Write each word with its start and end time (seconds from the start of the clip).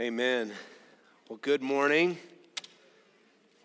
Amen. 0.00 0.50
Well, 1.28 1.38
good 1.40 1.62
morning. 1.62 2.18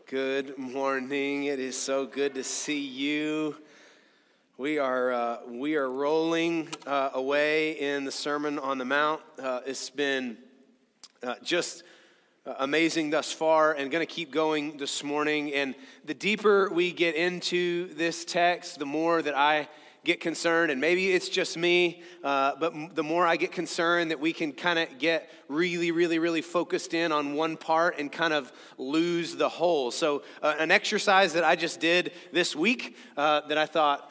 Good 0.05 0.59
morning. 0.59 1.45
It 1.45 1.59
is 1.59 1.76
so 1.76 2.05
good 2.05 2.35
to 2.35 2.44
see 2.44 2.85
you. 2.85 3.55
We 4.55 4.77
are 4.77 5.12
uh, 5.12 5.38
we 5.48 5.76
are 5.76 5.90
rolling 5.90 6.68
uh, 6.85 7.09
away 7.16 7.71
in 7.80 8.04
the 8.04 8.12
Sermon 8.12 8.59
on 8.59 8.77
the 8.77 8.85
Mount. 8.85 9.21
Uh, 9.41 9.62
it's 9.66 9.90
been 9.90 10.38
uh, 11.23 11.34
just 11.41 11.81
uh, 12.46 12.54
amazing 12.59 13.09
thus 13.09 13.32
far, 13.32 13.73
and 13.73 13.90
going 13.90 14.05
to 14.05 14.13
keep 14.13 14.30
going 14.30 14.77
this 14.77 15.04
morning. 15.04 15.52
And 15.55 15.73
the 16.05 16.13
deeper 16.13 16.70
we 16.70 16.91
get 16.91 17.16
into 17.16 17.91
this 17.96 18.23
text, 18.23 18.77
the 18.77 18.85
more 18.85 19.23
that 19.23 19.35
I 19.35 19.68
get 20.03 20.21
concerned, 20.21 20.71
and 20.71 20.80
maybe 20.80 21.12
it's 21.12 21.30
just 21.30 21.58
me, 21.58 22.02
uh, 22.23 22.53
but 22.59 22.95
the 22.95 23.03
more 23.03 23.27
I 23.27 23.35
get 23.35 23.52
concerned 23.52 24.12
that 24.12 24.20
we 24.20 24.34
can 24.34 24.53
kind 24.53 24.80
of 24.80 24.98
get 24.98 25.30
really, 25.48 25.91
really, 25.91 26.20
really 26.20 26.41
focused 26.41 26.94
in 26.94 27.12
on 27.12 27.34
one 27.34 27.57
part 27.57 27.99
and 27.99 28.12
kind 28.12 28.34
of 28.34 28.52
lose 28.77 29.35
the 29.35 29.49
whole. 29.49 29.91
So, 29.91 30.24
uh, 30.41 30.55
an 30.59 30.71
exercise 30.71 31.34
that 31.34 31.43
I 31.43 31.55
just 31.55 31.79
did 31.79 32.13
this 32.32 32.55
week 32.55 32.96
uh, 33.18 33.41
that 33.48 33.57
I 33.57 33.65
thought, 33.65 34.09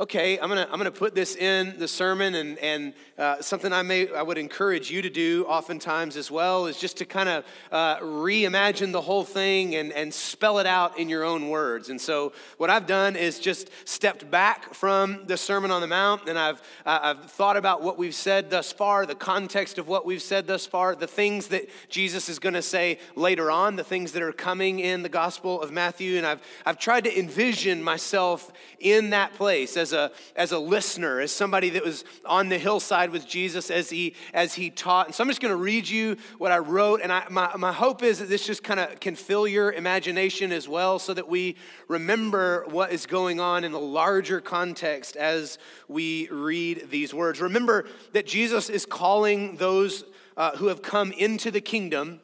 okay, 0.00 0.38
I'm 0.38 0.48
gonna, 0.48 0.68
I'm 0.70 0.78
gonna 0.78 0.92
put 0.92 1.12
this 1.12 1.34
in 1.34 1.76
the 1.76 1.88
sermon, 1.88 2.36
and, 2.36 2.56
and 2.58 2.94
uh, 3.18 3.40
something 3.40 3.72
I, 3.72 3.82
may, 3.82 4.08
I 4.12 4.22
would 4.22 4.38
encourage 4.38 4.92
you 4.92 5.02
to 5.02 5.10
do 5.10 5.44
oftentimes 5.48 6.16
as 6.16 6.30
well 6.30 6.66
is 6.66 6.78
just 6.78 6.98
to 6.98 7.04
kind 7.04 7.28
of 7.28 7.44
uh, 7.72 7.98
reimagine 7.98 8.92
the 8.92 9.00
whole 9.00 9.24
thing 9.24 9.74
and, 9.74 9.92
and 9.92 10.14
spell 10.14 10.60
it 10.60 10.66
out 10.66 10.98
in 11.00 11.08
your 11.08 11.24
own 11.24 11.48
words. 11.48 11.88
And 11.88 12.00
so, 12.00 12.32
what 12.58 12.70
I've 12.70 12.86
done 12.86 13.16
is 13.16 13.40
just 13.40 13.70
stepped 13.84 14.30
back 14.30 14.72
from 14.72 15.24
the 15.26 15.36
Sermon 15.36 15.72
on 15.72 15.80
the 15.80 15.88
Mount, 15.88 16.28
and 16.28 16.38
I've, 16.38 16.62
I've 16.86 17.28
thought 17.32 17.56
about 17.56 17.82
what 17.82 17.98
we've 17.98 18.14
said 18.14 18.50
thus 18.50 18.70
far, 18.70 19.04
the 19.04 19.16
context 19.16 19.78
of 19.78 19.88
what 19.88 20.06
we've 20.06 20.22
said 20.22 20.46
thus 20.46 20.64
far, 20.64 20.94
the 20.94 21.08
things 21.08 21.48
that 21.48 21.68
Jesus 21.88 22.28
is 22.28 22.38
gonna 22.38 22.62
say 22.62 23.00
later 23.16 23.50
on, 23.50 23.74
the 23.74 23.82
things 23.82 24.12
that 24.12 24.22
are 24.22 24.32
coming 24.32 24.78
in 24.78 25.02
the 25.02 25.08
Gospel 25.08 25.60
of 25.60 25.72
Matthew, 25.72 26.18
and 26.18 26.26
I've, 26.26 26.42
I've 26.64 26.78
tried 26.78 27.02
to 27.04 27.18
envision 27.18 27.82
myself 27.82 28.52
in 28.78 29.10
that 29.10 29.34
place 29.34 29.76
as 29.76 29.87
as 29.88 29.92
a, 29.92 30.12
as 30.36 30.52
a 30.52 30.58
listener, 30.58 31.20
as 31.20 31.32
somebody 31.32 31.70
that 31.70 31.84
was 31.84 32.04
on 32.24 32.48
the 32.48 32.58
hillside 32.58 33.10
with 33.10 33.26
Jesus 33.26 33.70
as 33.70 33.90
he, 33.90 34.14
as 34.34 34.54
he 34.54 34.70
taught. 34.70 35.06
And 35.06 35.14
so 35.14 35.22
I'm 35.22 35.28
just 35.28 35.40
going 35.40 35.52
to 35.52 35.56
read 35.56 35.88
you 35.88 36.16
what 36.38 36.52
I 36.52 36.58
wrote. 36.58 37.00
And 37.02 37.12
I, 37.12 37.26
my, 37.30 37.56
my 37.56 37.72
hope 37.72 38.02
is 38.02 38.18
that 38.18 38.28
this 38.28 38.46
just 38.46 38.62
kind 38.62 38.80
of 38.80 39.00
can 39.00 39.16
fill 39.16 39.48
your 39.48 39.72
imagination 39.72 40.52
as 40.52 40.68
well 40.68 40.98
so 40.98 41.14
that 41.14 41.28
we 41.28 41.56
remember 41.88 42.64
what 42.68 42.92
is 42.92 43.06
going 43.06 43.40
on 43.40 43.64
in 43.64 43.72
the 43.72 43.80
larger 43.80 44.40
context 44.40 45.16
as 45.16 45.58
we 45.88 46.28
read 46.30 46.88
these 46.90 47.14
words. 47.14 47.40
Remember 47.40 47.86
that 48.12 48.26
Jesus 48.26 48.68
is 48.68 48.84
calling 48.84 49.56
those 49.56 50.04
uh, 50.36 50.56
who 50.56 50.66
have 50.66 50.82
come 50.82 51.12
into 51.12 51.50
the 51.50 51.60
kingdom 51.60 52.20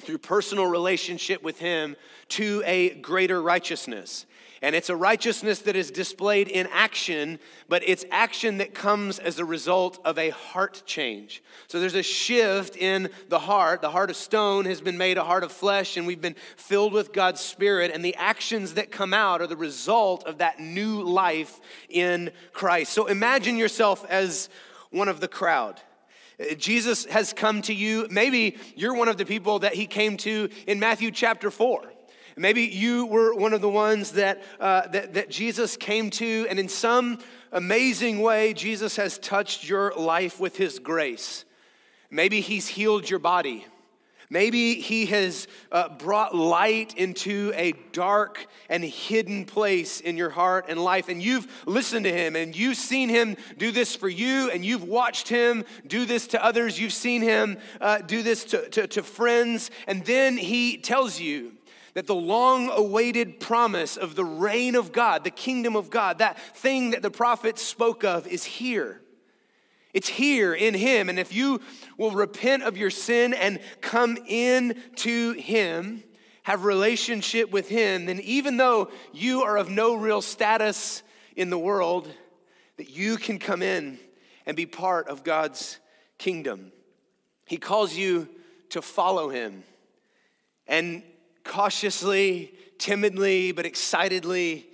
through 0.00 0.18
personal 0.18 0.66
relationship 0.66 1.42
with 1.42 1.58
him 1.58 1.96
to 2.28 2.62
a 2.64 2.94
greater 3.00 3.42
righteousness. 3.42 4.26
And 4.62 4.76
it's 4.76 4.90
a 4.90 4.96
righteousness 4.96 5.60
that 5.60 5.74
is 5.74 5.90
displayed 5.90 6.46
in 6.46 6.68
action, 6.70 7.38
but 7.68 7.82
it's 7.86 8.04
action 8.10 8.58
that 8.58 8.74
comes 8.74 9.18
as 9.18 9.38
a 9.38 9.44
result 9.44 9.98
of 10.04 10.18
a 10.18 10.30
heart 10.30 10.82
change. 10.84 11.42
So 11.66 11.80
there's 11.80 11.94
a 11.94 12.02
shift 12.02 12.76
in 12.76 13.08
the 13.30 13.38
heart. 13.38 13.80
The 13.80 13.90
heart 13.90 14.10
of 14.10 14.16
stone 14.16 14.66
has 14.66 14.82
been 14.82 14.98
made 14.98 15.16
a 15.16 15.24
heart 15.24 15.44
of 15.44 15.52
flesh, 15.52 15.96
and 15.96 16.06
we've 16.06 16.20
been 16.20 16.36
filled 16.56 16.92
with 16.92 17.14
God's 17.14 17.40
Spirit. 17.40 17.90
And 17.90 18.04
the 18.04 18.14
actions 18.16 18.74
that 18.74 18.90
come 18.90 19.14
out 19.14 19.40
are 19.40 19.46
the 19.46 19.56
result 19.56 20.24
of 20.24 20.38
that 20.38 20.60
new 20.60 21.02
life 21.02 21.58
in 21.88 22.30
Christ. 22.52 22.92
So 22.92 23.06
imagine 23.06 23.56
yourself 23.56 24.04
as 24.10 24.50
one 24.90 25.08
of 25.08 25.20
the 25.20 25.28
crowd. 25.28 25.80
Jesus 26.58 27.06
has 27.06 27.32
come 27.32 27.62
to 27.62 27.72
you. 27.72 28.08
Maybe 28.10 28.58
you're 28.76 28.94
one 28.94 29.08
of 29.08 29.16
the 29.16 29.26
people 29.26 29.60
that 29.60 29.74
he 29.74 29.86
came 29.86 30.18
to 30.18 30.50
in 30.66 30.78
Matthew 30.80 31.10
chapter 31.10 31.50
4. 31.50 31.90
Maybe 32.40 32.62
you 32.62 33.04
were 33.04 33.34
one 33.34 33.52
of 33.52 33.60
the 33.60 33.68
ones 33.68 34.12
that, 34.12 34.42
uh, 34.58 34.88
that, 34.88 35.12
that 35.12 35.28
Jesus 35.28 35.76
came 35.76 36.08
to, 36.12 36.46
and 36.48 36.58
in 36.58 36.70
some 36.70 37.18
amazing 37.52 38.22
way, 38.22 38.54
Jesus 38.54 38.96
has 38.96 39.18
touched 39.18 39.68
your 39.68 39.92
life 39.94 40.40
with 40.40 40.56
his 40.56 40.78
grace. 40.78 41.44
Maybe 42.10 42.40
he's 42.40 42.66
healed 42.66 43.10
your 43.10 43.18
body. 43.18 43.66
Maybe 44.30 44.76
he 44.76 45.04
has 45.06 45.48
uh, 45.70 45.90
brought 45.90 46.34
light 46.34 46.96
into 46.96 47.52
a 47.56 47.74
dark 47.92 48.46
and 48.70 48.82
hidden 48.82 49.44
place 49.44 50.00
in 50.00 50.16
your 50.16 50.30
heart 50.30 50.64
and 50.70 50.82
life, 50.82 51.10
and 51.10 51.22
you've 51.22 51.46
listened 51.66 52.04
to 52.06 52.12
him, 52.12 52.36
and 52.36 52.56
you've 52.56 52.78
seen 52.78 53.10
him 53.10 53.36
do 53.58 53.70
this 53.70 53.94
for 53.94 54.08
you, 54.08 54.50
and 54.50 54.64
you've 54.64 54.84
watched 54.84 55.28
him 55.28 55.66
do 55.86 56.06
this 56.06 56.28
to 56.28 56.42
others. 56.42 56.80
You've 56.80 56.94
seen 56.94 57.20
him 57.20 57.58
uh, 57.82 57.98
do 57.98 58.22
this 58.22 58.44
to, 58.44 58.66
to, 58.70 58.86
to 58.86 59.02
friends, 59.02 59.70
and 59.86 60.06
then 60.06 60.38
he 60.38 60.78
tells 60.78 61.20
you 61.20 61.52
that 61.94 62.06
the 62.06 62.14
long 62.14 62.70
awaited 62.70 63.40
promise 63.40 63.96
of 63.96 64.14
the 64.14 64.24
reign 64.24 64.74
of 64.74 64.92
God, 64.92 65.24
the 65.24 65.30
kingdom 65.30 65.76
of 65.76 65.90
God, 65.90 66.18
that 66.18 66.38
thing 66.56 66.90
that 66.90 67.02
the 67.02 67.10
prophets 67.10 67.62
spoke 67.62 68.04
of 68.04 68.26
is 68.26 68.44
here. 68.44 69.00
It's 69.92 70.08
here 70.08 70.54
in 70.54 70.74
Him. 70.74 71.08
And 71.08 71.18
if 71.18 71.34
you 71.34 71.60
will 71.98 72.12
repent 72.12 72.62
of 72.62 72.76
your 72.76 72.90
sin 72.90 73.34
and 73.34 73.58
come 73.80 74.16
in 74.28 74.80
to 74.96 75.32
Him, 75.32 76.04
have 76.44 76.64
relationship 76.64 77.50
with 77.50 77.68
Him, 77.68 78.06
then 78.06 78.20
even 78.20 78.56
though 78.56 78.90
you 79.12 79.42
are 79.42 79.56
of 79.56 79.68
no 79.68 79.94
real 79.94 80.22
status 80.22 81.02
in 81.36 81.50
the 81.50 81.58
world, 81.58 82.08
that 82.76 82.90
you 82.90 83.16
can 83.16 83.38
come 83.38 83.62
in 83.62 83.98
and 84.46 84.56
be 84.56 84.66
part 84.66 85.08
of 85.08 85.24
God's 85.24 85.78
kingdom. 86.18 86.72
He 87.46 87.56
calls 87.56 87.94
you 87.94 88.28
to 88.70 88.80
follow 88.80 89.28
Him. 89.28 89.64
And 90.66 91.02
cautiously, 91.44 92.54
timidly, 92.78 93.52
but 93.52 93.66
excitedly, 93.66 94.66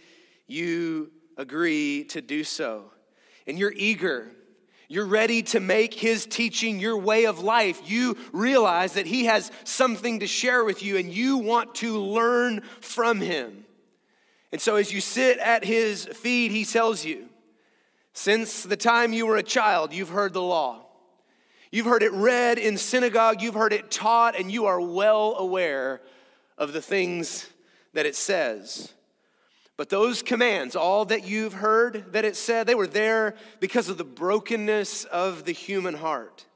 you 0.46 1.10
agree 1.36 2.04
to 2.04 2.20
do 2.20 2.44
so. 2.44 2.90
And 3.46 3.58
you're 3.58 3.74
eager. 3.74 4.30
You're 4.88 5.06
ready 5.06 5.42
to 5.44 5.60
make 5.60 5.94
his 5.94 6.26
teaching 6.26 6.78
your 6.78 6.96
way 6.96 7.26
of 7.26 7.40
life. 7.40 7.80
You 7.84 8.16
realize 8.32 8.94
that 8.94 9.06
he 9.06 9.24
has 9.24 9.50
something 9.64 10.20
to 10.20 10.26
share 10.26 10.64
with 10.64 10.82
you 10.82 10.96
and 10.96 11.12
you 11.12 11.38
want 11.38 11.74
to 11.76 11.98
learn 11.98 12.62
from 12.80 13.20
him. 13.20 13.64
And 14.52 14.60
so, 14.60 14.76
as 14.76 14.92
you 14.92 15.00
sit 15.00 15.38
at 15.38 15.64
his 15.64 16.04
feet, 16.04 16.52
he 16.52 16.64
tells 16.64 17.04
you, 17.04 17.28
Since 18.12 18.62
the 18.62 18.76
time 18.76 19.12
you 19.12 19.26
were 19.26 19.36
a 19.36 19.42
child, 19.42 19.92
you've 19.92 20.08
heard 20.08 20.32
the 20.32 20.42
law. 20.42 20.86
You've 21.72 21.86
heard 21.86 22.04
it 22.04 22.12
read 22.12 22.58
in 22.58 22.78
synagogue, 22.78 23.42
you've 23.42 23.54
heard 23.54 23.72
it 23.72 23.90
taught, 23.90 24.38
and 24.38 24.50
you 24.50 24.66
are 24.66 24.80
well 24.80 25.34
aware 25.36 26.00
of 26.58 26.72
the 26.72 26.82
things 26.82 27.48
that 27.92 28.06
it 28.06 28.16
says. 28.16 28.92
But 29.76 29.90
those 29.90 30.22
commands, 30.22 30.74
all 30.74 31.04
that 31.06 31.26
you've 31.26 31.52
heard 31.52 32.12
that 32.12 32.24
it 32.24 32.36
said, 32.36 32.66
they 32.66 32.74
were 32.74 32.86
there 32.86 33.34
because 33.60 33.88
of 33.88 33.98
the 33.98 34.04
brokenness 34.04 35.04
of 35.04 35.44
the 35.44 35.52
human 35.52 35.94
heart. 35.94 36.46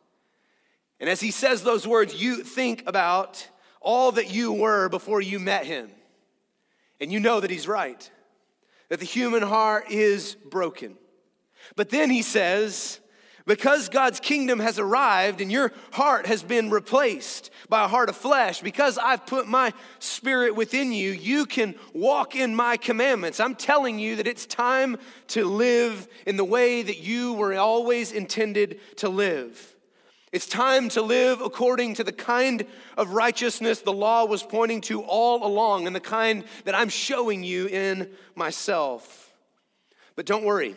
And 0.98 1.08
as 1.08 1.20
he 1.20 1.30
says 1.30 1.62
those 1.62 1.86
words, 1.86 2.14
you 2.14 2.42
think 2.42 2.82
about 2.86 3.46
all 3.80 4.12
that 4.12 4.32
you 4.32 4.52
were 4.52 4.88
before 4.88 5.20
you 5.20 5.38
met 5.38 5.66
him. 5.66 5.90
And 7.00 7.10
you 7.12 7.20
know 7.20 7.40
that 7.40 7.50
he's 7.50 7.68
right, 7.68 8.10
that 8.90 9.00
the 9.00 9.06
human 9.06 9.42
heart 9.42 9.90
is 9.90 10.34
broken. 10.34 10.96
But 11.76 11.88
then 11.88 12.10
he 12.10 12.22
says, 12.22 13.00
because 13.46 13.88
God's 13.88 14.20
kingdom 14.20 14.60
has 14.60 14.78
arrived 14.78 15.40
and 15.40 15.50
your 15.50 15.72
heart 15.92 16.26
has 16.26 16.42
been 16.42 16.70
replaced 16.70 17.50
by 17.68 17.84
a 17.84 17.88
heart 17.88 18.08
of 18.08 18.16
flesh, 18.16 18.60
because 18.60 18.98
I've 18.98 19.26
put 19.26 19.46
my 19.46 19.72
spirit 19.98 20.54
within 20.54 20.92
you, 20.92 21.12
you 21.12 21.46
can 21.46 21.74
walk 21.92 22.34
in 22.34 22.54
my 22.54 22.76
commandments. 22.76 23.40
I'm 23.40 23.54
telling 23.54 23.98
you 23.98 24.16
that 24.16 24.26
it's 24.26 24.46
time 24.46 24.96
to 25.28 25.44
live 25.44 26.08
in 26.26 26.36
the 26.36 26.44
way 26.44 26.82
that 26.82 26.98
you 26.98 27.32
were 27.34 27.54
always 27.54 28.12
intended 28.12 28.80
to 28.96 29.08
live. 29.08 29.76
It's 30.32 30.46
time 30.46 30.88
to 30.90 31.02
live 31.02 31.40
according 31.40 31.94
to 31.94 32.04
the 32.04 32.12
kind 32.12 32.64
of 32.96 33.14
righteousness 33.14 33.80
the 33.80 33.92
law 33.92 34.24
was 34.24 34.44
pointing 34.44 34.80
to 34.82 35.02
all 35.02 35.44
along 35.44 35.88
and 35.88 35.96
the 35.96 36.00
kind 36.00 36.44
that 36.64 36.74
I'm 36.74 36.88
showing 36.88 37.42
you 37.42 37.66
in 37.66 38.08
myself. 38.36 39.34
But 40.14 40.26
don't 40.26 40.44
worry. 40.44 40.76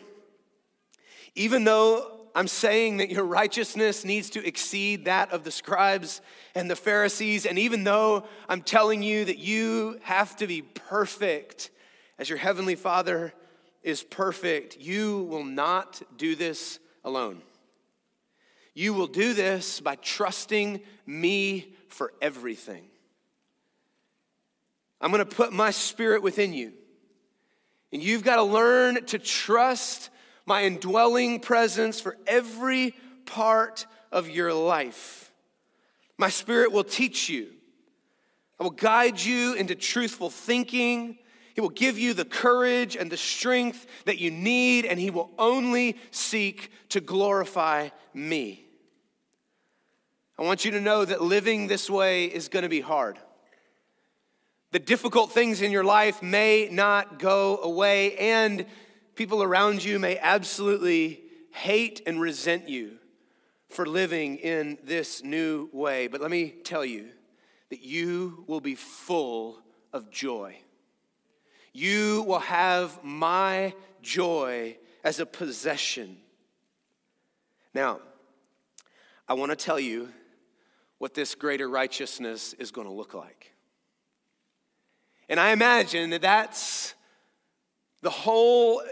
Even 1.36 1.62
though 1.62 2.13
I'm 2.34 2.48
saying 2.48 2.96
that 2.96 3.10
your 3.10 3.24
righteousness 3.24 4.04
needs 4.04 4.30
to 4.30 4.44
exceed 4.44 5.04
that 5.04 5.30
of 5.30 5.44
the 5.44 5.52
scribes 5.52 6.20
and 6.54 6.68
the 6.68 6.76
Pharisees. 6.76 7.46
And 7.46 7.58
even 7.58 7.84
though 7.84 8.24
I'm 8.48 8.62
telling 8.62 9.02
you 9.02 9.24
that 9.24 9.38
you 9.38 10.00
have 10.02 10.34
to 10.36 10.46
be 10.46 10.62
perfect 10.62 11.70
as 12.18 12.28
your 12.28 12.38
heavenly 12.38 12.74
Father 12.74 13.32
is 13.84 14.02
perfect, 14.02 14.78
you 14.78 15.22
will 15.24 15.44
not 15.44 16.02
do 16.16 16.34
this 16.34 16.80
alone. 17.04 17.40
You 18.74 18.94
will 18.94 19.06
do 19.06 19.34
this 19.34 19.80
by 19.80 19.94
trusting 19.94 20.80
me 21.06 21.76
for 21.88 22.12
everything. 22.20 22.86
I'm 25.00 25.12
going 25.12 25.24
to 25.24 25.36
put 25.36 25.52
my 25.52 25.70
spirit 25.70 26.22
within 26.22 26.52
you. 26.52 26.72
And 27.92 28.02
you've 28.02 28.24
got 28.24 28.36
to 28.36 28.42
learn 28.42 29.04
to 29.06 29.20
trust 29.20 30.10
my 30.46 30.64
indwelling 30.64 31.40
presence 31.40 32.00
for 32.00 32.16
every 32.26 32.94
part 33.26 33.86
of 34.12 34.28
your 34.28 34.52
life. 34.52 35.32
My 36.18 36.28
spirit 36.28 36.72
will 36.72 36.84
teach 36.84 37.28
you. 37.28 37.48
I 38.60 38.62
will 38.62 38.70
guide 38.70 39.20
you 39.20 39.54
into 39.54 39.74
truthful 39.74 40.30
thinking. 40.30 41.18
He 41.54 41.60
will 41.60 41.70
give 41.70 41.98
you 41.98 42.14
the 42.14 42.24
courage 42.24 42.96
and 42.96 43.10
the 43.10 43.16
strength 43.16 43.86
that 44.04 44.18
you 44.18 44.30
need, 44.30 44.84
and 44.84 44.98
He 44.98 45.10
will 45.10 45.30
only 45.38 45.96
seek 46.10 46.70
to 46.90 47.00
glorify 47.00 47.88
me. 48.12 48.64
I 50.38 50.42
want 50.42 50.64
you 50.64 50.72
to 50.72 50.80
know 50.80 51.04
that 51.04 51.22
living 51.22 51.68
this 51.68 51.88
way 51.88 52.26
is 52.26 52.48
going 52.48 52.64
to 52.64 52.68
be 52.68 52.80
hard. 52.80 53.18
The 54.72 54.80
difficult 54.80 55.30
things 55.30 55.62
in 55.62 55.70
your 55.70 55.84
life 55.84 56.22
may 56.22 56.68
not 56.70 57.20
go 57.20 57.58
away, 57.58 58.16
and 58.16 58.66
people 59.14 59.42
around 59.42 59.84
you 59.84 59.98
may 59.98 60.18
absolutely 60.18 61.22
hate 61.52 62.02
and 62.06 62.20
resent 62.20 62.68
you 62.68 62.98
for 63.68 63.86
living 63.86 64.36
in 64.36 64.78
this 64.84 65.22
new 65.22 65.68
way. 65.72 66.06
But 66.06 66.20
let 66.20 66.30
me 66.30 66.50
tell 66.64 66.84
you 66.84 67.08
that 67.70 67.82
you 67.82 68.44
will 68.46 68.60
be 68.60 68.74
full 68.74 69.58
of 69.92 70.10
joy. 70.10 70.56
You 71.72 72.24
will 72.26 72.40
have 72.40 73.02
my 73.02 73.74
joy 74.02 74.76
as 75.02 75.20
a 75.20 75.26
possession. 75.26 76.16
Now, 77.74 78.00
I 79.28 79.34
want 79.34 79.50
to 79.50 79.56
tell 79.56 79.80
you 79.80 80.08
what 80.98 81.14
this 81.14 81.34
greater 81.34 81.68
righteousness 81.68 82.52
is 82.54 82.70
going 82.70 82.86
to 82.86 82.92
look 82.92 83.14
like. 83.14 83.52
And 85.28 85.40
I 85.40 85.50
imagine 85.50 86.10
that 86.10 86.22
that's 86.22 86.93
the 88.04 88.10
whole, 88.10 88.82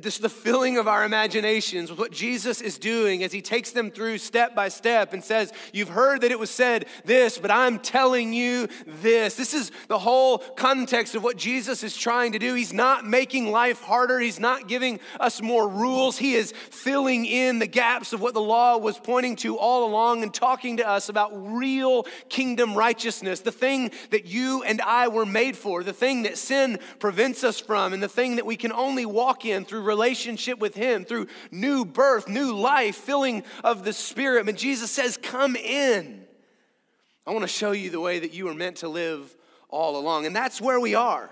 just 0.00 0.22
the 0.22 0.30
filling 0.30 0.78
of 0.78 0.88
our 0.88 1.04
imaginations 1.04 1.90
with 1.90 1.98
what 1.98 2.10
Jesus 2.10 2.62
is 2.62 2.78
doing 2.78 3.22
as 3.22 3.30
he 3.30 3.42
takes 3.42 3.70
them 3.70 3.90
through 3.90 4.16
step 4.16 4.54
by 4.54 4.70
step 4.70 5.12
and 5.12 5.22
says, 5.22 5.52
You've 5.74 5.90
heard 5.90 6.22
that 6.22 6.30
it 6.30 6.38
was 6.38 6.50
said 6.50 6.86
this, 7.04 7.36
but 7.36 7.50
I'm 7.50 7.78
telling 7.78 8.32
you 8.32 8.68
this. 8.86 9.34
This 9.34 9.52
is 9.52 9.72
the 9.88 9.98
whole 9.98 10.38
context 10.38 11.14
of 11.14 11.22
what 11.22 11.36
Jesus 11.36 11.82
is 11.82 11.94
trying 11.94 12.32
to 12.32 12.38
do. 12.38 12.54
He's 12.54 12.72
not 12.72 13.06
making 13.06 13.50
life 13.50 13.82
harder, 13.82 14.18
he's 14.18 14.40
not 14.40 14.68
giving 14.68 15.00
us 15.20 15.42
more 15.42 15.68
rules. 15.68 16.16
He 16.16 16.34
is 16.34 16.52
filling 16.70 17.26
in 17.26 17.58
the 17.58 17.66
gaps 17.66 18.14
of 18.14 18.22
what 18.22 18.32
the 18.32 18.40
law 18.40 18.78
was 18.78 18.98
pointing 18.98 19.36
to 19.36 19.58
all 19.58 19.86
along 19.86 20.22
and 20.22 20.32
talking 20.32 20.78
to 20.78 20.88
us 20.88 21.10
about 21.10 21.30
real 21.34 22.06
kingdom 22.30 22.74
righteousness, 22.74 23.40
the 23.40 23.52
thing 23.52 23.90
that 24.12 24.24
you 24.24 24.62
and 24.62 24.80
I 24.80 25.08
were 25.08 25.26
made 25.26 25.58
for, 25.58 25.84
the 25.84 25.92
thing 25.92 26.22
that 26.22 26.38
sin 26.38 26.78
prevents 27.00 27.44
us 27.44 27.60
from, 27.60 27.92
and 27.92 28.02
the 28.02 28.08
thing 28.08 28.36
that 28.36 28.46
we 28.46 28.56
can 28.62 28.72
only 28.72 29.04
walk 29.04 29.44
in 29.44 29.64
through 29.64 29.82
relationship 29.82 30.60
with 30.60 30.74
Him, 30.74 31.04
through 31.04 31.26
new 31.50 31.84
birth, 31.84 32.28
new 32.28 32.54
life, 32.54 32.94
filling 32.94 33.42
of 33.64 33.84
the 33.84 33.92
Spirit. 33.92 34.46
But 34.46 34.56
Jesus 34.56 34.90
says, 34.90 35.18
Come 35.20 35.56
in. 35.56 36.24
I 37.26 37.32
want 37.32 37.42
to 37.42 37.48
show 37.48 37.72
you 37.72 37.90
the 37.90 38.00
way 38.00 38.20
that 38.20 38.32
you 38.32 38.44
were 38.44 38.54
meant 38.54 38.78
to 38.78 38.88
live 38.88 39.36
all 39.68 39.98
along. 39.98 40.26
And 40.26 40.34
that's 40.34 40.60
where 40.60 40.78
we 40.78 40.94
are. 40.94 41.28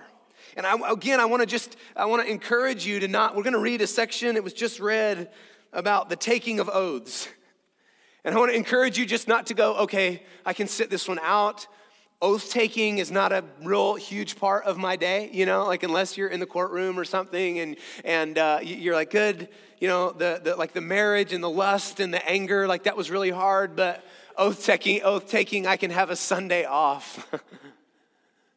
And 0.57 0.67
I, 0.67 0.77
again, 0.91 1.21
I 1.21 1.27
want 1.27 1.41
to 1.41 1.47
just, 1.47 1.77
I 1.97 2.07
want 2.07 2.27
to 2.27 2.31
encourage 2.31 2.85
you 2.85 2.99
to 3.01 3.09
not, 3.09 3.37
we're 3.37 3.45
going 3.45 3.55
to 3.55 3.61
read 3.61 3.81
a 3.81 3.87
section, 3.87 4.37
it 4.37 4.43
was 4.43 4.53
just 4.53 4.81
read 4.81 5.31
about 5.73 6.09
the 6.09 6.17
taking 6.17 6.59
of 6.59 6.69
oaths. 6.69 7.29
And 8.25 8.35
I 8.35 8.39
want 8.39 8.51
to 8.51 8.57
encourage 8.57 8.99
you 8.99 9.07
just 9.07 9.29
not 9.29 9.47
to 9.47 9.55
go, 9.55 9.77
okay, 9.79 10.25
I 10.45 10.53
can 10.53 10.67
sit 10.67 10.91
this 10.91 11.07
one 11.07 11.21
out 11.23 11.69
oath 12.23 12.51
taking 12.51 12.99
is 12.99 13.11
not 13.11 13.33
a 13.33 13.45
real 13.63 13.95
huge 13.95 14.37
part 14.37 14.65
of 14.65 14.77
my 14.77 14.97
day 14.97 15.31
you 15.33 15.47
know? 15.47 15.67
Like 15.67 15.83
unless 15.83 16.17
you're 16.17 16.29
in 16.29 16.41
the 16.41 16.47
courtroom 16.47 16.99
or 16.99 17.05
something 17.05 17.59
and 17.59 17.77
and 18.05 18.39
uh, 18.39 18.61
you're 18.63 18.95
like 18.95 19.11
good 19.11 19.49
you 19.79 19.89
know 19.89 20.13
the, 20.13 20.41
the 20.43 20.57
like 20.57 20.73
the 20.73 20.81
marriage 20.81 21.33
and 21.33 21.43
the 21.43 21.51
lust 21.51 22.01
and 22.01 22.13
the 22.13 22.29
anger 22.29 22.67
like 22.67 22.85
that 22.85 22.97
was 22.97 23.11
really 23.11 23.31
hard 23.31 23.77
but 23.77 24.05
oath 24.37 24.65
taking 24.65 25.03
oath 25.03 25.29
taking 25.29 25.67
i 25.67 25.77
can 25.77 25.91
have 25.91 26.11
a 26.11 26.17
sunday 26.17 26.65
off. 26.65 27.29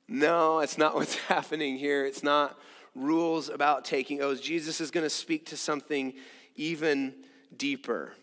No 0.08 0.60
it's 0.60 0.78
not 0.78 0.96
what's 0.96 1.16
happening 1.28 1.78
here. 1.78 2.06
It's 2.06 2.24
not 2.24 2.58
rules 2.96 3.50
about 3.50 3.86
taking 3.86 4.22
oaths. 4.22 4.42
Jesus 4.42 4.80
is 4.80 4.92
going 4.92 5.06
to 5.06 5.10
speak 5.10 5.48
to 5.48 5.58
something 5.58 6.14
even 6.56 7.16
deeper. 7.58 8.14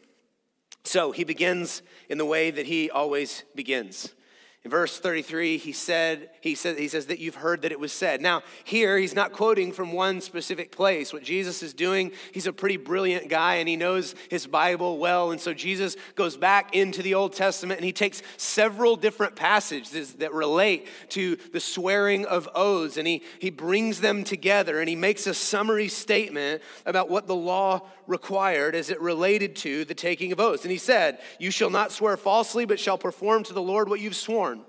So 0.84 1.10
he 1.10 1.24
begins 1.24 1.82
in 2.08 2.18
the 2.18 2.24
way 2.24 2.50
that 2.50 2.66
he 2.66 2.90
always 2.90 3.42
begins 3.54 4.14
in 4.62 4.70
verse 4.70 5.00
33, 5.00 5.56
he 5.56 5.72
said, 5.72 6.28
he 6.42 6.54
said, 6.54 6.78
he 6.78 6.88
says 6.88 7.06
that 7.06 7.18
you've 7.18 7.36
heard 7.36 7.62
that 7.62 7.72
it 7.72 7.80
was 7.80 7.92
said. 7.92 8.20
Now, 8.20 8.42
here 8.62 8.98
he's 8.98 9.14
not 9.14 9.32
quoting 9.32 9.72
from 9.72 9.92
one 9.92 10.20
specific 10.20 10.70
place. 10.70 11.14
What 11.14 11.22
Jesus 11.22 11.62
is 11.62 11.72
doing, 11.72 12.12
he's 12.32 12.46
a 12.46 12.52
pretty 12.52 12.76
brilliant 12.76 13.30
guy 13.30 13.54
and 13.54 13.66
he 13.66 13.76
knows 13.76 14.14
his 14.28 14.46
Bible 14.46 14.98
well. 14.98 15.30
And 15.30 15.40
so 15.40 15.54
Jesus 15.54 15.96
goes 16.14 16.36
back 16.36 16.74
into 16.76 17.02
the 17.02 17.14
Old 17.14 17.32
Testament 17.32 17.78
and 17.78 17.86
he 17.86 17.92
takes 17.92 18.20
several 18.36 18.96
different 18.96 19.34
passages 19.34 20.12
that 20.14 20.34
relate 20.34 20.88
to 21.10 21.36
the 21.54 21.60
swearing 21.60 22.26
of 22.26 22.46
oaths 22.54 22.98
and 22.98 23.08
he, 23.08 23.22
he 23.38 23.48
brings 23.48 24.02
them 24.02 24.24
together 24.24 24.78
and 24.78 24.90
he 24.90 24.96
makes 24.96 25.26
a 25.26 25.32
summary 25.32 25.88
statement 25.88 26.60
about 26.84 27.08
what 27.08 27.26
the 27.26 27.34
law 27.34 27.80
required 28.10 28.74
as 28.74 28.90
it 28.90 29.00
related 29.00 29.56
to 29.56 29.86
the 29.86 29.94
taking 29.94 30.32
of 30.32 30.40
oaths. 30.40 30.64
And 30.64 30.72
he 30.72 30.78
said, 30.78 31.18
You 31.38 31.50
shall 31.50 31.70
not 31.70 31.92
swear 31.92 32.18
falsely, 32.18 32.66
but 32.66 32.78
shall 32.78 32.98
perform 32.98 33.44
to 33.44 33.54
the 33.54 33.62
Lord 33.62 33.88
what 33.88 34.00
you've 34.00 34.16
sworn. 34.16 34.59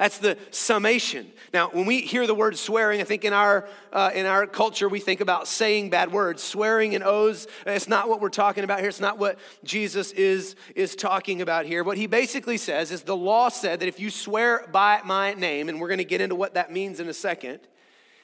That's 0.00 0.16
the 0.16 0.38
summation. 0.50 1.30
Now, 1.52 1.68
when 1.68 1.84
we 1.84 2.00
hear 2.00 2.26
the 2.26 2.34
word 2.34 2.56
swearing, 2.56 3.02
I 3.02 3.04
think 3.04 3.22
in 3.22 3.34
our, 3.34 3.68
uh, 3.92 4.10
in 4.14 4.24
our 4.24 4.46
culture, 4.46 4.88
we 4.88 4.98
think 4.98 5.20
about 5.20 5.46
saying 5.46 5.90
bad 5.90 6.10
words. 6.10 6.42
Swearing 6.42 6.94
and 6.94 7.04
oaths, 7.04 7.46
it's 7.66 7.86
not 7.86 8.08
what 8.08 8.18
we're 8.18 8.30
talking 8.30 8.64
about 8.64 8.78
here. 8.78 8.88
It's 8.88 8.98
not 8.98 9.18
what 9.18 9.38
Jesus 9.62 10.12
is, 10.12 10.56
is 10.74 10.96
talking 10.96 11.42
about 11.42 11.66
here. 11.66 11.84
What 11.84 11.98
he 11.98 12.06
basically 12.06 12.56
says 12.56 12.92
is 12.92 13.02
the 13.02 13.14
law 13.14 13.50
said 13.50 13.80
that 13.80 13.88
if 13.88 14.00
you 14.00 14.08
swear 14.08 14.66
by 14.72 15.02
my 15.04 15.34
name, 15.34 15.68
and 15.68 15.78
we're 15.78 15.88
going 15.88 15.98
to 15.98 16.04
get 16.04 16.22
into 16.22 16.34
what 16.34 16.54
that 16.54 16.72
means 16.72 16.98
in 16.98 17.06
a 17.06 17.12
second, 17.12 17.60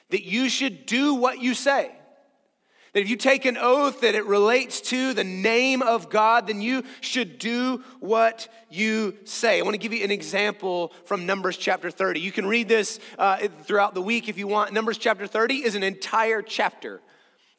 that 0.09 0.23
you 0.23 0.49
should 0.49 0.87
do 0.87 1.13
what 1.13 1.43
you 1.43 1.53
say. 1.53 1.91
That 2.97 3.01
if 3.01 3.11
you 3.11 3.15
take 3.15 3.45
an 3.45 3.59
oath 3.61 4.01
that 4.01 4.15
it 4.15 4.25
relates 4.25 4.81
to 4.89 5.13
the 5.13 5.23
name 5.23 5.83
of 5.83 6.09
God, 6.09 6.47
then 6.47 6.63
you 6.63 6.81
should 6.99 7.37
do 7.37 7.83
what 7.99 8.47
you 8.71 9.15
say. 9.23 9.59
I 9.59 9.61
want 9.61 9.75
to 9.75 9.77
give 9.77 9.93
you 9.93 10.03
an 10.03 10.09
example 10.09 10.91
from 11.05 11.27
Numbers 11.27 11.57
chapter 11.57 11.91
30. 11.91 12.19
You 12.19 12.31
can 12.31 12.47
read 12.47 12.67
this 12.67 12.99
uh, 13.19 13.49
throughout 13.65 13.93
the 13.93 14.01
week 14.01 14.29
if 14.29 14.39
you 14.39 14.47
want. 14.47 14.73
Numbers 14.73 14.97
chapter 14.97 15.27
30 15.27 15.57
is 15.57 15.75
an 15.75 15.83
entire 15.83 16.41
chapter 16.41 16.99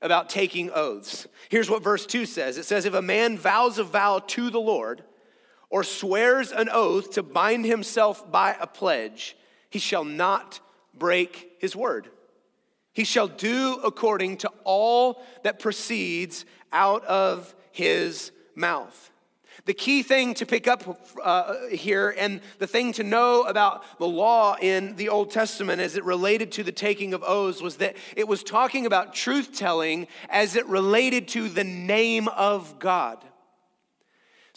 about 0.02 0.28
taking 0.28 0.73
oaths. 0.73 1.28
Here's 1.50 1.71
what 1.71 1.85
verse 1.85 2.04
2 2.04 2.26
says 2.26 2.59
it 2.59 2.64
says, 2.64 2.85
If 2.85 2.95
a 2.95 3.00
man 3.00 3.38
vows 3.38 3.78
a 3.78 3.85
vow 3.85 4.18
to 4.18 4.50
the 4.50 4.59
Lord 4.61 5.04
or 5.71 5.85
swears 5.85 6.50
an 6.50 6.68
oath 6.68 7.12
to 7.12 7.23
bind 7.23 7.64
himself 7.64 8.28
by 8.33 8.57
a 8.61 8.66
pledge, 8.66 9.37
he 9.71 9.78
shall 9.78 10.04
not 10.04 10.59
break 10.95 11.52
his 11.61 11.76
word. 11.76 12.11
He 12.99 13.05
shall 13.05 13.28
do 13.28 13.78
according 13.85 14.38
to 14.38 14.50
all 14.64 15.23
that 15.45 15.61
proceeds 15.61 16.45
out 16.73 17.05
of 17.05 17.55
his 17.71 18.33
mouth. 18.57 19.12
The 19.67 19.73
key 19.73 20.02
thing 20.02 20.35
to 20.35 20.45
pick 20.45 20.67
up 20.67 20.99
uh, 21.23 21.69
here 21.69 22.12
and 22.19 22.40
the 22.59 22.67
thing 22.67 22.90
to 22.95 23.05
know 23.05 23.45
about 23.45 23.85
the 24.00 24.09
law 24.09 24.57
in 24.61 24.97
the 24.97 25.11
Old 25.11 25.31
Testament 25.31 25.81
as 25.81 25.97
it 25.97 26.02
related 26.02 26.50
to 26.50 26.64
the 26.64 26.73
taking 26.73 27.14
of 27.14 27.23
oaths 27.23 27.62
was 27.62 27.76
that 27.76 27.97
it 28.17 28.26
was 28.26 28.43
talking 28.43 28.85
about 28.85 29.14
truth 29.14 29.57
telling 29.57 30.09
as 30.28 30.57
it 30.57 30.67
related 30.67 31.28
to 31.28 31.49
the 31.49 31.62
name 31.62 32.26
of 32.26 32.81
God. 32.81 33.25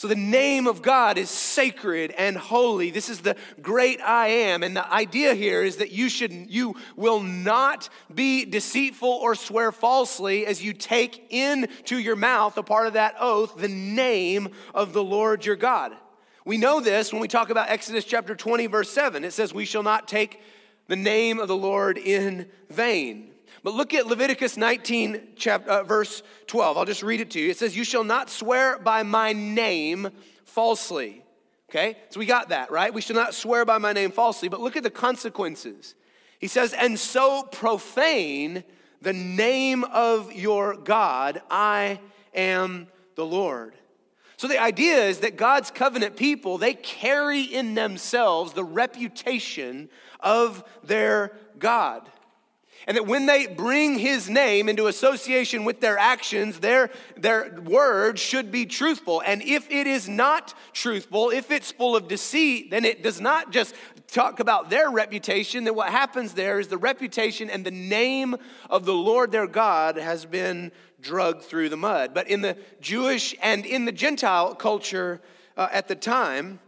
So 0.01 0.07
the 0.07 0.15
name 0.15 0.65
of 0.65 0.81
God 0.81 1.19
is 1.19 1.29
sacred 1.29 2.09
and 2.17 2.35
holy. 2.35 2.89
This 2.89 3.07
is 3.07 3.21
the 3.21 3.35
great 3.61 4.01
I 4.01 4.29
am. 4.29 4.63
And 4.63 4.75
the 4.75 4.91
idea 4.91 5.35
here 5.35 5.61
is 5.61 5.75
that 5.75 5.91
you 5.91 6.09
should 6.09 6.31
you 6.31 6.75
will 6.95 7.19
not 7.19 7.87
be 8.11 8.43
deceitful 8.43 9.07
or 9.07 9.35
swear 9.35 9.71
falsely 9.71 10.47
as 10.47 10.63
you 10.63 10.73
take 10.73 11.31
into 11.31 11.99
your 11.99 12.15
mouth 12.15 12.57
a 12.57 12.63
part 12.63 12.87
of 12.87 12.93
that 12.93 13.13
oath 13.19 13.55
the 13.55 13.67
name 13.67 14.49
of 14.73 14.93
the 14.93 15.03
Lord 15.03 15.45
your 15.45 15.55
God. 15.55 15.91
We 16.45 16.57
know 16.57 16.79
this 16.79 17.13
when 17.13 17.21
we 17.21 17.27
talk 17.27 17.51
about 17.51 17.69
Exodus 17.69 18.03
chapter 18.03 18.35
20 18.35 18.65
verse 18.65 18.89
7. 18.89 19.23
It 19.23 19.33
says 19.33 19.53
we 19.53 19.65
shall 19.65 19.83
not 19.83 20.07
take 20.07 20.41
the 20.87 20.95
name 20.95 21.39
of 21.39 21.47
the 21.47 21.55
Lord 21.55 21.99
in 21.99 22.49
vain. 22.71 23.30
But 23.63 23.73
look 23.73 23.93
at 23.93 24.07
Leviticus 24.07 24.57
19, 24.57 25.33
chapter, 25.35 25.69
uh, 25.69 25.83
verse 25.83 26.23
12. 26.47 26.77
I'll 26.77 26.85
just 26.85 27.03
read 27.03 27.21
it 27.21 27.31
to 27.31 27.39
you. 27.39 27.49
It 27.49 27.57
says, 27.57 27.77
You 27.77 27.83
shall 27.83 28.03
not 28.03 28.29
swear 28.29 28.79
by 28.79 29.03
my 29.03 29.33
name 29.33 30.09
falsely. 30.45 31.23
Okay? 31.69 31.97
So 32.09 32.19
we 32.19 32.25
got 32.25 32.49
that, 32.49 32.71
right? 32.71 32.93
We 32.93 33.01
shall 33.01 33.15
not 33.15 33.35
swear 33.35 33.63
by 33.63 33.77
my 33.77 33.93
name 33.93 34.11
falsely. 34.11 34.49
But 34.49 34.61
look 34.61 34.75
at 34.75 34.83
the 34.83 34.89
consequences. 34.89 35.95
He 36.39 36.47
says, 36.47 36.73
And 36.73 36.99
so 36.99 37.43
profane 37.43 38.63
the 39.01 39.13
name 39.13 39.83
of 39.83 40.33
your 40.33 40.75
God, 40.75 41.41
I 41.49 41.99
am 42.33 42.87
the 43.15 43.25
Lord. 43.25 43.75
So 44.37 44.47
the 44.47 44.61
idea 44.61 45.05
is 45.05 45.19
that 45.19 45.37
God's 45.37 45.69
covenant 45.69 46.15
people, 46.15 46.57
they 46.57 46.73
carry 46.73 47.41
in 47.41 47.75
themselves 47.75 48.53
the 48.53 48.63
reputation 48.63 49.89
of 50.19 50.63
their 50.83 51.37
God. 51.59 52.09
And 52.87 52.97
that 52.97 53.05
when 53.05 53.27
they 53.27 53.47
bring 53.47 53.99
his 53.99 54.29
name 54.29 54.67
into 54.67 54.87
association 54.87 55.65
with 55.65 55.81
their 55.81 55.97
actions, 55.97 56.59
their, 56.59 56.89
their 57.15 57.59
words 57.61 58.19
should 58.19 58.51
be 58.51 58.65
truthful. 58.65 59.21
And 59.25 59.41
if 59.43 59.69
it 59.69 59.87
is 59.87 60.09
not 60.09 60.53
truthful, 60.73 61.29
if 61.29 61.51
it's 61.51 61.71
full 61.71 61.95
of 61.95 62.07
deceit, 62.07 62.71
then 62.71 62.85
it 62.85 63.03
does 63.03 63.21
not 63.21 63.51
just 63.51 63.75
talk 64.07 64.39
about 64.39 64.69
their 64.69 64.89
reputation. 64.89 65.63
then 65.63 65.75
what 65.75 65.89
happens 65.89 66.33
there 66.33 66.59
is 66.59 66.67
the 66.67 66.77
reputation 66.77 67.49
and 67.49 67.65
the 67.65 67.71
name 67.71 68.35
of 68.69 68.85
the 68.85 68.93
Lord 68.93 69.31
their 69.31 69.47
God 69.47 69.97
has 69.97 70.25
been 70.25 70.71
drugged 71.01 71.43
through 71.43 71.69
the 71.69 71.77
mud. 71.77 72.13
But 72.13 72.27
in 72.29 72.41
the 72.41 72.57
Jewish 72.79 73.35
and 73.41 73.65
in 73.65 73.85
the 73.85 73.91
Gentile 73.91 74.55
culture 74.55 75.21
uh, 75.55 75.67
at 75.71 75.87
the 75.87 75.95
time, 75.95 76.59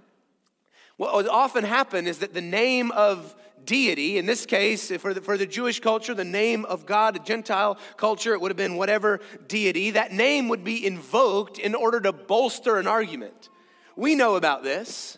what 0.98 1.16
would 1.16 1.28
often 1.28 1.64
happen 1.64 2.08
is 2.08 2.20
that 2.20 2.34
the 2.34 2.42
name 2.42 2.92
of 2.92 3.36
deity. 3.66 4.18
In 4.18 4.26
this 4.26 4.46
case, 4.46 4.92
for 4.98 5.14
the, 5.14 5.22
for 5.22 5.38
the 5.38 5.46
Jewish 5.46 5.80
culture, 5.80 6.14
the 6.14 6.24
name 6.24 6.66
of 6.66 6.86
God, 6.86 7.16
a 7.16 7.20
Gentile 7.20 7.78
culture, 7.98 8.34
it 8.34 8.42
would 8.42 8.52
have 8.52 8.58
been 8.58 8.76
whatever 8.76 9.20
deity. 9.48 9.92
That 9.92 10.12
name 10.12 10.50
would 10.50 10.64
be 10.64 10.86
invoked 10.86 11.60
in 11.60 11.76
order 11.76 12.00
to 12.02 12.14
bolster 12.14 12.78
an 12.78 12.88
argument. 12.88 13.50
We 13.96 14.16
know 14.16 14.36
about 14.36 14.64
this. 14.64 15.18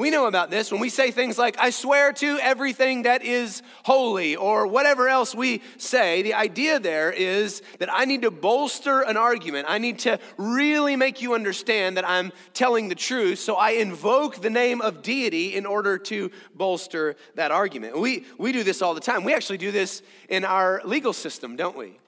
We 0.00 0.08
know 0.08 0.26
about 0.26 0.50
this 0.50 0.72
when 0.72 0.80
we 0.80 0.88
say 0.88 1.10
things 1.10 1.36
like, 1.36 1.58
I 1.58 1.68
swear 1.68 2.14
to 2.14 2.38
everything 2.38 3.02
that 3.02 3.22
is 3.22 3.62
holy, 3.84 4.34
or 4.34 4.66
whatever 4.66 5.10
else 5.10 5.34
we 5.34 5.60
say. 5.76 6.22
The 6.22 6.32
idea 6.32 6.80
there 6.80 7.12
is 7.12 7.60
that 7.80 7.90
I 7.92 8.06
need 8.06 8.22
to 8.22 8.30
bolster 8.30 9.02
an 9.02 9.18
argument. 9.18 9.66
I 9.68 9.76
need 9.76 9.98
to 10.00 10.18
really 10.38 10.96
make 10.96 11.20
you 11.20 11.34
understand 11.34 11.98
that 11.98 12.08
I'm 12.08 12.32
telling 12.54 12.88
the 12.88 12.94
truth. 12.94 13.40
So 13.40 13.56
I 13.56 13.72
invoke 13.72 14.40
the 14.40 14.48
name 14.48 14.80
of 14.80 15.02
deity 15.02 15.54
in 15.54 15.66
order 15.66 15.98
to 15.98 16.30
bolster 16.54 17.14
that 17.34 17.50
argument. 17.50 18.00
We, 18.00 18.24
we 18.38 18.52
do 18.52 18.62
this 18.62 18.80
all 18.80 18.94
the 18.94 19.02
time. 19.02 19.22
We 19.22 19.34
actually 19.34 19.58
do 19.58 19.70
this 19.70 20.00
in 20.30 20.46
our 20.46 20.80
legal 20.82 21.12
system, 21.12 21.56
don't 21.56 21.76
we? 21.76 21.98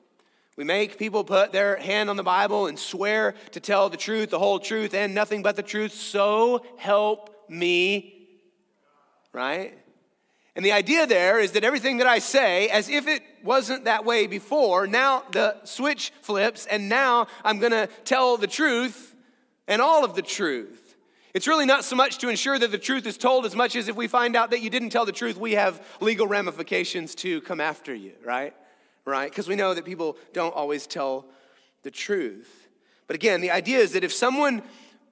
We 0.56 0.64
make 0.64 0.98
people 0.98 1.24
put 1.24 1.52
their 1.52 1.76
hand 1.76 2.08
on 2.08 2.16
the 2.16 2.22
Bible 2.22 2.68
and 2.68 2.78
swear 2.78 3.34
to 3.50 3.60
tell 3.60 3.90
the 3.90 3.98
truth, 3.98 4.30
the 4.30 4.38
whole 4.38 4.60
truth, 4.60 4.94
and 4.94 5.14
nothing 5.14 5.42
but 5.42 5.56
the 5.56 5.62
truth. 5.62 5.92
So 5.92 6.64
help 6.78 7.31
me, 7.48 8.28
right? 9.32 9.78
And 10.54 10.64
the 10.64 10.72
idea 10.72 11.06
there 11.06 11.38
is 11.38 11.52
that 11.52 11.64
everything 11.64 11.98
that 11.98 12.06
I 12.06 12.18
say, 12.18 12.68
as 12.68 12.88
if 12.88 13.06
it 13.06 13.22
wasn't 13.42 13.84
that 13.84 14.04
way 14.04 14.26
before, 14.26 14.86
now 14.86 15.22
the 15.32 15.56
switch 15.64 16.12
flips, 16.20 16.66
and 16.66 16.88
now 16.88 17.26
I'm 17.44 17.58
gonna 17.58 17.88
tell 18.04 18.36
the 18.36 18.46
truth 18.46 19.14
and 19.66 19.80
all 19.80 20.04
of 20.04 20.14
the 20.14 20.22
truth. 20.22 20.96
It's 21.34 21.46
really 21.46 21.64
not 21.64 21.84
so 21.84 21.96
much 21.96 22.18
to 22.18 22.28
ensure 22.28 22.58
that 22.58 22.70
the 22.70 22.78
truth 22.78 23.06
is 23.06 23.16
told 23.16 23.46
as 23.46 23.56
much 23.56 23.74
as 23.74 23.88
if 23.88 23.96
we 23.96 24.06
find 24.06 24.36
out 24.36 24.50
that 24.50 24.60
you 24.60 24.68
didn't 24.68 24.90
tell 24.90 25.06
the 25.06 25.12
truth, 25.12 25.38
we 25.38 25.52
have 25.52 25.82
legal 26.00 26.26
ramifications 26.26 27.14
to 27.16 27.40
come 27.40 27.58
after 27.60 27.94
you, 27.94 28.12
right? 28.22 28.54
Right? 29.06 29.30
Because 29.30 29.48
we 29.48 29.56
know 29.56 29.72
that 29.72 29.86
people 29.86 30.18
don't 30.34 30.54
always 30.54 30.86
tell 30.86 31.24
the 31.82 31.90
truth. 31.90 32.68
But 33.06 33.16
again, 33.16 33.40
the 33.40 33.50
idea 33.50 33.78
is 33.78 33.92
that 33.92 34.04
if 34.04 34.12
someone 34.12 34.62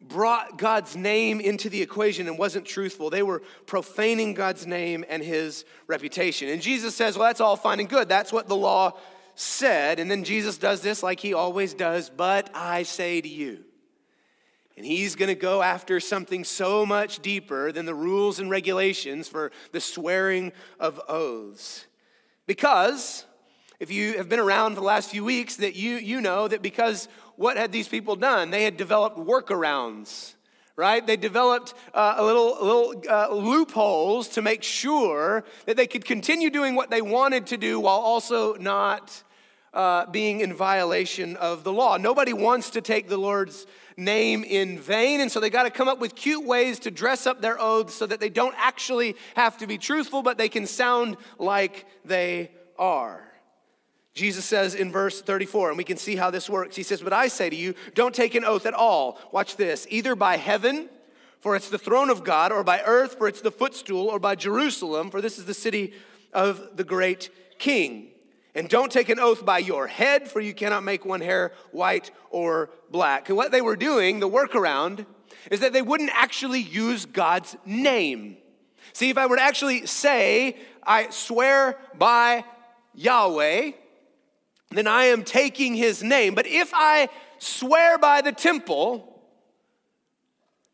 brought 0.01 0.57
God's 0.57 0.97
name 0.97 1.41
into 1.41 1.69
the 1.69 1.83
equation 1.83 2.27
and 2.27 2.39
wasn't 2.39 2.65
truthful. 2.65 3.11
They 3.11 3.23
were 3.23 3.43
profaning 3.67 4.35
God's 4.35 4.67
name 4.67 5.05
and 5.09 5.23
his 5.23 5.65
reputation. 5.87 6.49
And 6.49 6.63
Jesus 6.63 6.95
says, 6.95 7.17
Well, 7.17 7.29
that's 7.29 7.41
all 7.41 7.57
fine 7.57 7.81
and 7.81 7.89
good. 7.89 8.09
That's 8.09 8.33
what 8.33 8.49
the 8.49 8.57
law 8.57 8.99
said. 9.35 9.99
And 9.99 10.11
then 10.11 10.25
Jesus 10.25 10.59
does 10.59 10.81
this 10.81 11.03
like 11.03 11.21
he 11.21 11.35
always 11.35 11.75
does, 11.75 12.11
but 12.11 12.51
I 12.55 12.83
say 12.83 13.21
to 13.21 13.29
you. 13.29 13.65
And 14.77 14.87
he's 14.87 15.15
going 15.15 15.29
to 15.29 15.35
go 15.35 15.61
after 15.61 16.01
something 16.01 16.43
so 16.43 16.87
much 16.87 17.21
deeper 17.21 17.71
than 17.71 17.85
the 17.85 17.95
rules 17.95 18.39
and 18.39 18.51
regulations 18.51 19.29
for 19.29 19.53
the 19.73 19.81
swearing 19.81 20.53
of 20.79 20.99
oaths. 21.07 21.87
Because 22.47 23.27
if 23.79 23.91
you 23.91 24.17
have 24.19 24.29
been 24.29 24.39
around 24.39 24.75
for 24.75 24.81
the 24.81 24.87
last 24.87 25.11
few 25.11 25.25
weeks, 25.25 25.57
that 25.57 25.75
you, 25.75 25.97
you 25.97 26.21
know 26.21 26.49
that 26.49 26.63
because 26.63 27.09
what 27.41 27.57
had 27.57 27.73
these 27.73 27.89
people 27.89 28.17
done? 28.17 28.51
They 28.51 28.65
had 28.65 28.77
developed 28.77 29.17
workarounds, 29.17 30.35
right? 30.77 31.07
They 31.07 31.17
developed 31.17 31.73
uh, 31.95 32.17
a 32.19 32.23
little, 32.23 32.59
little 32.61 33.03
uh, 33.09 33.33
loopholes 33.33 34.29
to 34.31 34.43
make 34.43 34.63
sure 34.63 35.43
that 35.65 35.79
they 35.79 35.87
could 35.87 36.05
continue 36.05 36.51
doing 36.51 36.75
what 36.75 36.91
they 36.91 37.01
wanted 37.01 37.47
to 37.47 37.57
do 37.57 37.81
while 37.81 37.97
also 37.97 38.57
not 38.57 39.23
uh, 39.73 40.05
being 40.11 40.41
in 40.41 40.53
violation 40.53 41.37
of 41.37 41.65
the 41.65 41.73
law. 41.73 41.97
Nobody 41.97 42.35
wants 42.35 42.69
to 42.73 42.83
take 42.83 43.09
the 43.09 43.17
Lord's 43.17 43.67
name 43.97 44.45
in 44.45 44.79
vain, 44.79 45.23
and 45.23 45.33
so 45.33 45.41
they 45.41 45.49
got 45.49 45.63
to 45.63 45.71
come 45.71 45.89
up 45.89 45.99
with 45.99 46.15
cute 46.15 46.45
ways 46.45 46.79
to 46.81 46.91
dress 46.91 47.27
up 47.27 47.41
their 47.41 47.59
oaths 47.59 47.95
so 47.95 48.07
that 48.07 48.21
they 48.21 48.29
don't 48.29 48.55
actually 48.59 49.17
have 49.35 49.57
to 49.57 49.67
be 49.67 49.79
truthful, 49.79 50.23
but 50.23 50.37
they 50.37 50.51
can 50.51 50.67
sound 50.67 51.17
like 51.39 51.87
they 52.05 52.51
are. 52.79 53.30
Jesus 54.15 54.45
says 54.45 54.75
in 54.75 54.91
verse 54.91 55.23
34, 55.23 55.69
and 55.69 55.79
we 55.79 55.85
can 55.85 55.97
see 55.97 56.17
how 56.17 56.31
this 56.31 56.51
works. 56.51 56.75
He 56.77 56.83
says, 56.83 57.01
But 57.01 57.13
I 57.13 57.29
say 57.29 57.49
to 57.49 57.57
you, 57.57 57.75
don't 57.95 58.15
take 58.15 58.35
an 58.35 58.45
oath 58.45 58.67
at 58.67 58.75
all. 58.75 59.19
Watch 59.33 59.57
this 59.57 59.87
either 59.91 60.17
by 60.17 60.37
heaven, 60.37 60.89
for 61.39 61.55
it's 61.57 61.69
the 61.69 61.79
throne 61.79 62.11
of 62.11 62.25
God, 62.25 62.53
or 62.53 62.65
by 62.65 62.83
earth, 62.85 63.19
for 63.19 63.29
it's 63.29 63.41
the 63.41 63.53
footstool, 63.53 64.09
or 64.09 64.19
by 64.19 64.35
Jerusalem, 64.35 65.11
for 65.11 65.21
this 65.21 65.39
is 65.39 65.45
the 65.45 65.55
city 65.55 65.95
of 66.33 66.77
the 66.77 66.85
great 66.85 67.31
king. 67.59 68.09
And 68.55 68.69
don't 68.69 68.91
take 68.91 69.09
an 69.09 69.21
oath 69.21 69.45
by 69.45 69.59
your 69.59 69.87
head, 69.87 70.29
for 70.29 70.41
you 70.41 70.53
cannot 70.53 70.83
make 70.83 71.05
one 71.05 71.21
hair 71.21 71.53
white 71.71 72.11
or 72.31 72.71
black. 72.91 73.29
And 73.29 73.37
what 73.37 73.53
they 73.53 73.63
were 73.63 73.77
doing, 73.77 74.19
the 74.19 74.29
workaround, 74.29 75.07
is 75.51 75.61
that 75.61 75.73
they 75.73 75.83
wouldn't 75.83 76.11
actually 76.13 76.61
use 76.61 77.07
God's 77.07 77.57
name. 77.65 78.37
See, 78.93 79.09
if 79.09 79.17
I 79.17 79.27
were 79.27 79.37
to 79.37 79.43
actually 79.43 79.87
say, 79.87 80.57
I 80.83 81.11
swear 81.11 81.79
by 81.97 82.45
Yahweh, 82.95 83.73
then 84.71 84.87
I 84.87 85.05
am 85.05 85.25
taking 85.25 85.75
his 85.75 86.03
name. 86.03 86.35
But 86.35 86.47
if 86.47 86.71
I 86.73 87.09
swear 87.39 87.99
by 87.99 88.21
the 88.21 88.33
temple, 88.33 89.21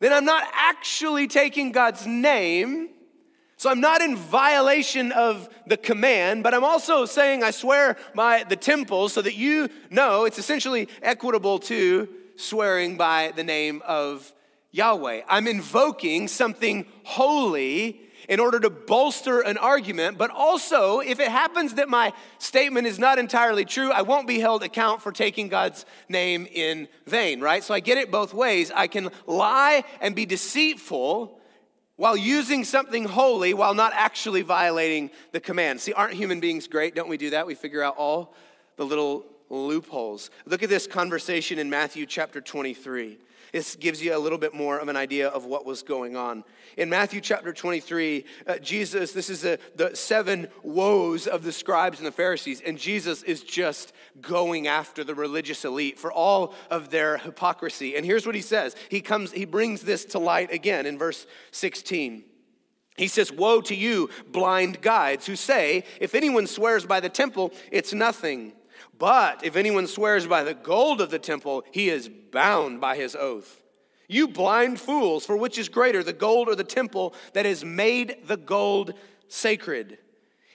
then 0.00 0.12
I'm 0.12 0.24
not 0.24 0.46
actually 0.52 1.26
taking 1.26 1.72
God's 1.72 2.06
name. 2.06 2.90
So 3.56 3.70
I'm 3.70 3.80
not 3.80 4.02
in 4.02 4.16
violation 4.16 5.12
of 5.12 5.48
the 5.66 5.78
command, 5.78 6.42
but 6.42 6.52
I'm 6.52 6.64
also 6.64 7.06
saying 7.06 7.42
I 7.42 7.50
swear 7.50 7.96
by 8.14 8.44
the 8.44 8.56
temple 8.56 9.08
so 9.08 9.22
that 9.22 9.34
you 9.34 9.70
know 9.88 10.26
it's 10.26 10.38
essentially 10.38 10.88
equitable 11.00 11.58
to 11.60 12.08
swearing 12.36 12.98
by 12.98 13.32
the 13.34 13.44
name 13.44 13.80
of 13.86 14.30
Yahweh. 14.72 15.22
I'm 15.26 15.46
invoking 15.46 16.28
something 16.28 16.84
holy 17.02 18.02
in 18.28 18.40
order 18.40 18.60
to 18.60 18.70
bolster 18.70 19.40
an 19.40 19.56
argument, 19.58 20.18
but 20.18 20.30
also 20.30 21.00
if 21.00 21.20
it 21.20 21.28
happens 21.28 21.74
that 21.74 21.88
my 21.88 22.12
statement 22.38 22.86
is 22.86 22.98
not 22.98 23.18
entirely 23.18 23.64
true, 23.64 23.90
I 23.92 24.02
won't 24.02 24.26
be 24.26 24.40
held 24.40 24.62
account 24.62 25.02
for 25.02 25.12
taking 25.12 25.48
God's 25.48 25.86
name 26.08 26.46
in 26.52 26.88
vain, 27.06 27.40
right? 27.40 27.62
So 27.62 27.74
I 27.74 27.80
get 27.80 27.98
it 27.98 28.10
both 28.10 28.34
ways. 28.34 28.72
I 28.74 28.86
can 28.86 29.10
lie 29.26 29.84
and 30.00 30.14
be 30.14 30.26
deceitful 30.26 31.40
while 31.96 32.16
using 32.16 32.64
something 32.64 33.04
holy 33.04 33.54
while 33.54 33.74
not 33.74 33.92
actually 33.94 34.42
violating 34.42 35.10
the 35.32 35.40
command. 35.40 35.80
See, 35.80 35.92
aren't 35.92 36.14
human 36.14 36.40
beings 36.40 36.68
great? 36.68 36.94
Don't 36.94 37.08
we 37.08 37.16
do 37.16 37.30
that? 37.30 37.46
We 37.46 37.54
figure 37.54 37.82
out 37.82 37.96
all 37.96 38.34
the 38.76 38.84
little 38.84 39.24
loopholes. 39.48 40.30
Look 40.44 40.62
at 40.62 40.68
this 40.68 40.86
conversation 40.86 41.58
in 41.58 41.70
Matthew 41.70 42.06
chapter 42.06 42.40
23. 42.40 43.18
This 43.52 43.76
gives 43.76 44.02
you 44.02 44.16
a 44.16 44.18
little 44.18 44.38
bit 44.38 44.54
more 44.54 44.78
of 44.78 44.88
an 44.88 44.96
idea 44.96 45.28
of 45.28 45.44
what 45.44 45.64
was 45.64 45.82
going 45.82 46.16
on. 46.16 46.44
In 46.76 46.88
Matthew 46.88 47.20
chapter 47.20 47.52
23, 47.52 48.24
uh, 48.46 48.58
Jesus, 48.58 49.12
this 49.12 49.30
is 49.30 49.44
a, 49.44 49.58
the 49.74 49.94
seven 49.94 50.48
woes 50.62 51.26
of 51.26 51.42
the 51.42 51.52
scribes 51.52 51.98
and 51.98 52.06
the 52.06 52.12
Pharisees, 52.12 52.60
and 52.60 52.78
Jesus 52.78 53.22
is 53.22 53.42
just 53.42 53.92
going 54.20 54.66
after 54.66 55.04
the 55.04 55.14
religious 55.14 55.64
elite 55.64 55.98
for 55.98 56.12
all 56.12 56.54
of 56.70 56.90
their 56.90 57.18
hypocrisy. 57.18 57.96
And 57.96 58.04
here's 58.04 58.26
what 58.26 58.34
he 58.34 58.42
says. 58.42 58.76
He 58.90 59.00
comes, 59.00 59.32
he 59.32 59.44
brings 59.44 59.82
this 59.82 60.04
to 60.06 60.18
light 60.18 60.52
again 60.52 60.86
in 60.86 60.98
verse 60.98 61.26
16. 61.52 62.24
He 62.96 63.08
says, 63.08 63.30
Woe 63.30 63.60
to 63.62 63.74
you, 63.74 64.10
blind 64.32 64.80
guides, 64.80 65.26
who 65.26 65.36
say, 65.36 65.84
If 66.00 66.14
anyone 66.14 66.46
swears 66.46 66.86
by 66.86 67.00
the 67.00 67.08
temple, 67.08 67.52
it's 67.70 67.92
nothing. 67.92 68.52
But 68.98 69.44
if 69.44 69.56
anyone 69.56 69.86
swears 69.86 70.26
by 70.26 70.42
the 70.42 70.54
gold 70.54 71.00
of 71.00 71.10
the 71.10 71.18
temple, 71.18 71.64
he 71.70 71.88
is 71.88 72.08
bound 72.08 72.80
by 72.80 72.96
his 72.96 73.14
oath. 73.14 73.62
You 74.08 74.28
blind 74.28 74.80
fools, 74.80 75.26
for 75.26 75.36
which 75.36 75.58
is 75.58 75.68
greater, 75.68 76.02
the 76.02 76.12
gold 76.12 76.48
or 76.48 76.54
the 76.54 76.64
temple 76.64 77.14
that 77.32 77.46
has 77.46 77.64
made 77.64 78.18
the 78.26 78.36
gold 78.36 78.94
sacred? 79.28 79.98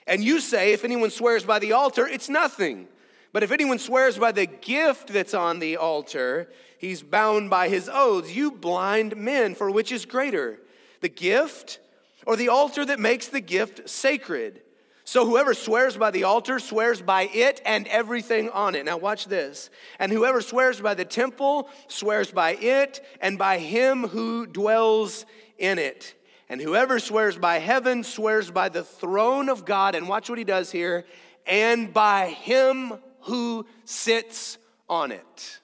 And 0.06 0.24
you 0.24 0.40
say, 0.40 0.72
if 0.72 0.84
anyone 0.84 1.10
swears 1.10 1.44
by 1.44 1.58
the 1.58 1.72
altar, 1.72 2.06
it's 2.06 2.28
nothing. 2.28 2.88
But 3.32 3.42
if 3.42 3.52
anyone 3.52 3.78
swears 3.78 4.18
by 4.18 4.32
the 4.32 4.46
gift 4.46 5.08
that's 5.08 5.34
on 5.34 5.58
the 5.58 5.76
altar, 5.76 6.50
he's 6.78 7.02
bound 7.02 7.50
by 7.50 7.68
his 7.68 7.88
oaths. 7.92 8.34
You 8.34 8.50
blind 8.50 9.16
men, 9.16 9.54
for 9.54 9.70
which 9.70 9.92
is 9.92 10.04
greater, 10.04 10.58
the 11.00 11.08
gift 11.08 11.78
or 12.26 12.36
the 12.36 12.48
altar 12.48 12.84
that 12.84 13.00
makes 13.00 13.28
the 13.28 13.40
gift 13.40 13.88
sacred? 13.88 14.62
So 15.04 15.26
whoever 15.26 15.52
swears 15.52 15.96
by 15.96 16.10
the 16.10 16.24
altar 16.24 16.58
swears 16.58 17.02
by 17.02 17.22
it 17.32 17.60
and 17.66 17.88
everything 17.88 18.50
on 18.50 18.74
it. 18.74 18.84
Now 18.84 18.98
watch 18.98 19.26
this. 19.26 19.68
And 19.98 20.12
whoever 20.12 20.40
swears 20.40 20.80
by 20.80 20.94
the 20.94 21.04
temple 21.04 21.68
swears 21.88 22.30
by 22.30 22.54
it 22.54 23.04
and 23.20 23.36
by 23.36 23.58
him 23.58 24.06
who 24.06 24.46
dwells 24.46 25.26
in 25.58 25.78
it. 25.78 26.14
And 26.48 26.60
whoever 26.60 27.00
swears 27.00 27.36
by 27.36 27.58
heaven 27.58 28.04
swears 28.04 28.50
by 28.50 28.68
the 28.68 28.84
throne 28.84 29.48
of 29.48 29.64
God. 29.64 29.94
And 29.94 30.08
watch 30.08 30.28
what 30.28 30.38
he 30.38 30.44
does 30.44 30.70
here 30.70 31.04
and 31.46 31.92
by 31.92 32.28
him 32.28 32.94
who 33.22 33.66
sits 33.84 34.58
on 34.88 35.10
it. 35.10 35.60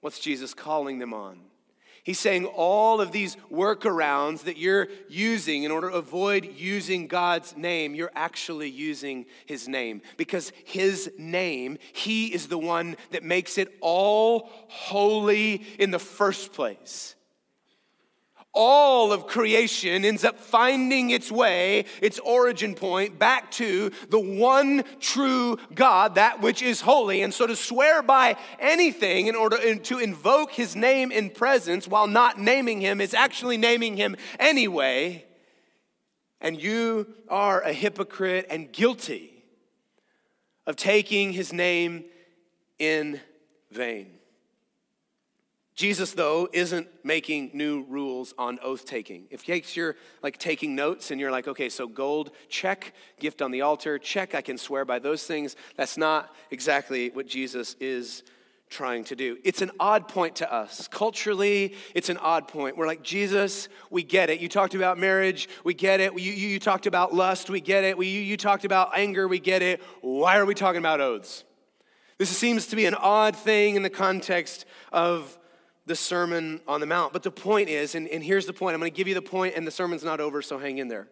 What's 0.00 0.18
Jesus 0.18 0.54
calling 0.54 0.98
them 0.98 1.12
on? 1.12 1.40
He's 2.04 2.20
saying 2.20 2.44
all 2.44 3.00
of 3.00 3.12
these 3.12 3.36
workarounds 3.50 4.44
that 4.44 4.58
you're 4.58 4.88
using 5.08 5.62
in 5.62 5.70
order 5.70 5.88
to 5.88 5.96
avoid 5.96 6.44
using 6.44 7.06
God's 7.06 7.56
name, 7.56 7.94
you're 7.94 8.12
actually 8.14 8.68
using 8.68 9.24
His 9.46 9.68
name. 9.68 10.02
Because 10.18 10.52
His 10.64 11.10
name, 11.16 11.78
He 11.94 12.26
is 12.26 12.48
the 12.48 12.58
one 12.58 12.98
that 13.10 13.22
makes 13.22 13.56
it 13.56 13.74
all 13.80 14.50
holy 14.68 15.64
in 15.78 15.90
the 15.90 15.98
first 15.98 16.52
place 16.52 17.13
all 18.54 19.12
of 19.12 19.26
creation 19.26 20.04
ends 20.04 20.24
up 20.24 20.38
finding 20.38 21.10
its 21.10 21.30
way, 21.30 21.84
its 22.00 22.18
origin 22.20 22.74
point, 22.74 23.18
back 23.18 23.50
to 23.52 23.90
the 24.08 24.20
one 24.20 24.84
true 25.00 25.58
God, 25.74 26.14
that 26.14 26.40
which 26.40 26.62
is 26.62 26.80
holy. 26.80 27.22
And 27.22 27.34
so 27.34 27.46
to 27.46 27.56
swear 27.56 28.02
by 28.02 28.36
anything 28.58 29.26
in 29.26 29.34
order 29.34 29.76
to 29.76 29.98
invoke 29.98 30.52
his 30.52 30.76
name 30.76 31.10
in 31.10 31.30
presence 31.30 31.88
while 31.88 32.06
not 32.06 32.38
naming 32.38 32.80
him 32.80 33.00
is 33.00 33.12
actually 33.12 33.56
naming 33.56 33.96
him 33.96 34.16
anyway. 34.38 35.24
And 36.40 36.60
you 36.60 37.08
are 37.28 37.60
a 37.60 37.72
hypocrite 37.72 38.46
and 38.50 38.70
guilty 38.70 39.42
of 40.66 40.76
taking 40.76 41.32
his 41.32 41.52
name 41.52 42.04
in 42.78 43.20
vain. 43.70 44.10
Jesus, 45.74 46.12
though, 46.12 46.48
isn't 46.52 46.86
making 47.02 47.50
new 47.52 47.82
rules 47.88 48.32
on 48.38 48.60
oath 48.62 48.84
taking. 48.84 49.26
If 49.30 49.76
you're 49.76 49.96
like 50.22 50.38
taking 50.38 50.76
notes 50.76 51.10
and 51.10 51.20
you're 51.20 51.32
like, 51.32 51.48
okay, 51.48 51.68
so 51.68 51.88
gold, 51.88 52.30
check, 52.48 52.94
gift 53.18 53.42
on 53.42 53.50
the 53.50 53.62
altar, 53.62 53.98
check, 53.98 54.36
I 54.36 54.40
can 54.40 54.56
swear 54.56 54.84
by 54.84 55.00
those 55.00 55.24
things, 55.24 55.56
that's 55.76 55.96
not 55.96 56.32
exactly 56.52 57.10
what 57.10 57.26
Jesus 57.26 57.74
is 57.80 58.22
trying 58.70 59.02
to 59.04 59.16
do. 59.16 59.36
It's 59.42 59.62
an 59.62 59.72
odd 59.80 60.06
point 60.06 60.36
to 60.36 60.52
us. 60.52 60.86
Culturally, 60.88 61.74
it's 61.92 62.08
an 62.08 62.18
odd 62.18 62.46
point. 62.46 62.76
We're 62.76 62.86
like, 62.86 63.02
Jesus, 63.02 63.68
we 63.90 64.04
get 64.04 64.30
it. 64.30 64.40
You 64.40 64.48
talked 64.48 64.74
about 64.74 64.96
marriage, 64.96 65.48
we 65.64 65.74
get 65.74 65.98
it. 66.00 66.12
You, 66.12 66.32
you, 66.32 66.48
you 66.48 66.60
talked 66.60 66.86
about 66.86 67.12
lust, 67.12 67.50
we 67.50 67.60
get 67.60 67.82
it. 67.82 67.98
We, 67.98 68.06
you, 68.08 68.20
you 68.20 68.36
talked 68.36 68.64
about 68.64 68.96
anger, 68.96 69.26
we 69.26 69.40
get 69.40 69.60
it. 69.60 69.82
Why 70.02 70.38
are 70.38 70.46
we 70.46 70.54
talking 70.54 70.78
about 70.78 71.00
oaths? 71.00 71.42
This 72.18 72.30
seems 72.30 72.68
to 72.68 72.76
be 72.76 72.86
an 72.86 72.94
odd 72.94 73.34
thing 73.34 73.74
in 73.74 73.82
the 73.82 73.90
context 73.90 74.66
of 74.92 75.36
the 75.86 75.96
Sermon 75.96 76.60
on 76.66 76.80
the 76.80 76.86
Mount. 76.86 77.12
But 77.12 77.22
the 77.22 77.30
point 77.30 77.68
is, 77.68 77.94
and, 77.94 78.08
and 78.08 78.22
here's 78.22 78.46
the 78.46 78.52
point 78.52 78.74
I'm 78.74 78.80
going 78.80 78.90
to 78.90 78.96
give 78.96 79.08
you 79.08 79.14
the 79.14 79.22
point, 79.22 79.54
and 79.56 79.66
the 79.66 79.70
sermon's 79.70 80.04
not 80.04 80.20
over, 80.20 80.42
so 80.42 80.58
hang 80.58 80.78
in 80.78 80.88
there. 80.88 81.08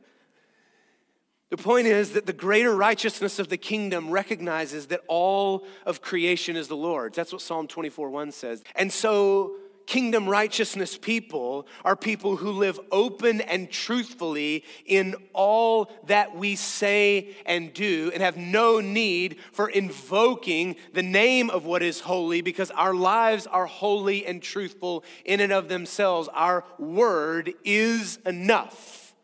The 1.50 1.59
point 1.59 1.87
is 1.87 2.12
that 2.12 2.25
the 2.25 2.33
greater 2.33 2.75
righteousness 2.75 3.38
of 3.38 3.49
the 3.49 3.59
kingdom 3.59 4.11
recognizes 4.11 4.87
that 4.87 5.02
all 5.07 5.67
of 5.85 6.00
creation 6.00 6.57
is 6.57 6.69
the 6.69 6.76
Lord's. 6.76 7.14
That's 7.14 7.31
what 7.31 7.43
Psalm 7.43 7.69
24 7.69 8.09
1 8.09 8.33
says. 8.33 8.64
And 8.75 8.91
so 8.91 9.57
kingdom 9.87 10.29
righteousness 10.29 10.97
people 10.97 11.67
are 11.85 11.97
people 11.97 12.37
who 12.37 12.51
live 12.51 12.79
open 12.91 13.41
and 13.41 13.71
truthfully 13.71 14.65
in 14.87 15.15
all 15.33 15.91
that 16.07 16.37
we 16.37 16.57
say 16.57 17.35
and 17.47 17.73
do 17.75 18.11
and 18.14 18.23
have 18.23 18.37
no 18.37 18.81
need 18.81 19.37
for 19.53 19.68
invoking 19.68 20.77
the 20.95 21.03
name 21.03 21.51
of 21.51 21.64
what 21.64 21.83
is 21.83 22.01
holy 22.01 22.40
because 22.40 22.71
our 22.73 22.95
lives 22.95 23.47
are 23.47 23.66
holy 23.66 24.25
and 24.27 24.42
truthful 24.42 25.05
in 25.25 25.40
and 25.40 25.53
of 25.53 25.68
themselves. 25.68 26.29
Our 26.33 26.64
word 26.79 27.55
is 27.64 28.18
enough 28.25 29.14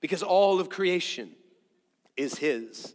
because 0.00 0.22
all 0.22 0.60
of 0.60 0.68
creation 0.68 1.30
is 2.16 2.36
His. 2.38 2.94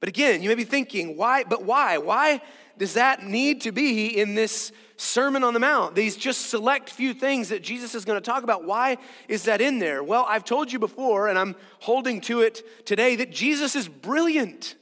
But 0.00 0.08
again, 0.10 0.42
you 0.42 0.50
may 0.50 0.54
be 0.54 0.64
thinking, 0.64 1.16
why? 1.16 1.44
But 1.44 1.64
why? 1.64 1.96
Why 1.96 2.42
does 2.78 2.94
that 2.94 3.24
need 3.24 3.62
to 3.62 3.72
be 3.72 4.18
in 4.18 4.34
this 4.34 4.72
Sermon 4.96 5.42
on 5.42 5.54
the 5.54 5.60
Mount, 5.60 5.94
these 5.94 6.16
just 6.16 6.50
select 6.50 6.88
few 6.88 7.14
things 7.14 7.48
that 7.48 7.62
Jesus 7.62 7.94
is 7.94 8.04
going 8.04 8.20
to 8.20 8.24
talk 8.24 8.44
about. 8.44 8.64
Why 8.64 8.98
is 9.28 9.44
that 9.44 9.60
in 9.60 9.80
there? 9.80 10.04
Well, 10.04 10.24
I've 10.28 10.44
told 10.44 10.72
you 10.72 10.78
before, 10.78 11.28
and 11.28 11.38
I'm 11.38 11.56
holding 11.80 12.20
to 12.22 12.42
it 12.42 12.86
today, 12.86 13.16
that 13.16 13.32
Jesus 13.32 13.74
is 13.74 13.88
brilliant. 13.88 14.76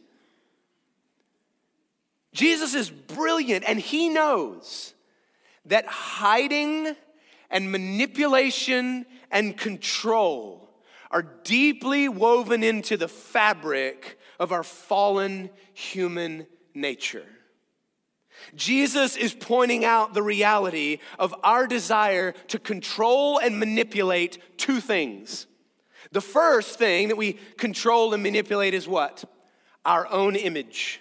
Jesus 2.35 2.75
is 2.75 2.91
brilliant, 2.91 3.65
and 3.67 3.79
he 3.79 4.11
knows 4.11 4.93
that 5.67 5.87
hiding 5.87 6.95
and 7.51 7.73
manipulation 7.73 9.07
and 9.31 9.57
control 9.57 10.69
are 11.11 11.23
deeply 11.23 12.09
woven 12.09 12.63
into 12.63 12.97
the 12.97 13.09
fabric 13.09 14.19
of 14.39 14.53
our 14.53 14.63
fallen 14.63 15.49
human 15.73 16.47
nature. 16.75 17.27
Jesus 18.55 19.17
is 19.17 19.35
pointing 19.35 19.85
out 19.85 20.15
the 20.15 20.23
reality 20.23 20.99
of 21.19 21.35
our 21.43 21.67
desire 21.67 22.33
to 22.49 22.59
control 22.59 23.39
and 23.39 23.59
manipulate 23.59 24.39
two 24.59 24.81
things. 24.81 25.47
The 26.13 26.21
first 26.21 26.79
thing 26.79 27.09
that 27.09 27.17
we 27.17 27.35
control 27.57 28.13
and 28.15 28.23
manipulate 28.23 28.75
is 28.75 28.87
what? 28.87 29.25
Our 29.85 30.07
own 30.11 30.37
image. 30.37 31.01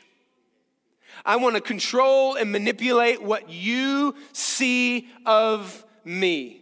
I 1.25 1.35
want 1.35 1.55
to 1.55 1.61
control 1.61 2.35
and 2.35 2.51
manipulate 2.51 3.21
what 3.21 3.49
you 3.49 4.15
see 4.33 5.09
of 5.25 5.85
me. 6.03 6.61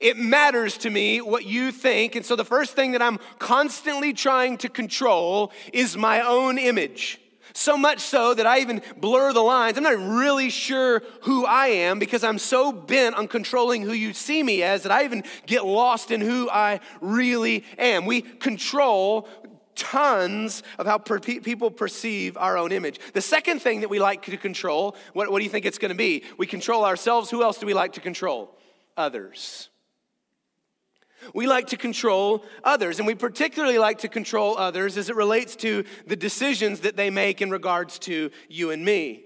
It 0.00 0.16
matters 0.16 0.78
to 0.78 0.90
me 0.90 1.20
what 1.20 1.44
you 1.44 1.72
think. 1.72 2.14
And 2.14 2.24
so 2.24 2.36
the 2.36 2.44
first 2.44 2.74
thing 2.74 2.92
that 2.92 3.02
I'm 3.02 3.18
constantly 3.38 4.12
trying 4.12 4.56
to 4.58 4.68
control 4.68 5.52
is 5.72 5.96
my 5.96 6.20
own 6.20 6.58
image. 6.58 7.20
So 7.52 7.76
much 7.76 8.00
so 8.00 8.34
that 8.34 8.46
I 8.46 8.60
even 8.60 8.82
blur 8.96 9.32
the 9.32 9.40
lines. 9.40 9.76
I'm 9.76 9.84
not 9.84 9.98
really 9.98 10.50
sure 10.50 11.02
who 11.22 11.44
I 11.46 11.68
am 11.68 11.98
because 11.98 12.24
I'm 12.24 12.38
so 12.38 12.72
bent 12.72 13.16
on 13.16 13.28
controlling 13.28 13.82
who 13.82 13.92
you 13.92 14.12
see 14.12 14.42
me 14.42 14.62
as 14.62 14.82
that 14.82 14.92
I 14.92 15.04
even 15.04 15.24
get 15.46 15.64
lost 15.64 16.10
in 16.10 16.20
who 16.20 16.48
I 16.50 16.80
really 17.00 17.64
am. 17.78 18.06
We 18.06 18.22
control 18.22 19.28
tons 19.74 20.62
of 20.78 20.86
how 20.86 20.98
per- 20.98 21.20
people 21.20 21.70
perceive 21.70 22.36
our 22.36 22.58
own 22.58 22.72
image. 22.72 23.00
The 23.14 23.20
second 23.20 23.60
thing 23.60 23.80
that 23.80 23.88
we 23.88 23.98
like 23.98 24.22
to 24.26 24.36
control, 24.36 24.96
what, 25.14 25.30
what 25.30 25.38
do 25.38 25.44
you 25.44 25.50
think 25.50 25.64
it's 25.64 25.78
going 25.78 25.90
to 25.90 25.96
be? 25.96 26.24
We 26.38 26.46
control 26.46 26.84
ourselves. 26.84 27.30
Who 27.30 27.42
else 27.42 27.58
do 27.58 27.66
we 27.66 27.74
like 27.74 27.94
to 27.94 28.00
control? 28.00 28.56
Others. 28.96 29.70
We 31.34 31.46
like 31.46 31.68
to 31.68 31.76
control 31.76 32.44
others, 32.64 32.98
and 32.98 33.06
we 33.06 33.14
particularly 33.14 33.78
like 33.78 33.98
to 33.98 34.08
control 34.08 34.56
others 34.56 34.96
as 34.96 35.10
it 35.10 35.16
relates 35.16 35.56
to 35.56 35.84
the 36.06 36.16
decisions 36.16 36.80
that 36.80 36.96
they 36.96 37.10
make 37.10 37.42
in 37.42 37.50
regards 37.50 37.98
to 38.00 38.30
you 38.48 38.70
and 38.70 38.84
me. 38.84 39.24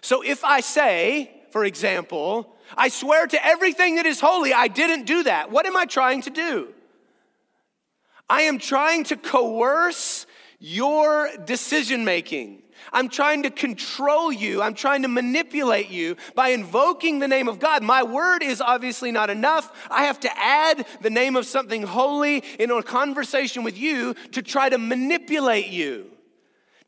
So 0.00 0.22
if 0.22 0.44
I 0.44 0.60
say, 0.60 1.30
for 1.50 1.64
example, 1.64 2.56
I 2.76 2.88
swear 2.88 3.26
to 3.26 3.46
everything 3.46 3.96
that 3.96 4.06
is 4.06 4.20
holy, 4.20 4.52
I 4.52 4.68
didn't 4.68 5.06
do 5.06 5.22
that, 5.24 5.50
what 5.50 5.66
am 5.66 5.76
I 5.76 5.86
trying 5.86 6.22
to 6.22 6.30
do? 6.30 6.68
I 8.28 8.42
am 8.42 8.58
trying 8.58 9.04
to 9.04 9.16
coerce 9.16 10.26
your 10.60 11.30
decision 11.44 12.04
making. 12.04 12.62
I'm 12.92 13.08
trying 13.08 13.42
to 13.44 13.50
control 13.50 14.32
you. 14.32 14.62
I'm 14.62 14.74
trying 14.74 15.02
to 15.02 15.08
manipulate 15.08 15.90
you 15.90 16.16
by 16.34 16.48
invoking 16.48 17.18
the 17.18 17.28
name 17.28 17.48
of 17.48 17.58
God. 17.58 17.82
My 17.82 18.02
word 18.02 18.42
is 18.42 18.60
obviously 18.60 19.12
not 19.12 19.30
enough. 19.30 19.88
I 19.90 20.04
have 20.04 20.20
to 20.20 20.38
add 20.38 20.86
the 21.00 21.10
name 21.10 21.36
of 21.36 21.46
something 21.46 21.82
holy 21.82 22.38
in 22.58 22.70
a 22.70 22.82
conversation 22.82 23.62
with 23.62 23.78
you 23.78 24.14
to 24.32 24.42
try 24.42 24.68
to 24.68 24.78
manipulate 24.78 25.68
you 25.68 26.10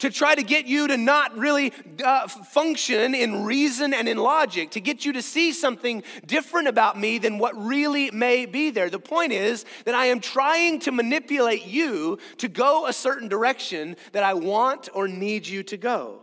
to 0.02 0.10
try 0.10 0.34
to 0.34 0.42
get 0.42 0.66
you 0.66 0.88
to 0.88 0.96
not 0.96 1.38
really 1.38 1.72
uh, 2.04 2.26
function 2.26 3.14
in 3.14 3.44
reason 3.44 3.94
and 3.94 4.08
in 4.08 4.16
logic, 4.16 4.72
to 4.72 4.80
get 4.80 5.04
you 5.04 5.12
to 5.12 5.22
see 5.22 5.52
something 5.52 6.02
different 6.26 6.66
about 6.66 6.98
me 6.98 7.18
than 7.18 7.38
what 7.38 7.56
really 7.56 8.10
may 8.10 8.44
be 8.44 8.70
there. 8.70 8.90
The 8.90 8.98
point 8.98 9.30
is 9.30 9.64
that 9.84 9.94
I 9.94 10.06
am 10.06 10.18
trying 10.18 10.80
to 10.80 10.90
manipulate 10.90 11.66
you 11.66 12.18
to 12.38 12.48
go 12.48 12.88
a 12.88 12.92
certain 12.92 13.28
direction 13.28 13.94
that 14.10 14.24
I 14.24 14.34
want 14.34 14.88
or 14.92 15.06
need 15.06 15.46
you 15.46 15.62
to 15.62 15.76
go. 15.76 16.18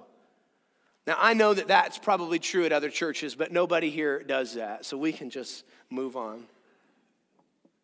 Now, 1.08 1.16
I 1.18 1.34
know 1.34 1.54
that 1.54 1.70
that's 1.70 1.98
probably 1.98 2.38
true 2.38 2.66
at 2.66 2.74
other 2.74 2.90
churches, 2.90 3.34
but 3.34 3.54
nobody 3.54 3.90
here 3.90 4.22
does 4.24 4.56
that, 4.56 4.84
so 4.84 4.98
we 4.98 5.14
can 5.14 5.30
just 5.30 5.64
move 5.90 6.18
on. 6.18 6.44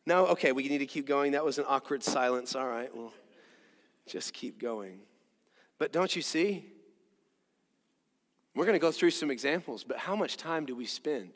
No? 0.05 0.27
Okay, 0.27 0.51
we 0.51 0.67
need 0.67 0.79
to 0.79 0.85
keep 0.85 1.07
going. 1.07 1.31
That 1.31 1.45
was 1.45 1.57
an 1.57 1.63
awkward 1.69 2.03
silence. 2.03 2.53
All 2.53 2.67
right, 2.67 2.93
well. 2.93 3.13
just 4.05 4.33
keep 4.33 4.59
going. 4.59 4.99
But 5.77 5.91
don't 5.91 6.15
you 6.15 6.21
see? 6.21 6.65
We're 8.55 8.65
going 8.65 8.75
to 8.75 8.79
go 8.79 8.91
through 8.91 9.11
some 9.11 9.29
examples, 9.29 9.83
but 9.83 9.97
how 9.97 10.15
much 10.15 10.37
time 10.37 10.65
do 10.65 10.75
we 10.75 10.85
spend 10.85 11.31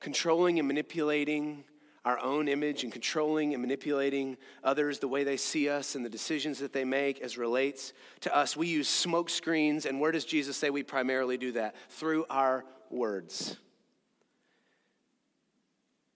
controlling 0.00 0.58
and 0.58 0.66
manipulating 0.66 1.64
our 2.04 2.18
own 2.18 2.48
image 2.48 2.82
and 2.82 2.92
controlling 2.92 3.54
and 3.54 3.62
manipulating 3.62 4.36
others 4.62 4.98
the 4.98 5.08
way 5.08 5.24
they 5.24 5.36
see 5.36 5.68
us 5.68 5.94
and 5.94 6.04
the 6.04 6.10
decisions 6.10 6.58
that 6.58 6.72
they 6.72 6.84
make 6.84 7.20
as 7.20 7.38
relates 7.38 7.92
to 8.22 8.36
us? 8.36 8.56
We 8.56 8.66
use 8.66 8.88
smoke 8.88 9.30
screens, 9.30 9.86
and 9.86 10.00
where 10.00 10.10
does 10.10 10.24
Jesus 10.24 10.56
say 10.56 10.70
we 10.70 10.82
primarily 10.82 11.38
do 11.38 11.52
that? 11.52 11.76
Through 11.90 12.26
our 12.28 12.64
words. 12.90 13.56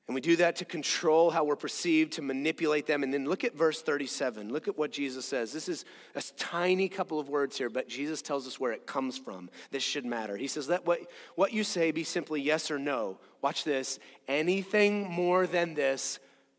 And 0.08 0.14
we 0.14 0.22
do 0.22 0.36
that 0.36 0.56
to 0.56 0.64
control 0.64 1.30
how 1.30 1.44
we're 1.44 1.54
perceived, 1.54 2.14
to 2.14 2.22
manipulate 2.22 2.86
them. 2.86 3.02
And 3.02 3.12
then 3.12 3.26
look 3.26 3.44
at 3.44 3.54
verse 3.54 3.82
37. 3.82 4.50
Look 4.50 4.66
at 4.66 4.78
what 4.78 4.90
Jesus 4.90 5.26
says. 5.26 5.52
This 5.52 5.68
is 5.68 5.84
a 6.14 6.22
tiny 6.38 6.88
couple 6.88 7.20
of 7.20 7.28
words 7.28 7.58
here, 7.58 7.68
but 7.68 7.88
Jesus 7.88 8.22
tells 8.22 8.46
us 8.46 8.58
where 8.58 8.72
it 8.72 8.86
comes 8.86 9.18
from. 9.18 9.50
This 9.70 9.82
should 9.82 10.06
matter. 10.06 10.34
He 10.38 10.48
says, 10.48 10.66
Let 10.66 10.86
what, 10.86 11.00
what 11.34 11.52
you 11.52 11.62
say 11.62 11.90
be 11.90 12.04
simply 12.04 12.40
yes 12.40 12.70
or 12.70 12.78
no. 12.78 13.18
Watch 13.42 13.64
this. 13.64 13.98
Anything 14.26 15.10
more 15.10 15.46
than 15.46 15.74
this 15.74 16.18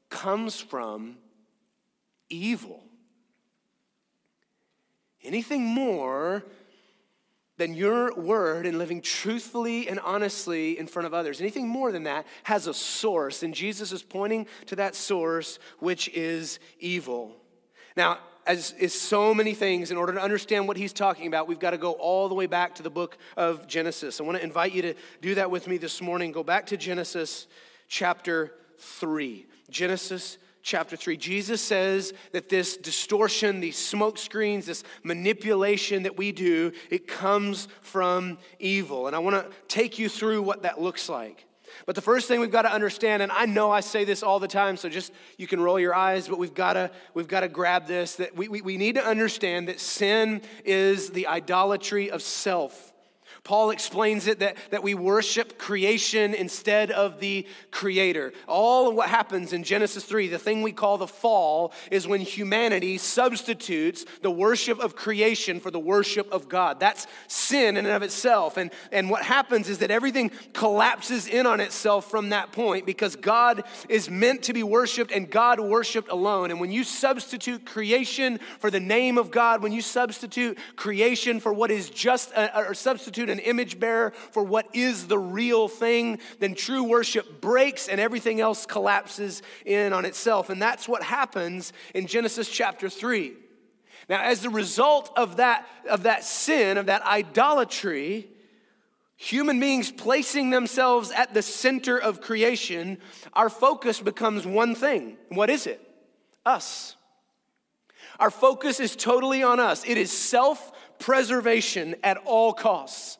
comes 0.09 0.59
from 0.59 1.17
evil. 2.29 2.83
Anything 5.23 5.65
more 5.65 6.45
than 7.60 7.74
your 7.74 8.13
word 8.15 8.65
and 8.65 8.78
living 8.78 9.02
truthfully 9.02 9.88
and 9.89 10.00
honestly 10.00 10.80
in 10.80 10.88
front 10.88 11.06
of 11.06 11.13
others. 11.13 11.41
Anything 11.41 11.67
more 11.67 11.91
than 11.91 12.04
that 12.04 12.26
has 12.43 12.67
a 12.67 12.74
source, 12.74 13.43
and 13.43 13.54
Jesus 13.54 13.91
is 13.91 14.02
pointing 14.02 14.48
to 14.67 14.78
that 14.78 14.95
source, 14.95 15.60
which 15.80 16.08
is 16.10 16.60
evil. 16.80 17.36
Now, 17.98 18.19
as 18.48 18.72
is 18.80 19.00
so 19.00 19.34
many 19.34 19.54
things, 19.54 19.91
in 19.91 19.98
order 19.98 20.13
to 20.13 20.22
understand 20.22 20.69
what 20.69 20.78
he's 20.78 20.93
talking 20.93 21.28
about, 21.28 21.50
we've 21.50 21.60
got 21.60 21.72
to 21.72 21.78
go 21.78 21.91
all 21.91 22.30
the 22.30 22.34
way 22.34 22.45
back 22.45 22.76
to 22.76 22.84
the 22.84 22.89
book 22.89 23.17
of 23.36 23.67
Genesis. 23.67 24.22
I 24.22 24.24
want 24.24 24.38
to 24.38 24.43
invite 24.43 24.74
you 24.74 24.82
to 24.82 24.93
do 25.22 25.36
that 25.36 25.52
with 25.52 25.67
me 25.67 25.78
this 25.78 26.02
morning. 26.02 26.32
Go 26.32 26.43
back 26.43 26.65
to 26.67 26.78
Genesis 26.78 27.45
chapter 27.89 28.54
3. 28.78 29.45
Genesis 29.69 30.38
chapter 30.62 30.95
3. 30.95 31.17
Jesus 31.17 31.62
says 31.62 32.13
that 32.32 32.50
this 32.50 32.78
distortion, 32.78 33.60
these 33.60 33.78
smoke 33.78 34.17
screens, 34.17 34.65
this 34.65 34.84
manipulation 35.04 36.04
that 36.04 36.17
we 36.17 36.32
do, 36.32 36.72
it 36.89 37.08
comes 37.08 37.67
from 37.82 38.38
evil. 38.60 39.08
And 39.08 39.15
I 39.15 39.19
want 39.19 39.36
to 39.36 39.56
take 39.67 40.00
you 40.00 40.10
through 40.10 40.41
what 40.41 40.63
that 40.63 40.82
looks 40.82 41.10
like. 41.10 41.45
But 41.86 41.95
the 41.95 42.02
first 42.02 42.28
thing 42.28 42.39
we've 42.39 42.52
got 42.52 42.63
to 42.63 42.72
understand, 42.72 43.22
and 43.22 43.32
I 43.32 43.45
know 43.45 43.72
I 43.72 43.80
say 43.80 44.04
this 44.04 44.24
all 44.24 44.39
the 44.39 44.48
time, 44.48 44.78
so 44.78 44.89
just 44.89 45.13
you 45.38 45.48
can 45.48 45.62
roll 45.62 45.80
your 45.80 45.95
eyes, 45.95 46.28
but 46.28 46.38
we've 46.38 46.54
got 46.54 46.74
to, 46.74 46.91
we've 47.13 47.28
got 47.28 47.41
to 47.41 47.48
grab 47.48 47.88
this 47.88 48.15
that 48.15 48.36
we, 48.36 48.48
we, 48.48 48.62
we 48.62 48.78
need 48.78 48.95
to 48.95 49.06
understand 49.06 49.67
that 49.67 49.80
sin 49.80 50.41
is 50.65 51.12
the 51.12 51.28
idolatry 51.28 52.12
of 52.12 52.22
self. 52.22 52.93
Paul 53.43 53.71
explains 53.71 54.28
it 54.28 54.39
that, 54.39 54.58
that 54.71 54.84
we 54.84 54.93
worship 54.93 55.58
creation 55.58 56.34
instead 56.34 56.91
of 56.91 57.19
the 57.19 57.45
creator. 57.71 58.34
All 58.47 58.89
of 58.89 58.95
what 58.95 59.10
happens 59.10 59.54
in 59.54 59.63
Genesis 59.63 60.04
3, 60.04 60.28
the 60.28 60.38
thing 60.38 60.62
we 60.62 60.71
call 60.71 60.97
the 60.97 61.08
fall, 61.08 61.73
is 61.91 62.08
when 62.08 62.21
humanity 62.21 62.97
substitutes 62.97 64.06
the 64.21 64.32
worship 64.32 64.80
of 64.80 64.95
creation 64.95 65.60
for 65.60 65.71
the 65.71 65.80
worship 65.80 66.32
of 66.32 66.49
God. 66.49 66.80
That's 66.80 67.08
sin 67.28 67.78
in 67.78 67.86
and 67.86 67.95
of 67.95 68.04
itself. 68.04 68.58
And, 68.58 68.71
and 68.91 69.10
what 69.10 69.23
happens 69.23 69.69
is 69.69 69.80
that 69.80 69.91
everything 69.91 70.32
collapses 70.54 71.28
in 71.28 71.45
on 71.45 71.60
itself 71.60 72.10
from 72.10 72.30
that 72.30 72.52
point 72.52 72.86
because 72.86 73.15
God 73.15 73.63
is 73.88 74.10
meant 74.10 74.43
to 74.43 74.54
be 74.54 74.63
worshiped 74.63 75.12
and 75.12 75.30
God 75.30 75.60
worshiped 75.60 76.10
alone. 76.10 76.52
And 76.52 76.60
when 76.60 76.71
you 76.71 76.84
substitute 76.84 77.65
creation 77.65 78.39
for 78.60 78.69
the 78.69 78.80
name 78.80 79.17
of 79.17 79.32
God, 79.32 79.62
when 79.62 79.71
you 79.71 79.82
substitute 79.82 80.58
creation 80.75 81.39
for 81.39 81.54
what 81.54 81.71
is 81.71 81.89
just, 81.89 82.32
a, 82.32 82.67
or 82.67 82.73
substitute 82.73 83.28
an 83.29 83.39
image 83.39 83.79
bearer 83.79 84.11
for 84.31 84.43
what 84.43 84.67
is 84.73 85.07
the 85.07 85.19
real 85.19 85.67
thing, 85.67 86.19
then 86.39 86.55
true 86.55 86.83
worship 86.83 87.41
breaks 87.41 87.87
and 87.87 87.99
everything 87.99 88.41
else 88.41 88.65
collapses 88.65 89.41
in 89.65 89.93
on 89.93 90.05
itself. 90.05 90.49
And 90.49 90.61
that's 90.61 90.87
what 90.87 91.03
happens 91.03 91.73
in 91.93 92.07
Genesis 92.07 92.49
chapter 92.49 92.89
3. 92.89 93.33
Now, 94.09 94.21
as 94.23 94.43
a 94.43 94.49
result 94.49 95.11
of 95.15 95.37
that, 95.37 95.67
of 95.89 96.03
that 96.03 96.23
sin, 96.23 96.77
of 96.77 96.87
that 96.87 97.03
idolatry, 97.03 98.27
human 99.17 99.59
beings 99.59 99.91
placing 99.91 100.49
themselves 100.49 101.11
at 101.11 101.33
the 101.33 101.43
center 101.43 101.97
of 101.97 102.19
creation, 102.21 102.97
our 103.33 103.49
focus 103.49 103.99
becomes 103.99 104.47
one 104.47 104.73
thing. 104.73 105.17
What 105.29 105.51
is 105.51 105.67
it? 105.67 105.79
Us. 106.43 106.95
Our 108.19 108.31
focus 108.31 108.79
is 108.79 108.95
totally 108.95 109.43
on 109.43 109.59
us. 109.59 109.83
It 109.85 109.97
is 109.97 110.11
self 110.11 110.71
preservation 110.97 111.95
at 112.03 112.17
all 112.25 112.53
costs. 112.53 113.18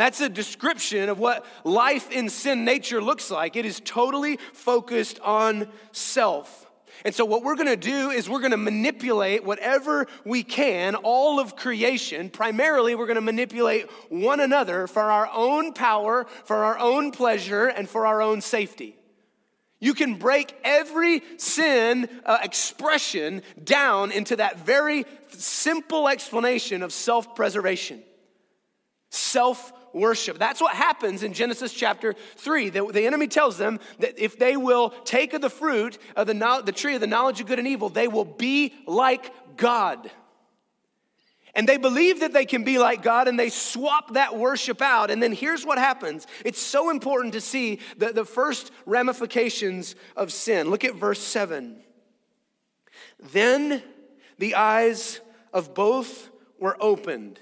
That's 0.00 0.22
a 0.22 0.30
description 0.30 1.10
of 1.10 1.18
what 1.18 1.44
life 1.62 2.10
in 2.10 2.30
sin 2.30 2.64
nature 2.64 3.02
looks 3.02 3.30
like. 3.30 3.54
It 3.54 3.66
is 3.66 3.82
totally 3.84 4.38
focused 4.54 5.20
on 5.20 5.68
self. 5.92 6.66
And 7.04 7.14
so, 7.14 7.26
what 7.26 7.44
we're 7.44 7.54
gonna 7.54 7.76
do 7.76 8.08
is 8.08 8.26
we're 8.26 8.40
gonna 8.40 8.56
manipulate 8.56 9.44
whatever 9.44 10.06
we 10.24 10.42
can, 10.42 10.94
all 10.94 11.38
of 11.38 11.54
creation. 11.54 12.30
Primarily, 12.30 12.94
we're 12.94 13.08
gonna 13.08 13.20
manipulate 13.20 13.90
one 14.08 14.40
another 14.40 14.86
for 14.86 15.02
our 15.02 15.28
own 15.34 15.74
power, 15.74 16.26
for 16.46 16.64
our 16.64 16.78
own 16.78 17.10
pleasure, 17.10 17.66
and 17.66 17.86
for 17.86 18.06
our 18.06 18.22
own 18.22 18.40
safety. 18.40 18.96
You 19.80 19.92
can 19.92 20.14
break 20.14 20.56
every 20.64 21.22
sin 21.36 22.08
uh, 22.24 22.38
expression 22.42 23.42
down 23.62 24.12
into 24.12 24.36
that 24.36 24.60
very 24.60 25.04
simple 25.28 26.08
explanation 26.08 26.82
of 26.82 26.90
self 26.90 27.34
preservation, 27.34 28.02
self 29.10 29.74
worship. 29.92 30.38
That's 30.38 30.60
what 30.60 30.74
happens 30.74 31.22
in 31.22 31.32
Genesis 31.32 31.72
chapter 31.72 32.14
3. 32.36 32.70
The, 32.70 32.86
the 32.86 33.06
enemy 33.06 33.26
tells 33.26 33.58
them 33.58 33.80
that 33.98 34.18
if 34.18 34.38
they 34.38 34.56
will 34.56 34.90
take 35.04 35.32
of 35.34 35.40
the 35.40 35.50
fruit 35.50 35.98
of 36.16 36.26
the, 36.26 36.62
the 36.64 36.72
tree 36.72 36.94
of 36.94 37.00
the 37.00 37.06
knowledge 37.06 37.40
of 37.40 37.46
good 37.46 37.58
and 37.58 37.68
evil, 37.68 37.88
they 37.88 38.08
will 38.08 38.24
be 38.24 38.74
like 38.86 39.32
God. 39.56 40.10
And 41.54 41.68
they 41.68 41.78
believe 41.78 42.20
that 42.20 42.32
they 42.32 42.44
can 42.44 42.62
be 42.62 42.78
like 42.78 43.02
God 43.02 43.26
and 43.26 43.38
they 43.38 43.50
swap 43.50 44.14
that 44.14 44.36
worship 44.36 44.80
out. 44.80 45.10
And 45.10 45.22
then 45.22 45.32
here's 45.32 45.66
what 45.66 45.78
happens 45.78 46.26
it's 46.44 46.60
so 46.60 46.90
important 46.90 47.34
to 47.34 47.40
see 47.40 47.80
the, 47.96 48.12
the 48.12 48.24
first 48.24 48.70
ramifications 48.86 49.96
of 50.16 50.32
sin. 50.32 50.70
Look 50.70 50.84
at 50.84 50.94
verse 50.94 51.20
7. 51.20 51.82
Then 53.32 53.82
the 54.38 54.54
eyes 54.54 55.20
of 55.52 55.74
both 55.74 56.30
were 56.58 56.76
opened, 56.80 57.40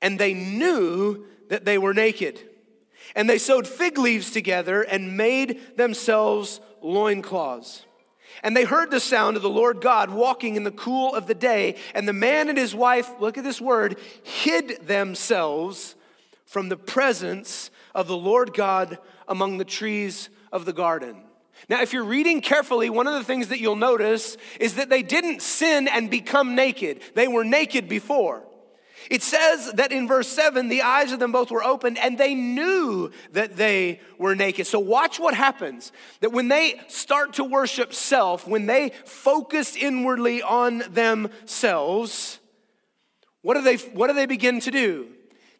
and 0.00 0.18
they 0.18 0.34
knew 0.34 1.26
that 1.48 1.64
they 1.64 1.78
were 1.78 1.94
naked. 1.94 2.40
And 3.14 3.28
they 3.28 3.38
sewed 3.38 3.66
fig 3.66 3.98
leaves 3.98 4.30
together 4.30 4.82
and 4.82 5.16
made 5.16 5.76
themselves 5.76 6.60
loincloths. 6.82 7.84
And 8.42 8.56
they 8.56 8.64
heard 8.64 8.90
the 8.90 9.00
sound 9.00 9.36
of 9.36 9.42
the 9.42 9.50
Lord 9.50 9.80
God 9.80 10.10
walking 10.10 10.56
in 10.56 10.64
the 10.64 10.70
cool 10.70 11.14
of 11.14 11.26
the 11.26 11.34
day. 11.34 11.76
And 11.94 12.08
the 12.08 12.12
man 12.12 12.48
and 12.48 12.58
his 12.58 12.74
wife, 12.74 13.08
look 13.20 13.38
at 13.38 13.44
this 13.44 13.60
word, 13.60 13.98
hid 14.22 14.86
themselves 14.86 15.94
from 16.44 16.68
the 16.68 16.76
presence 16.76 17.70
of 17.94 18.06
the 18.08 18.16
Lord 18.16 18.52
God 18.52 18.98
among 19.28 19.58
the 19.58 19.64
trees 19.64 20.28
of 20.52 20.64
the 20.64 20.72
garden. 20.72 21.22
Now, 21.68 21.80
if 21.80 21.92
you're 21.92 22.04
reading 22.04 22.40
carefully, 22.40 22.90
one 22.90 23.06
of 23.06 23.14
the 23.14 23.24
things 23.24 23.48
that 23.48 23.60
you'll 23.60 23.76
notice 23.76 24.36
is 24.60 24.74
that 24.74 24.90
they 24.90 25.02
didn't 25.02 25.40
sin 25.40 25.88
and 25.88 26.10
become 26.10 26.54
naked. 26.54 27.00
They 27.14 27.28
were 27.28 27.44
naked 27.44 27.88
before. 27.88 28.42
It 29.10 29.22
says 29.22 29.72
that 29.72 29.92
in 29.92 30.08
verse 30.08 30.28
7, 30.28 30.68
the 30.68 30.82
eyes 30.82 31.12
of 31.12 31.18
them 31.18 31.32
both 31.32 31.50
were 31.50 31.62
opened 31.62 31.98
and 31.98 32.16
they 32.16 32.34
knew 32.34 33.10
that 33.32 33.56
they 33.56 34.00
were 34.18 34.34
naked. 34.34 34.66
So, 34.66 34.78
watch 34.78 35.20
what 35.20 35.34
happens. 35.34 35.92
That 36.20 36.32
when 36.32 36.48
they 36.48 36.80
start 36.88 37.34
to 37.34 37.44
worship 37.44 37.92
self, 37.92 38.46
when 38.46 38.66
they 38.66 38.92
focus 39.04 39.76
inwardly 39.76 40.42
on 40.42 40.82
themselves, 40.90 42.38
what 43.42 43.54
do 43.54 43.62
they, 43.62 43.76
what 43.76 44.08
do 44.08 44.14
they 44.14 44.26
begin 44.26 44.60
to 44.60 44.70
do? 44.70 45.08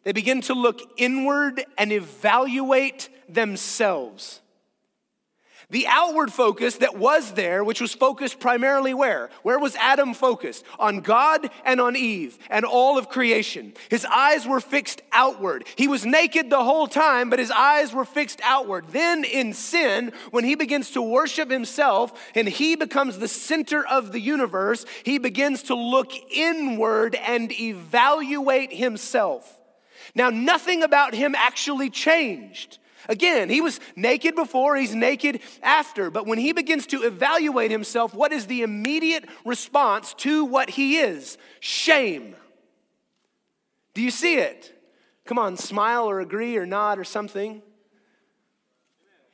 They 0.03 0.11
begin 0.11 0.41
to 0.41 0.53
look 0.53 0.81
inward 0.97 1.63
and 1.77 1.91
evaluate 1.91 3.09
themselves. 3.27 4.41
The 5.71 5.87
outward 5.87 6.31
focus 6.31 6.77
that 6.77 6.97
was 6.97 7.33
there, 7.33 7.63
which 7.63 7.81
was 7.81 7.93
focused 7.93 8.39
primarily 8.39 8.93
where? 8.93 9.29
Where 9.41 9.57
was 9.57 9.75
Adam 9.77 10.13
focused? 10.13 10.63
On 10.77 11.01
God 11.01 11.49
and 11.63 11.81
on 11.81 11.95
Eve 11.95 12.37
and 12.49 12.65
all 12.65 12.97
of 12.97 13.09
creation. 13.09 13.73
His 13.89 14.05
eyes 14.05 14.47
were 14.47 14.59
fixed 14.59 15.01
outward. 15.11 15.65
He 15.75 15.87
was 15.87 16.05
naked 16.05 16.49
the 16.49 16.63
whole 16.63 16.87
time, 16.87 17.29
but 17.29 17.39
his 17.39 17.51
eyes 17.51 17.93
were 17.93 18.05
fixed 18.05 18.41
outward. 18.43 18.85
Then 18.89 19.23
in 19.23 19.53
sin, 19.53 20.11
when 20.31 20.43
he 20.43 20.55
begins 20.55 20.91
to 20.91 21.01
worship 21.01 21.49
himself 21.49 22.13
and 22.35 22.47
he 22.47 22.75
becomes 22.75 23.17
the 23.17 23.27
center 23.27 23.85
of 23.85 24.11
the 24.11 24.21
universe, 24.21 24.85
he 25.03 25.17
begins 25.17 25.63
to 25.63 25.75
look 25.75 26.11
inward 26.31 27.15
and 27.15 27.51
evaluate 27.51 28.71
himself. 28.71 29.59
Now, 30.13 30.29
nothing 30.29 30.83
about 30.83 31.15
him 31.15 31.33
actually 31.35 31.89
changed. 31.89 32.77
Again, 33.07 33.49
he 33.49 33.61
was 33.61 33.79
naked 33.95 34.35
before, 34.35 34.75
he's 34.75 34.95
naked 34.95 35.39
after. 35.61 36.09
But 36.09 36.25
when 36.25 36.37
he 36.37 36.53
begins 36.53 36.87
to 36.87 37.03
evaluate 37.03 37.71
himself, 37.71 38.13
what 38.13 38.31
is 38.31 38.47
the 38.47 38.61
immediate 38.61 39.25
response 39.43 40.13
to 40.15 40.45
what 40.45 40.69
he 40.69 40.97
is? 40.97 41.37
Shame. 41.59 42.35
Do 43.93 44.01
you 44.01 44.11
see 44.11 44.35
it? 44.35 44.73
Come 45.25 45.39
on, 45.39 45.57
smile 45.57 46.09
or 46.09 46.19
agree 46.19 46.57
or 46.57 46.65
nod 46.65 46.99
or 46.99 47.03
something. 47.03 47.61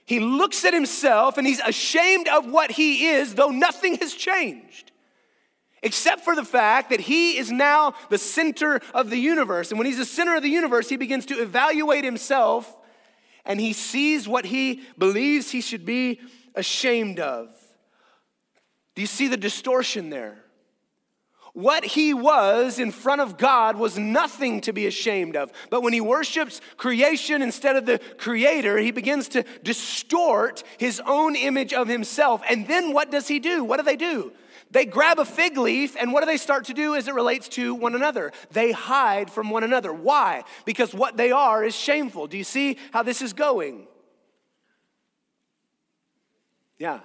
He 0.06 0.20
looks 0.20 0.66
at 0.66 0.74
himself 0.74 1.38
and 1.38 1.48
he's 1.48 1.60
ashamed 1.60 2.28
of 2.28 2.50
what 2.50 2.72
he 2.72 3.08
is, 3.08 3.36
though 3.36 3.50
nothing 3.50 3.96
has 3.98 4.14
changed. 4.14 4.92
Except 5.84 6.24
for 6.24 6.36
the 6.36 6.46
fact 6.46 6.92
that 6.92 7.00
he 7.00 7.38
is 7.38 7.52
now 7.52 7.96
the 8.10 8.18
center 8.18 8.82
of 8.94 9.10
the 9.10 9.18
universe. 9.18 9.72
And 9.72 9.80
when 9.80 9.88
he's 9.88 9.98
the 9.98 10.06
center 10.06 10.36
of 10.36 10.44
the 10.44 10.50
universe, 10.50 10.90
he 10.90 10.98
begins 10.98 11.26
to 11.28 11.42
evaluate 11.42 12.04
himself 12.04 12.78
and 13.45 13.60
he 13.60 13.73
sees 13.73 14.27
what 14.27 14.45
he 14.45 14.82
believes 14.97 15.51
he 15.51 15.62
should 15.62 15.86
be 15.86 16.19
ashamed 16.56 17.19
of. 17.19 17.49
Do 18.95 19.01
you 19.01 19.08
see 19.08 19.27
the 19.27 19.38
distortion 19.38 20.10
there? 20.10 20.43
What 21.54 21.84
he 21.84 22.13
was 22.13 22.80
in 22.80 22.91
front 22.91 23.19
of 23.19 23.38
God 23.38 23.75
was 23.75 23.97
nothing 23.97 24.62
to 24.62 24.71
be 24.71 24.88
ashamed 24.88 25.36
of. 25.36 25.51
But 25.69 25.84
when 25.84 25.91
he 25.91 25.99
worships 25.99 26.62
creation 26.77 27.41
instead 27.41 27.75
of 27.75 27.86
the 27.86 27.99
creator, 28.17 28.77
he 28.77 28.91
begins 28.91 29.27
to 29.30 29.43
distort 29.62 30.63
his 30.77 31.01
own 31.06 31.36
image 31.36 31.73
of 31.73 31.89
himself. 31.89 32.41
And 32.49 32.67
then 32.67 32.93
what 32.93 33.12
does 33.12 33.27
he 33.27 33.39
do? 33.39 33.65
What 33.65 33.77
do 33.77 33.84
they 33.84 33.97
do? 33.97 34.32
They 34.72 34.86
grab 34.86 35.20
a 35.20 35.26
fig 35.26 35.58
leaf, 35.58 35.96
and 36.00 36.14
what 36.14 36.22
do 36.22 36.26
they 36.26 36.38
start 36.38 36.66
to 36.66 36.74
do 36.74 36.96
as 36.96 37.08
it 37.08 37.14
relates 37.14 37.50
to 37.50 37.76
one 37.76 37.94
another? 37.94 38.32
They 38.52 38.72
hide 38.72 39.30
from 39.30 39.50
one 39.50 39.64
another. 39.64 39.92
Why? 39.92 40.44
Because 40.66 40.94
what 40.94 41.18
they 41.18 41.32
are 41.32 41.64
is 41.64 41.76
shameful. 41.76 42.28
Do 42.28 42.38
you 42.38 42.44
see 42.44 42.78
how 42.92 43.04
this 43.04 43.22
is 43.22 43.34
going? 43.34 43.88
Yeah. 46.80 47.02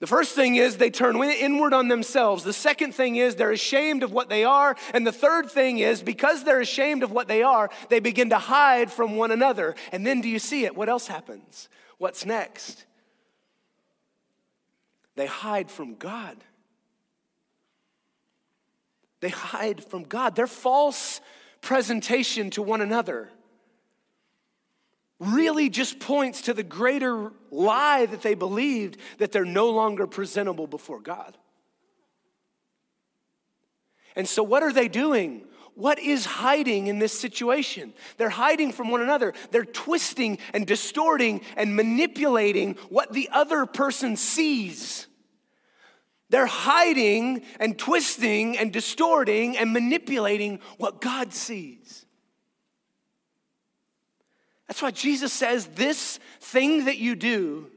The 0.00 0.06
first 0.06 0.34
thing 0.34 0.56
is 0.56 0.76
they 0.76 0.90
turn 0.90 1.16
inward 1.16 1.72
on 1.72 1.88
themselves. 1.88 2.44
The 2.44 2.52
second 2.52 2.94
thing 2.94 3.16
is 3.16 3.36
they're 3.36 3.52
ashamed 3.52 4.02
of 4.02 4.12
what 4.12 4.28
they 4.28 4.44
are. 4.44 4.76
And 4.92 5.06
the 5.06 5.12
third 5.12 5.50
thing 5.50 5.78
is 5.78 6.02
because 6.02 6.44
they're 6.44 6.60
ashamed 6.60 7.02
of 7.02 7.10
what 7.10 7.26
they 7.26 7.42
are, 7.42 7.70
they 7.88 8.00
begin 8.00 8.28
to 8.28 8.38
hide 8.38 8.92
from 8.92 9.16
one 9.16 9.30
another. 9.30 9.74
And 9.92 10.06
then 10.06 10.20
do 10.20 10.28
you 10.28 10.38
see 10.38 10.66
it? 10.66 10.76
What 10.76 10.90
else 10.90 11.06
happens? 11.06 11.70
What's 11.96 12.26
next? 12.26 12.84
They 15.16 15.26
hide 15.26 15.70
from 15.70 15.94
God. 15.94 16.36
They 19.20 19.28
hide 19.30 19.84
from 19.84 20.04
God. 20.04 20.36
Their 20.36 20.46
false 20.46 21.20
presentation 21.60 22.50
to 22.50 22.62
one 22.62 22.80
another 22.80 23.30
really 25.18 25.70
just 25.70 25.98
points 25.98 26.42
to 26.42 26.54
the 26.54 26.62
greater 26.62 27.32
lie 27.50 28.06
that 28.06 28.22
they 28.22 28.34
believed 28.34 28.98
that 29.18 29.32
they're 29.32 29.44
no 29.44 29.70
longer 29.70 30.06
presentable 30.06 30.66
before 30.66 31.00
God. 31.00 31.36
And 34.16 34.28
so, 34.28 34.42
what 34.42 34.62
are 34.62 34.72
they 34.72 34.88
doing? 34.88 35.46
What 35.74 35.98
is 35.98 36.24
hiding 36.24 36.86
in 36.86 37.00
this 37.00 37.18
situation? 37.18 37.94
They're 38.16 38.28
hiding 38.28 38.72
from 38.72 38.90
one 38.90 39.02
another. 39.02 39.34
They're 39.50 39.64
twisting 39.64 40.38
and 40.52 40.66
distorting 40.66 41.40
and 41.56 41.74
manipulating 41.74 42.74
what 42.90 43.12
the 43.12 43.28
other 43.32 43.66
person 43.66 44.16
sees. 44.16 45.08
They're 46.30 46.46
hiding 46.46 47.42
and 47.58 47.78
twisting 47.78 48.56
and 48.56 48.72
distorting 48.72 49.56
and 49.56 49.72
manipulating 49.72 50.60
what 50.78 51.00
God 51.00 51.34
sees. 51.34 52.06
That's 54.68 54.80
why 54.80 54.92
Jesus 54.92 55.32
says 55.32 55.66
this 55.66 56.18
thing 56.40 56.86
that 56.86 56.98
you 56.98 57.14
do, 57.14 57.70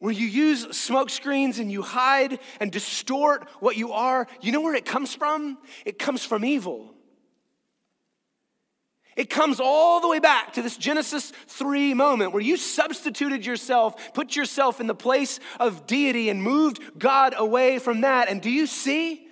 where 0.00 0.12
you 0.12 0.26
use 0.26 0.76
smoke 0.76 1.10
screens 1.10 1.58
and 1.58 1.70
you 1.70 1.82
hide 1.82 2.40
and 2.58 2.72
distort 2.72 3.48
what 3.60 3.76
you 3.76 3.92
are, 3.92 4.26
you 4.40 4.50
know 4.50 4.62
where 4.62 4.74
it 4.74 4.84
comes 4.84 5.14
from? 5.14 5.58
It 5.84 5.98
comes 5.98 6.24
from 6.24 6.44
evil. 6.44 6.94
It 9.16 9.28
comes 9.28 9.60
all 9.60 10.00
the 10.00 10.08
way 10.08 10.18
back 10.18 10.54
to 10.54 10.62
this 10.62 10.76
Genesis 10.76 11.32
3 11.48 11.94
moment 11.94 12.32
where 12.32 12.42
you 12.42 12.56
substituted 12.56 13.44
yourself, 13.44 14.14
put 14.14 14.34
yourself 14.34 14.80
in 14.80 14.86
the 14.86 14.94
place 14.94 15.38
of 15.58 15.86
deity, 15.86 16.30
and 16.30 16.42
moved 16.42 16.98
God 16.98 17.34
away 17.36 17.78
from 17.78 18.00
that. 18.00 18.28
And 18.28 18.40
do 18.40 18.50
you 18.50 18.66
see? 18.66 19.26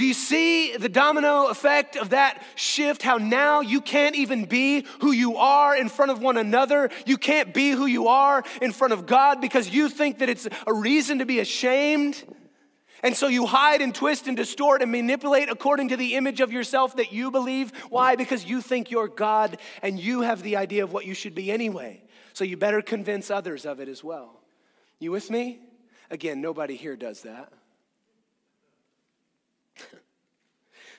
Do 0.00 0.06
you 0.06 0.14
see 0.14 0.74
the 0.78 0.88
domino 0.88 1.48
effect 1.48 1.94
of 1.94 2.08
that 2.08 2.42
shift? 2.54 3.02
How 3.02 3.18
now 3.18 3.60
you 3.60 3.82
can't 3.82 4.16
even 4.16 4.46
be 4.46 4.86
who 5.00 5.12
you 5.12 5.36
are 5.36 5.76
in 5.76 5.90
front 5.90 6.10
of 6.10 6.22
one 6.22 6.38
another. 6.38 6.88
You 7.04 7.18
can't 7.18 7.52
be 7.52 7.72
who 7.72 7.84
you 7.84 8.08
are 8.08 8.42
in 8.62 8.72
front 8.72 8.94
of 8.94 9.04
God 9.04 9.42
because 9.42 9.68
you 9.68 9.90
think 9.90 10.20
that 10.20 10.30
it's 10.30 10.48
a 10.66 10.72
reason 10.72 11.18
to 11.18 11.26
be 11.26 11.38
ashamed. 11.38 12.24
And 13.02 13.14
so 13.14 13.28
you 13.28 13.44
hide 13.44 13.82
and 13.82 13.94
twist 13.94 14.26
and 14.26 14.38
distort 14.38 14.80
and 14.80 14.90
manipulate 14.90 15.50
according 15.50 15.88
to 15.88 15.98
the 15.98 16.14
image 16.14 16.40
of 16.40 16.50
yourself 16.50 16.96
that 16.96 17.12
you 17.12 17.30
believe. 17.30 17.70
Why? 17.90 18.16
Because 18.16 18.42
you 18.42 18.62
think 18.62 18.90
you're 18.90 19.06
God 19.06 19.58
and 19.82 20.00
you 20.00 20.22
have 20.22 20.42
the 20.42 20.56
idea 20.56 20.82
of 20.82 20.94
what 20.94 21.04
you 21.04 21.12
should 21.12 21.34
be 21.34 21.52
anyway. 21.52 22.02
So 22.32 22.44
you 22.44 22.56
better 22.56 22.80
convince 22.80 23.30
others 23.30 23.66
of 23.66 23.80
it 23.80 23.88
as 23.90 24.02
well. 24.02 24.40
You 24.98 25.10
with 25.10 25.28
me? 25.28 25.60
Again, 26.10 26.40
nobody 26.40 26.76
here 26.76 26.96
does 26.96 27.20
that. 27.24 27.52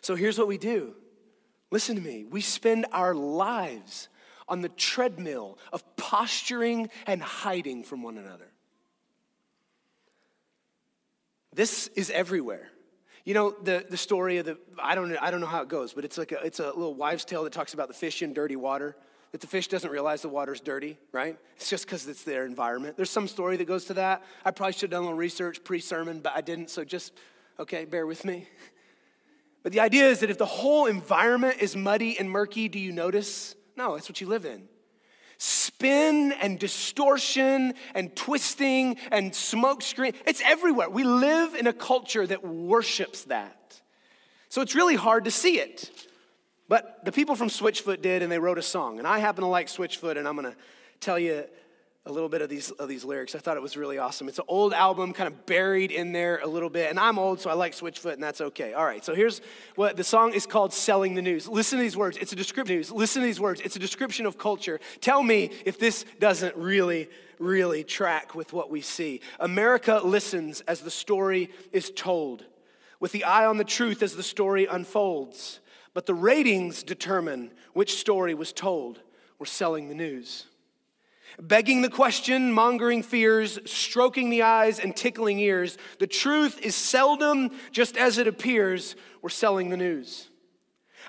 So 0.02 0.16
here's 0.16 0.38
what 0.38 0.48
we 0.48 0.58
do 0.58 0.96
listen 1.72 1.96
to 1.96 2.02
me. 2.02 2.26
We 2.26 2.42
spend 2.42 2.86
our 2.92 3.16
lives 3.16 4.10
on 4.48 4.62
the 4.62 4.70
treadmill 4.70 5.58
of 5.72 5.84
posturing 5.96 6.90
and 7.08 7.22
hiding 7.22 7.84
from 7.84 8.04
one 8.04 8.18
another. 8.18 8.52
This 11.54 11.88
is 11.96 12.10
everywhere. 12.12 12.70
You 13.24 13.34
know, 13.34 13.52
the, 13.52 13.86
the 13.88 13.98
story 13.98 14.38
of 14.40 14.46
the, 14.46 14.58
I 14.82 14.96
don't, 14.96 15.16
I 15.22 15.32
don't 15.32 15.42
know 15.42 15.48
how 15.48 15.62
it 15.62 15.70
goes, 15.70 15.94
but 15.94 16.04
it's 16.04 16.18
like 16.18 16.32
a, 16.32 16.44
it's 16.44 16.60
a 16.60 16.66
little 16.66 16.96
wives' 16.96 17.24
tale 17.24 17.44
that 17.44 17.54
talks 17.54 17.74
about 17.74 17.88
the 17.88 17.94
fish 17.94 18.22
in 18.22 18.34
dirty 18.34 18.56
water, 18.56 18.98
that 19.32 19.42
the 19.42 19.48
fish 19.48 19.68
doesn't 19.68 19.92
realize 19.92 20.22
the 20.22 20.30
water's 20.30 20.60
dirty, 20.60 20.98
right? 21.12 21.38
It's 21.56 21.70
just 21.70 21.86
because 21.86 22.08
it's 22.08 22.24
their 22.24 22.46
environment. 22.46 22.98
There's 22.98 23.12
some 23.12 23.28
story 23.28 23.58
that 23.58 23.66
goes 23.66 23.86
to 23.86 23.94
that. 23.96 24.24
I 24.44 24.52
probably 24.52 24.74
should 24.74 24.82
have 24.84 24.92
done 24.92 25.04
a 25.04 25.06
little 25.06 25.18
research 25.18 25.64
pre 25.64 25.80
sermon, 25.80 26.20
but 26.20 26.34
I 26.36 26.42
didn't, 26.42 26.70
so 26.70 26.84
just, 26.84 27.14
okay, 27.60 27.86
bear 27.86 28.06
with 28.06 28.26
me. 28.26 28.48
But 29.64 29.72
the 29.72 29.80
idea 29.80 30.10
is 30.10 30.20
that 30.20 30.30
if 30.30 30.38
the 30.38 30.46
whole 30.46 30.88
environment 30.88 31.58
is 31.60 31.76
muddy 31.76 32.18
and 32.18 32.30
murky, 32.30 32.68
do 32.68 32.80
you 32.80 32.92
notice? 32.92 33.56
No, 33.78 33.96
it's 33.96 34.10
what 34.10 34.20
you 34.20 34.28
live 34.28 34.46
in. 34.46 34.68
Spin 35.38 36.34
and 36.34 36.60
distortion 36.60 37.74
and 37.96 38.16
twisting 38.16 38.98
and 39.12 39.34
smoke 39.34 39.82
screen, 39.82 40.14
it's 40.26 40.42
everywhere. 40.46 40.90
We 40.90 41.04
live 41.04 41.56
in 41.56 41.68
a 41.68 41.74
culture 41.74 42.26
that 42.26 42.44
worships 42.44 43.24
that. 43.26 43.82
So 44.50 44.62
it's 44.62 44.76
really 44.76 44.96
hard 44.96 45.26
to 45.26 45.32
see 45.32 45.60
it. 45.60 45.90
But 46.68 47.04
the 47.06 47.12
people 47.12 47.36
from 47.36 47.50
Switchfoot 47.50 48.02
did, 48.02 48.22
and 48.22 48.32
they 48.32 48.40
wrote 48.40 48.58
a 48.58 48.62
song. 48.62 48.98
And 48.98 49.08
I 49.08 49.20
happen 49.20 49.44
to 49.44 49.48
like 49.48 49.68
Switchfoot, 49.68 50.18
and 50.18 50.28
I'm 50.28 50.36
gonna 50.36 50.56
tell 51.00 51.20
you 51.20 51.46
a 52.08 52.12
little 52.12 52.30
bit 52.30 52.42
of 52.42 52.50
these, 52.50 52.72
of 52.72 52.90
these 52.90 53.06
lyrics. 53.06 53.36
I 53.36 53.40
thought 53.40 53.58
it 53.58 53.62
was 53.62 53.78
really 53.78 54.00
awesome. 54.00 54.28
It's 54.28 54.40
an 54.40 54.46
old 54.48 54.74
album, 54.74 55.14
kind 55.14 55.28
of 55.28 55.46
buried 55.46 55.92
in 55.92 56.12
there 56.14 56.40
a 56.40 56.48
little 56.48 56.70
bit. 56.70 56.90
And 56.90 57.00
I'm 57.00 57.20
old, 57.20 57.40
so 57.40 57.50
I 57.50 57.54
like 57.54 57.74
Switchfoot, 57.74 58.14
and 58.14 58.24
that's 58.24 58.42
okay. 58.42 58.74
All 58.74 58.86
right, 58.86 59.06
so 59.06 59.14
here's 59.14 59.40
what 59.76 59.98
the 59.98 60.04
song 60.04 60.34
is 60.34 60.48
called 60.48 60.74
Selling 60.74 61.14
the 61.14 61.22
News. 61.22 61.48
Listen 61.48 61.78
to 61.78 61.84
these 61.84 61.96
words. 61.96 62.18
It's 62.18 62.34
a 62.34 62.36
description 62.36 62.78
news. 62.78 62.92
Listen 62.92 63.22
to 63.22 63.28
these 63.28 63.40
words. 63.40 63.62
It's 63.62 63.76
a 63.76 63.80
description 63.80 64.26
of 64.26 64.40
culture. 64.40 64.80
Tell 65.00 65.22
me 65.22 65.52
if 65.64 65.78
this 65.78 66.06
doesn't 66.20 66.56
really, 66.56 67.08
really 67.38 67.84
track 67.84 68.34
with 68.34 68.52
what 68.52 68.72
we 68.72 68.82
see. 68.82 69.22
America 69.40 70.02
listens 70.04 70.62
as 70.62 70.82
the 70.82 70.90
story 70.92 71.52
is 71.72 71.92
told, 71.92 72.46
with 73.00 73.12
the 73.12 73.26
eye 73.26 73.46
on 73.46 73.58
the 73.58 73.64
truth 73.64 74.02
as 74.02 74.16
the 74.16 74.24
story 74.24 74.66
unfolds. 74.66 75.60
But 75.94 76.08
the 76.08 76.16
ratings 76.16 76.82
determine 76.82 77.52
which 77.74 77.98
story 77.98 78.34
was 78.34 78.54
told. 78.54 79.02
We're 79.38 79.46
selling 79.46 79.88
the 79.88 79.96
news 79.96 80.48
begging 81.40 81.82
the 81.82 81.90
question, 81.90 82.52
mongering 82.52 83.04
fears, 83.04 83.60
stroking 83.66 84.30
the 84.30 84.42
eyes, 84.42 84.80
and 84.80 84.96
tickling 84.96 85.40
ears. 85.40 85.78
The 86.00 86.08
truth 86.08 86.60
is 86.62 86.76
seldom 86.76 87.52
just 87.72 87.98
as 87.98 88.18
it 88.18 88.28
appears. 88.28 88.96
We're 89.22 89.30
selling 89.30 89.70
the 89.70 89.78
news. 89.78 90.28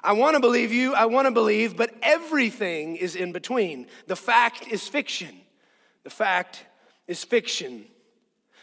I 0.04 0.12
want 0.12 0.34
to 0.34 0.40
believe 0.40 0.72
you, 0.72 0.94
I 0.94 1.06
want 1.06 1.26
to 1.26 1.30
believe, 1.32 1.76
but 1.76 1.94
everything 2.02 2.96
is 2.96 3.14
in 3.14 3.32
between. 3.32 3.86
The 4.06 4.16
fact 4.16 4.66
is 4.68 4.88
fiction. 4.88 5.40
The 6.02 6.10
fact 6.10 6.66
is 7.06 7.22
fiction. 7.22 7.84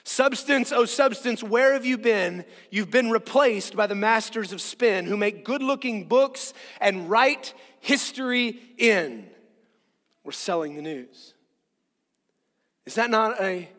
Substance, 0.03 0.71
oh 0.71 0.85
substance, 0.85 1.43
where 1.43 1.73
have 1.73 1.85
you 1.85 1.97
been? 1.97 2.43
You've 2.71 2.91
been 2.91 3.11
replaced 3.11 3.75
by 3.75 3.87
the 3.87 3.95
masters 3.95 4.51
of 4.51 4.59
spin 4.59 5.05
who 5.05 5.15
make 5.15 5.45
good 5.45 5.61
looking 5.61 6.05
books 6.07 6.53
and 6.81 7.09
write 7.09 7.53
history 7.79 8.59
in. 8.77 9.27
We're 10.23 10.31
selling 10.31 10.75
the 10.75 10.81
news. 10.81 11.35
Is 12.85 12.95
that 12.95 13.09
not 13.09 13.39
a 13.41 13.69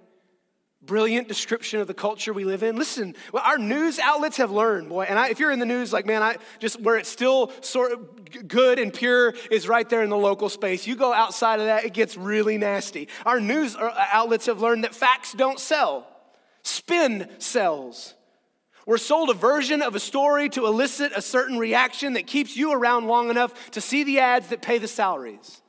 brilliant 0.82 1.28
description 1.28 1.80
of 1.80 1.86
the 1.86 1.94
culture 1.94 2.32
we 2.32 2.44
live 2.44 2.62
in. 2.62 2.76
Listen, 2.76 3.14
well, 3.32 3.42
our 3.44 3.58
news 3.58 3.98
outlets 3.98 4.38
have 4.38 4.50
learned, 4.50 4.88
boy. 4.88 5.02
And 5.02 5.18
I, 5.18 5.28
if 5.28 5.38
you're 5.38 5.50
in 5.50 5.58
the 5.58 5.66
news, 5.66 5.92
like 5.92 6.06
man, 6.06 6.22
I 6.22 6.36
just 6.58 6.80
where 6.80 6.96
it's 6.96 7.08
still 7.08 7.52
sort 7.60 7.92
of 7.92 8.48
good 8.48 8.78
and 8.78 8.92
pure 8.92 9.34
is 9.50 9.68
right 9.68 9.88
there 9.88 10.02
in 10.02 10.10
the 10.10 10.16
local 10.16 10.48
space. 10.48 10.86
You 10.86 10.96
go 10.96 11.12
outside 11.12 11.60
of 11.60 11.66
that, 11.66 11.84
it 11.84 11.92
gets 11.92 12.16
really 12.16 12.56
nasty. 12.56 13.08
Our 13.26 13.40
news 13.40 13.76
uh, 13.76 13.92
outlets 14.12 14.46
have 14.46 14.60
learned 14.60 14.84
that 14.84 14.94
facts 14.94 15.32
don't 15.32 15.60
sell, 15.60 16.06
spin 16.62 17.28
sells. 17.38 18.14
We're 18.86 18.98
sold 18.98 19.28
a 19.28 19.34
version 19.34 19.82
of 19.82 19.94
a 19.94 20.00
story 20.00 20.48
to 20.50 20.66
elicit 20.66 21.12
a 21.14 21.20
certain 21.20 21.58
reaction 21.58 22.14
that 22.14 22.26
keeps 22.26 22.56
you 22.56 22.72
around 22.72 23.06
long 23.06 23.28
enough 23.28 23.70
to 23.72 23.80
see 23.80 24.02
the 24.02 24.18
ads 24.18 24.48
that 24.48 24.62
pay 24.62 24.78
the 24.78 24.88
salaries. 24.88 25.59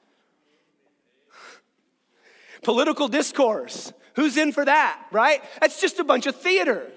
Political 2.61 3.07
discourse 3.07 3.93
Who's 4.15 4.37
in 4.37 4.51
for 4.51 4.65
that, 4.65 5.05
right? 5.11 5.41
That's 5.59 5.79
just 5.79 5.99
a 5.99 6.03
bunch 6.03 6.25
of 6.25 6.35
theater. 6.35 6.91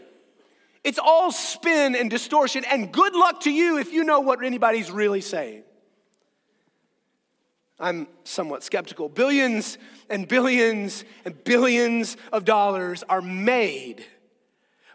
It's 0.83 0.98
all 0.98 1.33
spin 1.33 1.94
and 1.94 2.11
distortion, 2.11 2.64
and 2.64 2.92
good 2.92 3.14
luck 3.14 3.40
to 3.42 3.50
you 3.50 3.79
if 3.79 3.92
you 3.92 4.05
know 4.05 4.20
what 4.20 4.44
anybody's 4.44 4.90
really 4.90 5.20
saying. 5.20 5.62
I'm 7.81 8.07
somewhat 8.24 8.62
skeptical. 8.62 9.09
Billions 9.09 9.79
and 10.11 10.29
billions 10.29 11.05
and 11.24 11.42
billions 11.44 12.16
of 12.33 12.44
dollars 12.44 13.03
are 13.09 13.22
made 13.22 14.05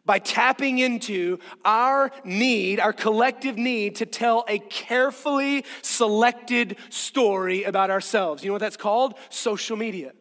by 0.06 0.20
tapping 0.20 0.80
into 0.80 1.40
our 1.66 2.12
need, 2.24 2.80
our 2.80 2.94
collective 2.94 3.58
need 3.58 3.96
to 3.98 4.06
tell 4.06 4.46
a 4.48 4.60
carefully 4.60 5.66
selected 5.82 6.78
story 6.90 7.64
about 7.64 7.90
ourselves. 7.90 8.44
You 8.44 8.50
know 8.50 8.54
what 8.54 8.60
that's 8.60 8.78
called? 8.78 9.16
Social 9.30 9.78
media. 9.78 10.14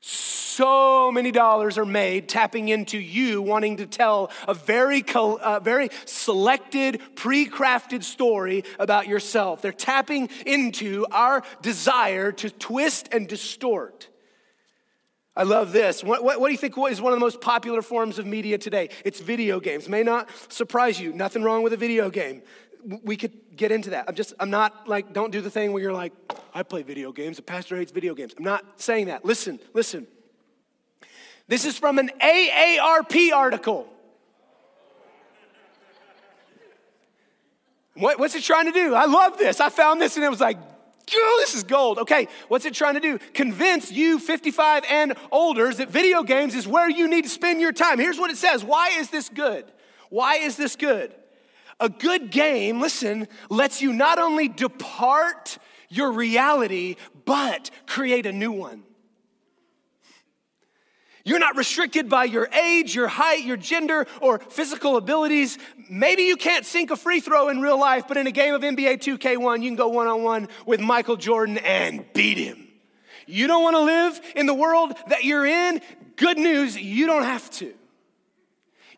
So 0.00 1.12
many 1.12 1.30
dollars 1.30 1.78
are 1.78 1.86
made 1.86 2.28
tapping 2.28 2.68
into 2.68 2.98
you 2.98 3.40
wanting 3.40 3.78
to 3.78 3.86
tell 3.86 4.30
a 4.48 4.54
very, 4.54 5.02
very 5.02 5.88
selected, 6.06 7.00
pre 7.14 7.46
crafted 7.46 8.02
story 8.02 8.64
about 8.78 9.06
yourself. 9.06 9.62
They're 9.62 9.72
tapping 9.72 10.28
into 10.44 11.06
our 11.10 11.42
desire 11.62 12.32
to 12.32 12.50
twist 12.50 13.08
and 13.12 13.28
distort. 13.28 14.08
I 15.36 15.44
love 15.44 15.72
this. 15.72 16.02
What, 16.02 16.24
what, 16.24 16.40
what, 16.40 16.48
do 16.48 16.52
you 16.52 16.58
think 16.58 16.76
is 16.90 17.00
one 17.00 17.12
of 17.12 17.18
the 17.18 17.24
most 17.24 17.40
popular 17.40 17.82
forms 17.82 18.18
of 18.18 18.26
media 18.26 18.58
today? 18.58 18.90
It's 19.04 19.20
video 19.20 19.60
games. 19.60 19.88
May 19.88 20.02
not 20.02 20.28
surprise 20.52 21.00
you. 21.00 21.12
Nothing 21.12 21.42
wrong 21.42 21.62
with 21.62 21.72
a 21.72 21.78
video 21.78 22.10
game. 22.10 22.42
We 22.84 23.16
could 23.16 23.56
get 23.56 23.72
into 23.72 23.90
that. 23.90 24.06
I'm 24.08 24.14
just, 24.14 24.34
I'm 24.40 24.50
not 24.50 24.88
like, 24.88 25.12
don't 25.12 25.30
do 25.30 25.40
the 25.40 25.50
thing 25.50 25.72
where 25.72 25.82
you're 25.82 25.92
like, 25.92 26.12
I 26.54 26.62
play 26.62 26.82
video 26.82 27.12
games. 27.12 27.36
The 27.36 27.42
pastor 27.42 27.76
hates 27.76 27.92
video 27.92 28.14
games. 28.14 28.34
I'm 28.36 28.44
not 28.44 28.80
saying 28.80 29.06
that. 29.06 29.24
Listen, 29.24 29.58
listen. 29.74 30.06
This 31.48 31.64
is 31.64 31.78
from 31.78 31.98
an 31.98 32.10
AARP 32.20 33.32
article. 33.32 33.88
What, 37.94 38.18
what's 38.18 38.34
it 38.34 38.44
trying 38.44 38.66
to 38.66 38.72
do? 38.72 38.94
I 38.94 39.06
love 39.06 39.36
this. 39.36 39.60
I 39.60 39.68
found 39.68 40.00
this 40.00 40.16
and 40.16 40.24
it 40.24 40.30
was 40.30 40.40
like, 40.40 40.56
this 41.50 41.54
is 41.54 41.64
gold. 41.64 41.98
Okay, 41.98 42.28
what's 42.48 42.64
it 42.64 42.74
trying 42.74 42.94
to 42.94 43.00
do? 43.00 43.18
Convince 43.34 43.90
you 43.90 44.18
55 44.18 44.84
and 44.88 45.14
older 45.32 45.72
that 45.72 45.88
video 45.88 46.22
games 46.22 46.54
is 46.54 46.68
where 46.68 46.88
you 46.88 47.08
need 47.08 47.22
to 47.22 47.30
spend 47.30 47.60
your 47.60 47.72
time. 47.72 47.98
Here's 47.98 48.18
what 48.18 48.30
it 48.30 48.36
says 48.36 48.62
Why 48.62 48.90
is 48.90 49.10
this 49.10 49.28
good? 49.28 49.64
Why 50.08 50.36
is 50.36 50.56
this 50.56 50.76
good? 50.76 51.14
A 51.80 51.88
good 51.88 52.30
game, 52.30 52.80
listen, 52.80 53.26
lets 53.48 53.80
you 53.80 53.92
not 53.92 54.18
only 54.18 54.48
depart 54.48 55.58
your 55.88 56.12
reality, 56.12 56.96
but 57.24 57.70
create 57.86 58.26
a 58.26 58.32
new 58.32 58.52
one. 58.52 58.84
You're 61.24 61.38
not 61.38 61.56
restricted 61.56 62.08
by 62.08 62.24
your 62.24 62.46
age, 62.46 62.94
your 62.94 63.08
height, 63.08 63.44
your 63.44 63.56
gender, 63.56 64.06
or 64.20 64.38
physical 64.38 64.96
abilities. 64.96 65.58
Maybe 65.90 66.22
you 66.24 66.36
can't 66.36 66.64
sink 66.64 66.90
a 66.90 66.96
free 66.96 67.20
throw 67.20 67.48
in 67.48 67.60
real 67.60 67.78
life, 67.78 68.04
but 68.08 68.16
in 68.16 68.26
a 68.26 68.30
game 68.30 68.54
of 68.54 68.62
NBA 68.62 68.98
2K1, 68.98 69.62
you 69.62 69.68
can 69.68 69.76
go 69.76 69.88
one 69.88 70.06
on 70.06 70.22
one 70.22 70.48
with 70.66 70.80
Michael 70.80 71.16
Jordan 71.16 71.58
and 71.58 72.10
beat 72.14 72.38
him. 72.38 72.68
You 73.26 73.46
don't 73.46 73.62
want 73.62 73.76
to 73.76 73.82
live 73.82 74.20
in 74.34 74.46
the 74.46 74.54
world 74.54 74.94
that 75.08 75.24
you're 75.24 75.46
in? 75.46 75.80
Good 76.16 76.38
news, 76.38 76.76
you 76.76 77.06
don't 77.06 77.24
have 77.24 77.48
to. 77.52 77.74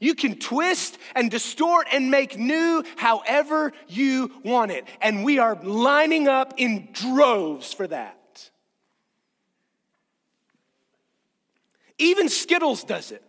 You 0.03 0.17
can 0.17 0.35
twist 0.37 0.99
and 1.15 1.31
distort 1.31 1.87
and 1.93 2.11
make 2.11 2.37
new 2.37 2.83
however 2.97 3.73
you 3.87 4.33
want 4.45 4.73
it. 4.73 4.85
And 5.01 5.25
we 5.25 5.39
are 5.39 5.55
lining 5.63 6.27
up 6.27 6.55
in 6.57 6.89
droves 6.93 7.73
for 7.73 7.87
that. 7.87 8.51
Even 11.99 12.29
Skittles 12.29 12.83
does 12.83 13.13
it. 13.13 13.23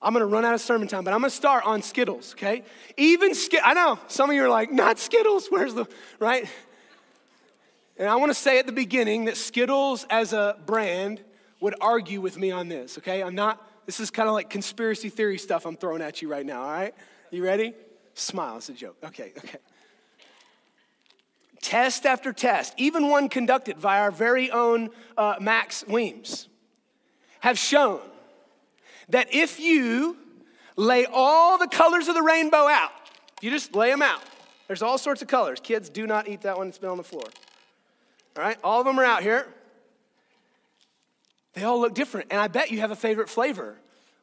I'm 0.00 0.14
gonna 0.14 0.24
run 0.24 0.46
out 0.46 0.54
of 0.54 0.62
sermon 0.62 0.88
time, 0.88 1.04
but 1.04 1.12
I'm 1.12 1.20
gonna 1.20 1.28
start 1.28 1.66
on 1.66 1.82
Skittles, 1.82 2.32
okay? 2.32 2.64
Even 2.96 3.34
Skittles, 3.34 3.66
I 3.66 3.74
know 3.74 3.98
some 4.08 4.30
of 4.30 4.36
you 4.36 4.44
are 4.44 4.48
like, 4.48 4.72
not 4.72 4.98
Skittles, 4.98 5.48
where's 5.48 5.74
the, 5.74 5.84
right? 6.18 6.48
And 7.98 8.08
I 8.08 8.16
wanna 8.16 8.32
say 8.32 8.58
at 8.58 8.64
the 8.64 8.72
beginning 8.72 9.26
that 9.26 9.36
Skittles 9.36 10.06
as 10.08 10.32
a 10.32 10.56
brand 10.64 11.20
would 11.60 11.74
argue 11.82 12.22
with 12.22 12.38
me 12.38 12.50
on 12.50 12.68
this, 12.68 12.96
okay? 12.96 13.22
I'm 13.22 13.34
not 13.34 13.60
this 13.86 14.00
is 14.00 14.10
kind 14.10 14.28
of 14.28 14.34
like 14.34 14.50
conspiracy 14.50 15.08
theory 15.08 15.38
stuff 15.38 15.66
I'm 15.66 15.76
throwing 15.76 16.02
at 16.02 16.22
you 16.22 16.28
right 16.28 16.44
now, 16.44 16.62
all 16.62 16.72
right? 16.72 16.94
You 17.30 17.44
ready? 17.44 17.74
Smile, 18.14 18.58
it's 18.58 18.68
a 18.68 18.72
joke. 18.72 18.96
Okay, 19.04 19.32
okay. 19.38 19.58
Test 21.60 22.06
after 22.06 22.32
test, 22.32 22.74
even 22.76 23.08
one 23.08 23.28
conducted 23.28 23.80
by 23.80 24.00
our 24.00 24.10
very 24.10 24.50
own 24.50 24.90
uh, 25.16 25.36
Max 25.40 25.84
Weems, 25.86 26.48
have 27.40 27.58
shown 27.58 28.00
that 29.08 29.34
if 29.34 29.58
you 29.58 30.16
lay 30.76 31.06
all 31.06 31.58
the 31.58 31.66
colors 31.66 32.08
of 32.08 32.14
the 32.14 32.22
rainbow 32.22 32.68
out, 32.68 32.92
you 33.40 33.50
just 33.50 33.74
lay 33.74 33.90
them 33.90 34.02
out. 34.02 34.22
There's 34.66 34.82
all 34.82 34.98
sorts 34.98 35.22
of 35.22 35.28
colors. 35.28 35.60
Kids, 35.60 35.88
do 35.88 36.06
not 36.06 36.28
eat 36.28 36.42
that 36.42 36.56
one 36.56 36.68
that's 36.68 36.78
been 36.78 36.90
on 36.90 36.96
the 36.96 37.04
floor. 37.04 37.24
All 38.36 38.42
right, 38.42 38.58
all 38.64 38.80
of 38.80 38.86
them 38.86 38.98
are 38.98 39.04
out 39.04 39.22
here. 39.22 39.46
They 41.54 41.64
all 41.64 41.80
look 41.80 41.94
different. 41.94 42.28
And 42.30 42.40
I 42.40 42.48
bet 42.48 42.70
you 42.70 42.80
have 42.80 42.90
a 42.90 42.96
favorite 42.96 43.28
flavor. 43.28 43.76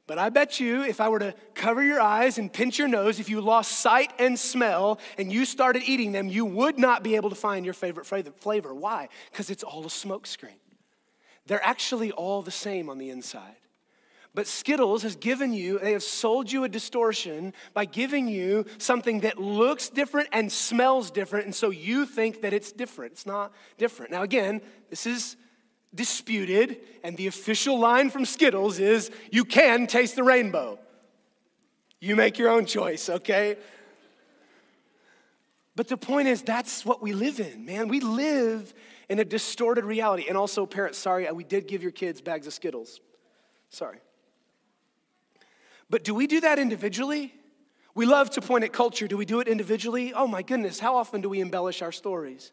But 0.07 0.17
I 0.17 0.29
bet 0.29 0.59
you, 0.59 0.83
if 0.83 0.99
I 0.99 1.07
were 1.09 1.19
to 1.19 1.33
cover 1.53 1.81
your 1.81 2.01
eyes 2.01 2.37
and 2.37 2.51
pinch 2.51 2.77
your 2.77 2.87
nose, 2.87 3.19
if 3.19 3.29
you 3.29 3.39
lost 3.39 3.71
sight 3.71 4.11
and 4.19 4.37
smell 4.37 4.99
and 5.17 5.31
you 5.31 5.45
started 5.45 5.83
eating 5.85 6.11
them, 6.11 6.27
you 6.27 6.43
would 6.43 6.77
not 6.77 7.03
be 7.03 7.15
able 7.15 7.29
to 7.29 7.35
find 7.35 7.63
your 7.63 7.73
favorite 7.73 8.05
flavor. 8.05 8.73
Why? 8.73 9.07
Because 9.31 9.49
it's 9.49 9.63
all 9.63 9.83
a 9.83 9.89
smokescreen. 9.89 10.59
They're 11.45 11.63
actually 11.63 12.11
all 12.11 12.41
the 12.41 12.51
same 12.51 12.89
on 12.89 12.97
the 12.97 13.09
inside. 13.09 13.55
But 14.33 14.47
Skittles 14.47 15.03
has 15.03 15.17
given 15.17 15.53
you, 15.53 15.79
they 15.79 15.91
have 15.91 16.03
sold 16.03 16.51
you 16.51 16.63
a 16.63 16.69
distortion 16.69 17.53
by 17.73 17.85
giving 17.85 18.27
you 18.27 18.65
something 18.77 19.21
that 19.21 19.37
looks 19.37 19.89
different 19.89 20.29
and 20.31 20.49
smells 20.49 21.11
different, 21.11 21.45
and 21.45 21.55
so 21.55 21.69
you 21.69 22.05
think 22.05 22.41
that 22.41 22.53
it's 22.53 22.71
different. 22.71 23.11
It's 23.11 23.25
not 23.25 23.51
different. 23.77 24.11
Now, 24.11 24.23
again, 24.23 24.61
this 24.89 25.05
is 25.05 25.35
disputed, 25.93 26.77
and 27.03 27.17
the 27.17 27.27
official 27.27 27.79
line 27.79 28.09
from 28.09 28.25
Skittles 28.25 28.79
is 28.79 29.11
you 29.31 29.43
can 29.43 29.87
taste 29.87 30.15
the 30.15 30.23
rainbow. 30.23 30.79
You 31.99 32.15
make 32.15 32.37
your 32.37 32.49
own 32.49 32.65
choice, 32.65 33.09
okay? 33.09 33.57
But 35.75 35.87
the 35.87 35.97
point 35.97 36.27
is, 36.27 36.41
that's 36.41 36.85
what 36.85 37.01
we 37.01 37.13
live 37.13 37.39
in, 37.39 37.65
man. 37.65 37.87
We 37.87 37.99
live 37.99 38.73
in 39.09 39.19
a 39.19 39.25
distorted 39.25 39.85
reality. 39.85 40.25
And 40.27 40.37
also, 40.37 40.65
parents, 40.65 40.97
sorry, 40.97 41.27
uh, 41.27 41.33
we 41.33 41.43
did 41.43 41.67
give 41.67 41.81
your 41.81 41.91
kids 41.91 42.21
bags 42.21 42.47
of 42.47 42.53
Skittles. 42.53 42.99
Sorry. 43.69 43.99
But 45.89 46.03
do 46.03 46.15
we 46.15 46.27
do 46.27 46.39
that 46.41 46.59
individually? 46.59 47.33
We 47.93 48.05
love 48.05 48.29
to 48.31 48.41
point 48.41 48.63
at 48.63 48.71
culture. 48.71 49.07
Do 49.07 49.17
we 49.17 49.25
do 49.25 49.39
it 49.41 49.47
individually? 49.47 50.13
Oh 50.13 50.27
my 50.27 50.41
goodness, 50.41 50.79
how 50.79 50.95
often 50.95 51.21
do 51.21 51.29
we 51.29 51.41
embellish 51.41 51.81
our 51.81 51.91
stories? 51.91 52.51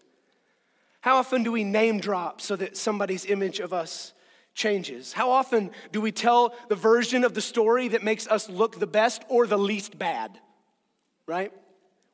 How 1.00 1.16
often 1.16 1.42
do 1.42 1.52
we 1.52 1.64
name 1.64 2.00
drop 2.00 2.40
so 2.40 2.56
that 2.56 2.76
somebody's 2.76 3.24
image 3.24 3.60
of 3.60 3.72
us 3.72 4.12
changes? 4.54 5.12
How 5.12 5.30
often 5.30 5.70
do 5.92 6.00
we 6.00 6.10
tell 6.10 6.54
the 6.68 6.74
version 6.74 7.24
of 7.24 7.34
the 7.34 7.40
story 7.40 7.88
that 7.88 8.02
makes 8.02 8.26
us 8.26 8.48
look 8.48 8.78
the 8.78 8.86
best 8.86 9.22
or 9.28 9.46
the 9.46 9.58
least 9.58 9.98
bad? 9.98 10.38
Right? 11.26 11.52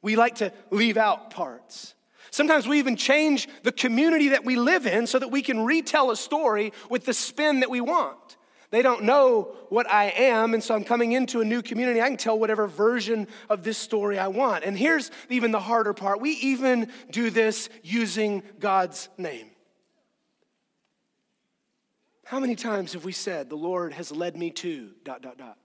We 0.03 0.17
like 0.17 0.37
to 0.37 0.53
leave 0.71 0.97
out 0.97 1.31
parts. 1.31 1.95
Sometimes 2.31 2.67
we 2.67 2.79
even 2.79 2.97
change 2.97 3.49
the 3.63 3.73
community 3.73 4.29
that 4.31 4.45
we 4.45 4.57
live 4.57 4.87
in 4.87 5.07
so 5.07 5.19
that 5.19 5.31
we 5.31 5.41
can 5.41 5.65
retell 5.65 6.11
a 6.11 6.17
story 6.17 6.73
with 6.91 7.07
the 7.07 7.15
spin 7.15 7.61
that 7.61 7.71
we 7.71 7.81
want. 7.81 8.37
They 8.75 8.83
don't 8.83 9.05
know 9.05 9.55
what 9.69 9.89
I 9.89 10.07
am, 10.07 10.53
and 10.53 10.61
so 10.61 10.75
I'm 10.75 10.83
coming 10.83 11.13
into 11.13 11.41
a 11.41 11.45
new 11.45 11.63
community. 11.63 12.03
I 12.03 12.09
can 12.09 12.17
tell 12.17 12.37
whatever 12.37 12.67
version 12.67 13.29
of 13.49 13.63
this 13.63 13.79
story 13.79 14.19
I 14.19 14.27
want. 14.27 14.65
And 14.65 14.77
here's 14.77 15.13
even 15.29 15.53
the 15.53 15.61
harder 15.61 15.95
part 15.95 16.21
we 16.21 16.31
even 16.31 16.91
do 17.09 17.31
this 17.31 17.69
using 17.85 18.43
God's 18.59 19.09
name. 19.17 19.47
How 22.25 22.41
many 22.41 22.57
times 22.57 22.95
have 22.95 23.05
we 23.05 23.13
said, 23.13 23.49
The 23.49 23.55
Lord 23.55 23.93
has 23.93 24.11
led 24.11 24.37
me 24.37 24.51
to 24.51 24.91
dot, 25.05 25.23
dot, 25.23 25.39
dot? 25.39 25.57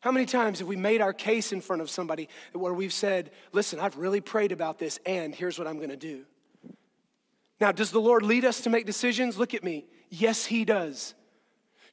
How 0.00 0.12
many 0.12 0.26
times 0.26 0.58
have 0.58 0.68
we 0.68 0.76
made 0.76 1.00
our 1.00 1.14
case 1.14 1.50
in 1.50 1.62
front 1.62 1.80
of 1.80 1.88
somebody 1.88 2.28
where 2.52 2.74
we've 2.74 2.92
said, 2.92 3.30
Listen, 3.52 3.80
I've 3.80 3.96
really 3.96 4.20
prayed 4.20 4.52
about 4.52 4.78
this, 4.78 4.98
and 5.06 5.34
here's 5.34 5.58
what 5.58 5.66
I'm 5.66 5.80
gonna 5.80 5.96
do? 5.96 6.26
Now, 7.58 7.72
does 7.72 7.90
the 7.90 8.02
Lord 8.02 8.22
lead 8.22 8.44
us 8.44 8.60
to 8.60 8.68
make 8.68 8.84
decisions? 8.84 9.38
Look 9.38 9.54
at 9.54 9.64
me. 9.64 9.86
Yes, 10.10 10.44
He 10.44 10.66
does. 10.66 11.14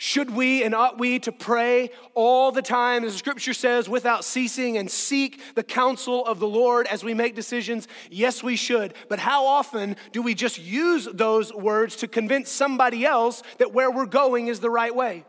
Should 0.04 0.32
we 0.32 0.66
and 0.66 0.76
ought 0.76 1.00
we 1.00 1.20
to 1.20 1.32
pray 1.32 1.90
all 2.14 2.52
the 2.52 2.62
time, 2.62 3.06
as 3.06 3.14
the 3.14 3.18
scripture 3.18 3.54
says, 3.54 3.88
without 3.88 4.26
ceasing 4.26 4.78
and 4.78 4.92
seek 4.92 5.40
the 5.56 5.64
counsel 5.64 6.26
of 6.26 6.42
the 6.42 6.48
Lord 6.48 6.88
as 6.88 7.06
we 7.06 7.14
make 7.14 7.36
decisions? 7.36 7.88
Yes, 8.12 8.44
we 8.44 8.58
should. 8.58 8.96
But 9.08 9.20
how 9.20 9.46
often 9.46 9.96
do 10.12 10.22
we 10.22 10.34
just 10.34 10.60
use 10.60 11.08
those 11.14 11.54
words 11.54 11.96
to 11.96 12.10
convince 12.10 12.52
somebody 12.52 13.06
else 13.06 13.44
that 13.60 13.72
where 13.72 13.90
we're 13.90 14.06
going 14.06 14.48
is 14.48 14.60
the 14.60 14.70
right 14.70 14.94
way? 14.94 15.24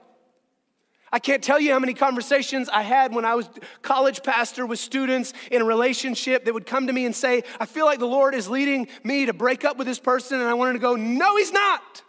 I 1.13 1.21
can't 1.21 1.45
tell 1.45 1.61
you 1.61 1.73
how 1.73 1.79
many 1.79 1.95
conversations 1.95 2.69
I 2.69 2.83
had 2.83 3.15
when 3.15 3.25
I 3.25 3.37
was 3.37 3.49
college 3.83 4.25
pastor 4.25 4.67
with 4.67 4.81
students 4.81 5.35
in 5.53 5.63
a 5.63 5.65
relationship 5.65 6.47
that 6.47 6.53
would 6.53 6.67
come 6.67 6.89
to 6.89 6.93
me 6.93 7.07
and 7.07 7.15
say, 7.15 7.45
I 7.61 7.67
feel 7.67 7.85
like 7.85 8.01
the 8.01 8.09
Lord 8.09 8.35
is 8.35 8.49
leading 8.49 8.89
me 9.05 9.27
to 9.27 9.33
break 9.33 9.65
up 9.65 9.77
with 9.77 9.87
this 9.87 10.01
person. 10.01 10.41
And 10.41 10.49
I 10.49 10.55
wanted 10.55 10.73
to 10.73 10.81
go, 10.81 10.97
No, 10.97 11.37
He's 11.37 11.53
not. 11.53 12.03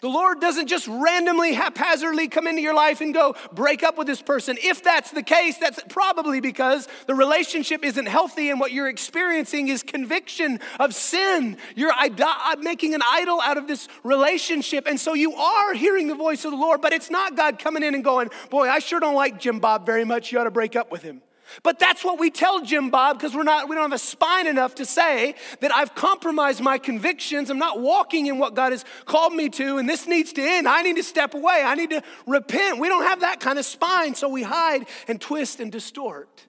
The 0.00 0.08
Lord 0.08 0.40
doesn't 0.40 0.68
just 0.68 0.86
randomly, 0.86 1.54
haphazardly 1.54 2.28
come 2.28 2.46
into 2.46 2.62
your 2.62 2.74
life 2.74 3.00
and 3.00 3.12
go 3.12 3.34
break 3.52 3.82
up 3.82 3.98
with 3.98 4.06
this 4.06 4.22
person. 4.22 4.56
If 4.62 4.84
that's 4.84 5.10
the 5.10 5.24
case, 5.24 5.58
that's 5.58 5.80
probably 5.88 6.40
because 6.40 6.86
the 7.08 7.16
relationship 7.16 7.84
isn't 7.84 8.06
healthy 8.06 8.50
and 8.50 8.60
what 8.60 8.70
you're 8.70 8.88
experiencing 8.88 9.66
is 9.66 9.82
conviction 9.82 10.60
of 10.78 10.94
sin. 10.94 11.56
You're 11.74 11.90
uh, 11.90 12.56
making 12.60 12.94
an 12.94 13.02
idol 13.04 13.40
out 13.40 13.58
of 13.58 13.66
this 13.66 13.88
relationship. 14.04 14.86
And 14.86 15.00
so 15.00 15.14
you 15.14 15.34
are 15.34 15.74
hearing 15.74 16.06
the 16.06 16.14
voice 16.14 16.44
of 16.44 16.52
the 16.52 16.56
Lord, 16.56 16.80
but 16.80 16.92
it's 16.92 17.10
not 17.10 17.34
God 17.34 17.58
coming 17.58 17.82
in 17.82 17.96
and 17.96 18.04
going, 18.04 18.30
Boy, 18.50 18.68
I 18.68 18.78
sure 18.78 19.00
don't 19.00 19.16
like 19.16 19.40
Jim 19.40 19.58
Bob 19.58 19.84
very 19.84 20.04
much. 20.04 20.30
You 20.30 20.38
ought 20.38 20.44
to 20.44 20.52
break 20.52 20.76
up 20.76 20.92
with 20.92 21.02
him. 21.02 21.22
But 21.62 21.78
that's 21.78 22.04
what 22.04 22.18
we 22.18 22.30
tell 22.30 22.62
Jim 22.62 22.90
Bob 22.90 23.18
because 23.18 23.34
we're 23.34 23.42
not 23.42 23.68
we 23.68 23.74
don't 23.74 23.90
have 23.90 23.92
a 23.92 23.98
spine 23.98 24.46
enough 24.46 24.76
to 24.76 24.84
say 24.84 25.34
that 25.60 25.72
I've 25.74 25.94
compromised 25.94 26.60
my 26.60 26.78
convictions. 26.78 27.50
I'm 27.50 27.58
not 27.58 27.80
walking 27.80 28.26
in 28.26 28.38
what 28.38 28.54
God 28.54 28.72
has 28.72 28.84
called 29.04 29.34
me 29.34 29.48
to 29.50 29.78
and 29.78 29.88
this 29.88 30.06
needs 30.06 30.32
to 30.34 30.42
end. 30.42 30.68
I 30.68 30.82
need 30.82 30.96
to 30.96 31.02
step 31.02 31.34
away. 31.34 31.62
I 31.64 31.74
need 31.74 31.90
to 31.90 32.02
repent. 32.26 32.78
We 32.78 32.88
don't 32.88 33.04
have 33.04 33.20
that 33.20 33.40
kind 33.40 33.58
of 33.58 33.64
spine, 33.64 34.14
so 34.14 34.28
we 34.28 34.42
hide 34.42 34.86
and 35.06 35.20
twist 35.20 35.60
and 35.60 35.72
distort. 35.72 36.46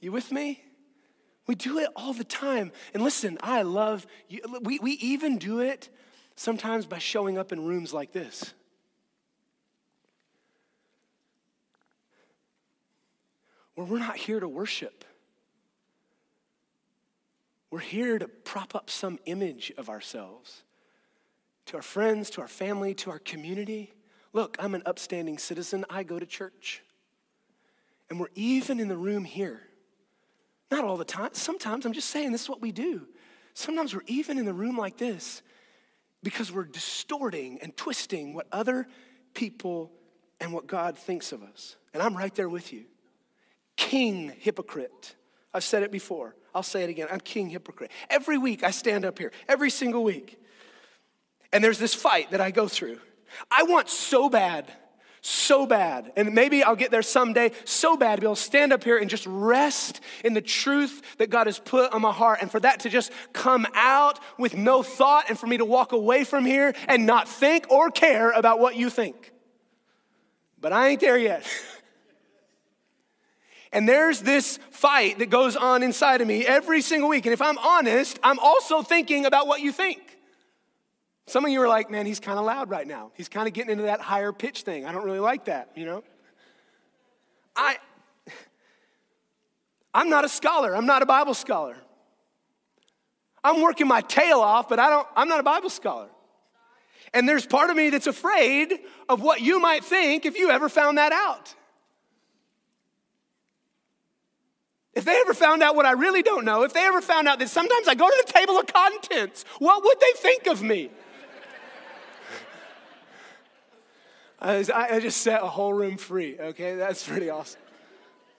You 0.00 0.12
with 0.12 0.30
me? 0.30 0.62
We 1.46 1.54
do 1.54 1.78
it 1.78 1.88
all 1.94 2.12
the 2.12 2.24
time. 2.24 2.72
And 2.92 3.02
listen, 3.02 3.38
I 3.42 3.62
love 3.62 4.06
you. 4.28 4.40
We, 4.62 4.78
we 4.80 4.92
even 4.92 5.38
do 5.38 5.60
it 5.60 5.88
sometimes 6.34 6.86
by 6.86 6.98
showing 6.98 7.38
up 7.38 7.52
in 7.52 7.64
rooms 7.64 7.94
like 7.94 8.12
this. 8.12 8.52
Where 13.76 13.86
we're 13.86 13.98
not 13.98 14.16
here 14.16 14.40
to 14.40 14.48
worship. 14.48 15.04
We're 17.70 17.78
here 17.78 18.18
to 18.18 18.26
prop 18.26 18.74
up 18.74 18.90
some 18.90 19.18
image 19.26 19.72
of 19.78 19.88
ourselves 19.88 20.64
to 21.66 21.76
our 21.76 21.82
friends, 21.82 22.30
to 22.30 22.40
our 22.40 22.48
family, 22.48 22.94
to 22.94 23.10
our 23.10 23.18
community. 23.18 23.92
Look, 24.32 24.56
I'm 24.60 24.74
an 24.74 24.82
upstanding 24.86 25.36
citizen. 25.36 25.84
I 25.90 26.04
go 26.04 26.18
to 26.18 26.24
church. 26.24 26.82
And 28.08 28.20
we're 28.20 28.28
even 28.34 28.80
in 28.80 28.88
the 28.88 28.96
room 28.96 29.24
here. 29.24 29.62
Not 30.70 30.84
all 30.84 30.96
the 30.96 31.04
time. 31.04 31.30
Sometimes 31.32 31.84
I'm 31.84 31.92
just 31.92 32.08
saying 32.08 32.32
this 32.32 32.42
is 32.42 32.48
what 32.48 32.62
we 32.62 32.72
do. 32.72 33.06
Sometimes 33.52 33.94
we're 33.94 34.02
even 34.06 34.38
in 34.38 34.44
the 34.44 34.54
room 34.54 34.76
like 34.78 34.96
this 34.96 35.42
because 36.22 36.52
we're 36.52 36.64
distorting 36.64 37.58
and 37.60 37.76
twisting 37.76 38.32
what 38.32 38.46
other 38.52 38.86
people 39.34 39.92
and 40.40 40.52
what 40.52 40.66
God 40.66 40.96
thinks 40.96 41.32
of 41.32 41.42
us. 41.42 41.76
And 41.92 42.02
I'm 42.02 42.16
right 42.16 42.34
there 42.34 42.48
with 42.48 42.72
you 42.72 42.84
king 43.76 44.32
hypocrite. 44.38 45.14
I've 45.52 45.64
said 45.64 45.82
it 45.82 45.92
before. 45.92 46.34
I'll 46.54 46.62
say 46.62 46.84
it 46.84 46.90
again. 46.90 47.08
I'm 47.10 47.20
king 47.20 47.50
hypocrite. 47.50 47.90
Every 48.10 48.38
week 48.38 48.62
I 48.62 48.70
stand 48.70 49.04
up 49.04 49.18
here, 49.18 49.32
every 49.48 49.70
single 49.70 50.02
week. 50.02 50.40
And 51.52 51.62
there's 51.62 51.78
this 51.78 51.94
fight 51.94 52.30
that 52.30 52.40
I 52.40 52.50
go 52.50 52.68
through. 52.68 52.98
I 53.50 53.64
want 53.64 53.88
so 53.88 54.28
bad, 54.28 54.72
so 55.20 55.66
bad, 55.66 56.12
and 56.16 56.34
maybe 56.34 56.62
I'll 56.62 56.76
get 56.76 56.90
there 56.90 57.02
someday, 57.02 57.52
so 57.64 57.96
bad 57.96 58.16
to 58.16 58.20
be 58.20 58.26
able 58.26 58.36
to 58.36 58.40
stand 58.40 58.72
up 58.72 58.84
here 58.84 58.98
and 58.98 59.10
just 59.10 59.26
rest 59.26 60.00
in 60.24 60.34
the 60.34 60.40
truth 60.40 61.02
that 61.18 61.30
God 61.30 61.46
has 61.46 61.58
put 61.58 61.92
on 61.92 62.02
my 62.02 62.12
heart, 62.12 62.38
and 62.40 62.50
for 62.50 62.60
that 62.60 62.80
to 62.80 62.88
just 62.88 63.12
come 63.32 63.66
out 63.74 64.18
with 64.38 64.56
no 64.56 64.82
thought, 64.82 65.26
and 65.28 65.38
for 65.38 65.46
me 65.46 65.58
to 65.58 65.64
walk 65.64 65.92
away 65.92 66.24
from 66.24 66.44
here 66.44 66.74
and 66.88 67.06
not 67.06 67.28
think 67.28 67.70
or 67.70 67.90
care 67.90 68.30
about 68.30 68.60
what 68.60 68.76
you 68.76 68.90
think. 68.90 69.32
But 70.60 70.72
I 70.72 70.88
ain't 70.88 71.00
there 71.00 71.18
yet. 71.18 71.46
And 73.72 73.88
there's 73.88 74.20
this 74.20 74.58
fight 74.70 75.18
that 75.18 75.30
goes 75.30 75.56
on 75.56 75.82
inside 75.82 76.20
of 76.20 76.28
me 76.28 76.46
every 76.46 76.80
single 76.80 77.08
week. 77.08 77.26
And 77.26 77.32
if 77.32 77.42
I'm 77.42 77.58
honest, 77.58 78.18
I'm 78.22 78.38
also 78.38 78.82
thinking 78.82 79.26
about 79.26 79.46
what 79.46 79.60
you 79.60 79.72
think. 79.72 80.00
Some 81.26 81.44
of 81.44 81.50
you 81.50 81.60
are 81.60 81.68
like, 81.68 81.90
man, 81.90 82.06
he's 82.06 82.20
kind 82.20 82.38
of 82.38 82.44
loud 82.44 82.70
right 82.70 82.86
now. 82.86 83.10
He's 83.14 83.28
kind 83.28 83.48
of 83.48 83.54
getting 83.54 83.72
into 83.72 83.84
that 83.84 84.00
higher 84.00 84.32
pitch 84.32 84.62
thing. 84.62 84.86
I 84.86 84.92
don't 84.92 85.04
really 85.04 85.18
like 85.18 85.46
that, 85.46 85.70
you 85.74 85.84
know? 85.84 86.04
I, 87.56 87.78
I'm 89.92 90.08
not 90.08 90.24
a 90.24 90.28
scholar. 90.28 90.76
I'm 90.76 90.86
not 90.86 91.02
a 91.02 91.06
Bible 91.06 91.34
scholar. 91.34 91.76
I'm 93.42 93.60
working 93.60 93.88
my 93.88 94.02
tail 94.02 94.40
off, 94.40 94.68
but 94.68 94.78
I 94.78 94.90
don't, 94.90 95.08
I'm 95.16 95.28
not 95.28 95.40
a 95.40 95.44
Bible 95.44 95.70
scholar. 95.70 96.08
And 97.14 97.28
there's 97.28 97.46
part 97.46 97.70
of 97.70 97.76
me 97.76 97.90
that's 97.90 98.06
afraid 98.06 98.74
of 99.08 99.22
what 99.22 99.40
you 99.40 99.58
might 99.58 99.84
think 99.84 100.26
if 100.26 100.36
you 100.36 100.50
ever 100.50 100.68
found 100.68 100.98
that 100.98 101.12
out. 101.12 101.54
If 104.96 105.04
they 105.04 105.14
ever 105.20 105.34
found 105.34 105.62
out 105.62 105.76
what 105.76 105.84
I 105.84 105.92
really 105.92 106.22
don't 106.22 106.46
know, 106.46 106.62
if 106.62 106.72
they 106.72 106.80
ever 106.80 107.02
found 107.02 107.28
out 107.28 107.38
that 107.40 107.50
sometimes 107.50 107.86
I 107.86 107.94
go 107.94 108.08
to 108.08 108.24
the 108.26 108.32
table 108.32 108.58
of 108.58 108.66
contents, 108.66 109.44
what 109.58 109.84
would 109.84 110.00
they 110.00 110.12
think 110.16 110.46
of 110.46 110.62
me? 110.62 110.90
I, 114.40 114.98
just 115.00 115.20
set 115.20 115.42
a 115.42 115.46
whole 115.46 115.74
room 115.74 115.98
free, 115.98 116.38
okay? 116.38 116.76
That's 116.76 117.06
pretty 117.06 117.28
awesome. 117.28 117.60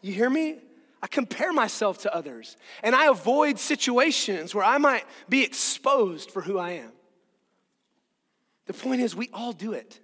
You 0.02 0.14
hear 0.14 0.30
me? 0.32 0.58
I 1.02 1.06
compare 1.06 1.54
myself 1.54 2.00
to 2.00 2.16
others 2.16 2.58
and 2.82 2.96
I 2.96 3.06
avoid 3.06 3.60
situations 3.60 4.56
where 4.56 4.66
I 4.66 4.80
might 4.80 5.04
be 5.30 5.44
exposed 5.44 6.32
for 6.32 6.42
who 6.42 6.58
I 6.58 6.72
am. 6.72 6.92
The 8.66 8.74
point 8.74 9.02
is, 9.02 9.16
we 9.16 9.30
all 9.32 9.54
do 9.54 9.74
it. 9.74 10.00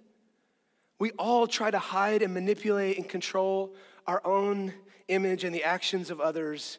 We 1.00 1.10
all 1.12 1.48
try 1.48 1.72
to 1.72 1.80
hide 1.80 2.22
and 2.22 2.32
manipulate 2.32 2.96
and 2.96 3.08
control 3.08 3.74
our 4.06 4.24
own 4.24 4.72
image 5.08 5.44
and 5.44 5.54
the 5.54 5.64
actions 5.64 6.10
of 6.10 6.20
others 6.20 6.78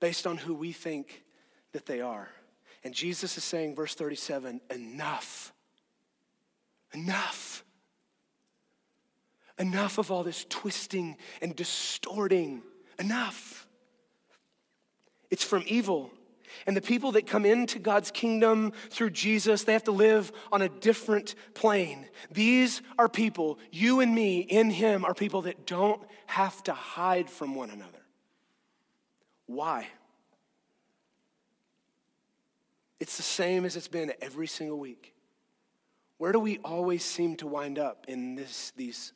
based 0.00 0.26
on 0.26 0.36
who 0.36 0.54
we 0.54 0.72
think 0.72 1.24
that 1.72 1.86
they 1.86 2.00
are. 2.00 2.28
And 2.82 2.94
Jesus 2.94 3.36
is 3.36 3.44
saying, 3.44 3.74
verse 3.74 3.94
37, 3.94 4.60
enough. 4.70 5.52
Enough. 6.94 7.64
Enough 9.58 9.98
of 9.98 10.10
all 10.10 10.22
this 10.22 10.46
twisting 10.48 11.16
and 11.42 11.54
distorting. 11.54 12.62
Enough. 12.98 13.66
It's 15.30 15.44
from 15.44 15.62
evil. 15.66 16.10
And 16.66 16.76
the 16.76 16.82
people 16.82 17.12
that 17.12 17.26
come 17.26 17.44
into 17.44 17.78
God's 17.78 18.10
kingdom 18.10 18.72
through 18.90 19.10
Jesus, 19.10 19.64
they 19.64 19.72
have 19.72 19.84
to 19.84 19.92
live 19.92 20.32
on 20.52 20.62
a 20.62 20.68
different 20.68 21.34
plane. 21.54 22.06
These 22.30 22.82
are 22.98 23.08
people, 23.08 23.58
you 23.70 24.00
and 24.00 24.14
me 24.14 24.40
in 24.40 24.70
Him, 24.70 25.04
are 25.04 25.14
people 25.14 25.42
that 25.42 25.66
don't 25.66 26.02
have 26.26 26.62
to 26.64 26.72
hide 26.72 27.28
from 27.28 27.54
one 27.54 27.70
another. 27.70 27.98
Why? 29.46 29.88
It's 33.00 33.16
the 33.16 33.22
same 33.22 33.64
as 33.64 33.76
it's 33.76 33.88
been 33.88 34.12
every 34.20 34.46
single 34.46 34.78
week. 34.78 35.14
Where 36.18 36.32
do 36.32 36.38
we 36.38 36.58
always 36.58 37.02
seem 37.02 37.36
to 37.36 37.46
wind 37.46 37.78
up 37.78 38.04
in 38.06 38.34
this, 38.34 38.72
these 38.76 39.12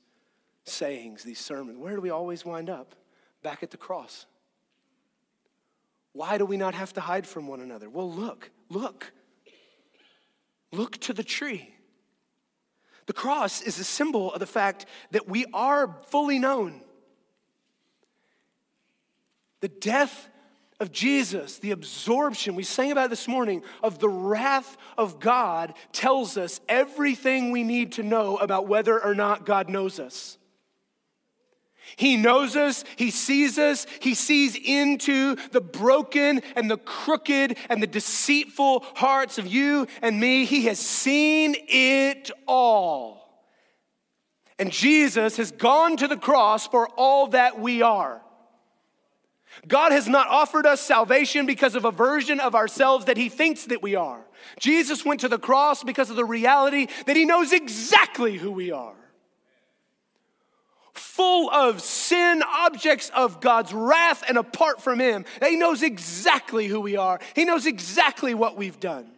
sayings, 0.65 1.23
these 1.23 1.39
sermons? 1.39 1.79
Where 1.79 1.95
do 1.95 2.01
we 2.01 2.11
always 2.11 2.45
wind 2.45 2.71
up? 2.71 2.95
Back 3.43 3.63
at 3.63 3.71
the 3.71 3.77
cross. 3.77 4.25
Why 6.15 6.39
do 6.39 6.47
we 6.47 6.57
not 6.57 6.75
have 6.75 6.93
to 6.93 7.01
hide 7.01 7.27
from 7.27 7.49
one 7.49 7.61
another? 7.61 7.91
Well, 7.91 8.11
look, 8.11 8.51
look. 8.71 9.13
Look 10.73 10.97
to 11.01 11.13
the 11.13 11.25
tree. 11.25 11.75
The 13.07 13.13
cross 13.13 13.61
is 13.61 13.79
a 13.81 13.85
symbol 13.85 14.33
of 14.33 14.39
the 14.39 14.47
fact 14.47 14.87
that 15.11 15.29
we 15.29 15.45
are 15.53 15.99
fully 16.07 16.39
known. 16.39 16.83
The 19.61 19.69
death 19.69 20.29
of 20.79 20.93
Jesus, 20.93 21.59
the 21.59 21.73
absorption 21.73 22.55
we 22.55 22.63
sang 22.63 22.93
about 22.93 23.11
this 23.11 23.27
morning 23.27 23.65
of 23.83 23.99
the 23.99 24.09
wrath 24.09 24.77
of 24.97 25.19
God 25.19 25.75
tells 25.93 26.37
us 26.37 26.61
everything 26.69 27.51
we 27.51 27.65
need 27.65 27.93
to 27.93 28.05
know 28.05 28.37
about 28.37 28.69
whether 28.69 29.03
or 29.03 29.17
not 29.17 29.45
God 29.45 29.69
knows 29.69 29.99
us. 29.99 30.39
He 31.97 32.17
knows 32.17 32.57
us, 32.57 32.85
He 32.97 33.11
sees 33.11 33.59
us, 33.59 33.87
He 34.01 34.15
sees 34.15 34.57
into 34.57 35.37
the 35.53 35.61
broken 35.61 36.43
and 36.57 36.71
the 36.71 36.79
crooked 36.79 37.57
and 37.69 37.83
the 37.83 37.87
deceitful 37.87 38.85
hearts 38.95 39.39
of 39.39 39.47
you 39.47 39.87
and 40.03 40.19
me. 40.19 40.45
He 40.45 40.67
has 40.67 40.79
seen 40.79 41.55
it 41.69 42.31
all. 42.47 43.25
And 44.59 44.71
Jesus 44.71 45.37
has 45.37 45.51
gone 45.51 45.97
to 45.97 46.09
the 46.09 46.17
cross 46.17 46.67
for 46.67 46.89
all 46.89 47.29
that 47.29 47.59
we 47.59 47.83
are. 47.83 48.21
God 49.69 49.93
has 49.93 50.09
not 50.09 50.29
offered 50.29 50.67
us 50.67 50.81
salvation 50.81 51.47
because 51.47 51.75
of 51.75 51.85
a 51.85 51.91
version 51.91 52.41
of 52.41 52.55
ourselves 52.55 53.05
that 53.07 53.17
He 53.17 53.29
thinks 53.29 53.67
that 53.67 53.83
we 53.83 53.95
are. 53.95 54.25
Jesus 54.59 55.05
went 55.05 55.21
to 55.21 55.29
the 55.29 55.39
cross 55.39 55.85
because 55.85 56.11
of 56.11 56.17
the 56.17 56.25
reality 56.25 56.89
that 57.07 57.17
He 57.17 57.25
knows 57.25 57.53
exactly 57.53 58.37
who 58.37 58.51
we 58.51 58.73
are. 58.73 58.95
Full 60.95 61.51
of 61.51 61.81
sin, 61.81 62.43
objects 62.43 63.11
of 63.15 63.41
God's 63.41 63.73
wrath, 63.73 64.25
and 64.29 64.39
apart 64.39 64.81
from 64.81 65.01
Him. 65.01 65.25
He 65.45 65.57
knows 65.57 65.83
exactly 65.83 66.67
who 66.67 66.81
we 66.81 66.97
are, 66.97 67.21
He 67.35 67.45
knows 67.45 67.67
exactly 67.67 68.35
what 68.35 68.57
we've 68.57 68.81
done. 68.81 69.11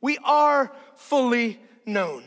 We 0.00 0.18
are 0.24 0.72
fully 0.96 1.60
known. 1.86 2.24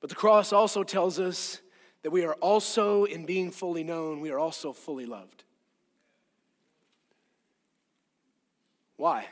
But 0.00 0.10
the 0.10 0.16
cross 0.16 0.52
also 0.52 0.82
tells 0.82 1.18
us 1.18 1.60
that 2.02 2.10
we 2.10 2.24
are 2.24 2.34
also, 2.34 3.04
in 3.04 3.24
being 3.24 3.50
fully 3.50 3.82
known, 3.82 4.20
we 4.20 4.30
are 4.30 4.38
also 4.38 4.72
fully 4.72 5.06
loved. 5.06 5.44
Why? 8.96 9.26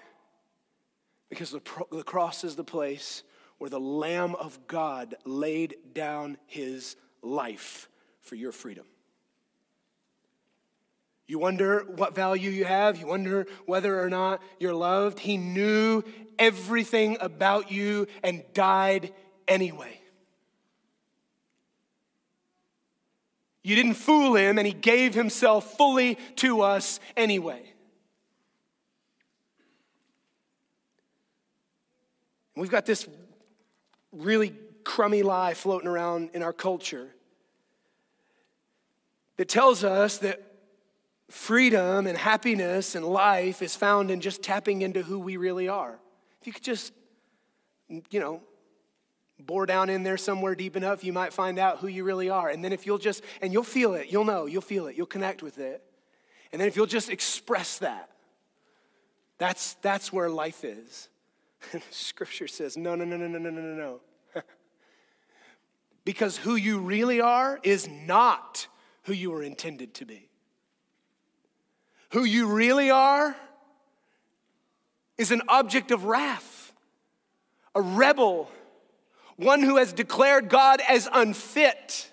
Because 1.29 1.51
the, 1.51 1.61
the 1.91 2.03
cross 2.03 2.45
is 2.45 2.57
the 2.57 2.65
place 2.65 3.23
where 3.65 3.71
the 3.71 3.81
Lamb 3.81 4.35
of 4.35 4.67
God 4.67 5.15
laid 5.25 5.77
down 5.95 6.37
his 6.45 6.97
life 7.23 7.89
for 8.21 8.35
your 8.35 8.53
freedom. 8.53 8.85
You 11.27 11.39
wonder 11.39 11.81
what 11.81 12.15
value 12.15 12.51
you 12.51 12.67
have. 12.67 12.99
You 12.99 13.07
wonder 13.07 13.47
whether 13.65 13.99
or 13.99 14.11
not 14.11 14.43
you're 14.61 14.75
loved. 14.75 15.19
He 15.19 15.39
knew 15.39 16.03
everything 16.39 17.17
about 17.23 17.73
you 17.73 18.07
and 18.23 18.45
died 18.53 19.15
anyway. 19.49 19.99
You 23.63 23.77
didn't 23.77 23.95
fool 23.95 24.35
him, 24.35 24.59
and 24.59 24.67
he 24.67 24.75
gave 24.75 25.15
himself 25.15 25.79
fully 25.79 26.19
to 26.37 26.61
us 26.61 27.01
anyway. 27.17 27.63
We've 32.55 32.71
got 32.71 32.85
this 32.85 33.09
really 34.15 34.55
crummy 34.85 35.23
lie 35.23 35.55
floating 35.55 35.89
around 35.89 36.31
in 36.35 36.43
our 36.43 36.53
culture 36.53 37.09
that 39.37 39.49
tells 39.49 39.83
us 39.83 40.19
that 40.19 40.43
freedom 41.31 42.07
and 42.07 42.17
happiness 42.17 42.95
and 42.95 43.05
life 43.05 43.63
is 43.63 43.75
found 43.75 44.11
in 44.11 44.21
just 44.21 44.43
tapping 44.43 44.83
into 44.83 45.03
who 45.03 45.19
we 45.19 45.37
really 45.37 45.69
are. 45.69 45.99
If 46.41 46.47
you 46.47 46.53
could 46.53 46.63
just, 46.63 46.93
you 47.89 48.21
know, 48.21 48.41
bore 49.41 49.67
down 49.67 49.91
in 49.91 50.03
there 50.03 50.17
somewhere 50.17 50.55
deep 50.55 50.77
enough, 50.77 51.03
you 51.03 51.13
might 51.13 51.33
find 51.33 51.59
out 51.59 51.79
who 51.79 51.89
you 51.89 52.05
really 52.05 52.31
are. 52.31 52.49
And 52.49 52.65
then 52.65 52.73
if 52.73 52.87
you'll 52.87 52.99
just, 52.99 53.25
and 53.43 53.53
you'll 53.53 53.65
feel 53.65 53.95
it, 53.95 54.09
you'll 54.11 54.25
know, 54.25 54.47
you'll 54.47 54.63
feel 54.63 54.87
it, 54.87 54.97
you'll 54.97 55.07
connect 55.07 55.43
with 55.43 55.59
it. 55.59 55.83
And 56.53 56.61
then 56.61 56.69
if 56.69 56.77
you'll 56.77 56.87
just 56.87 57.11
express 57.11 57.79
that, 57.79 58.11
that's, 59.39 59.75
that's 59.75 60.13
where 60.13 60.31
life 60.31 60.63
is. 60.65 61.09
Scripture 61.91 62.49
says, 62.49 62.77
no, 62.77 62.95
no, 62.95 63.05
no, 63.05 63.17
no, 63.17 63.27
no, 63.27 63.39
no, 63.39 63.51
no, 63.51 63.61
no. 63.61 64.01
because 66.05 66.37
who 66.37 66.57
you 66.57 66.79
really 66.79 67.21
are 67.21 67.59
is 67.63 67.89
not 67.89 68.67
who 69.05 69.13
you 69.13 69.31
were 69.31 69.43
intended 69.43 69.95
to 69.95 70.05
be. 70.05 70.29
Who 72.11 72.25
you 72.25 72.47
really 72.47 72.91
are 72.91 73.37
is 75.19 75.31
an 75.31 75.43
object 75.49 75.91
of 75.91 76.05
wrath, 76.05 76.73
a 77.75 77.81
rebel, 77.81 78.51
one 79.37 79.63
who 79.63 79.77
has 79.77 79.93
declared 79.93 80.49
God 80.49 80.81
as 80.89 81.09
unfit 81.13 82.13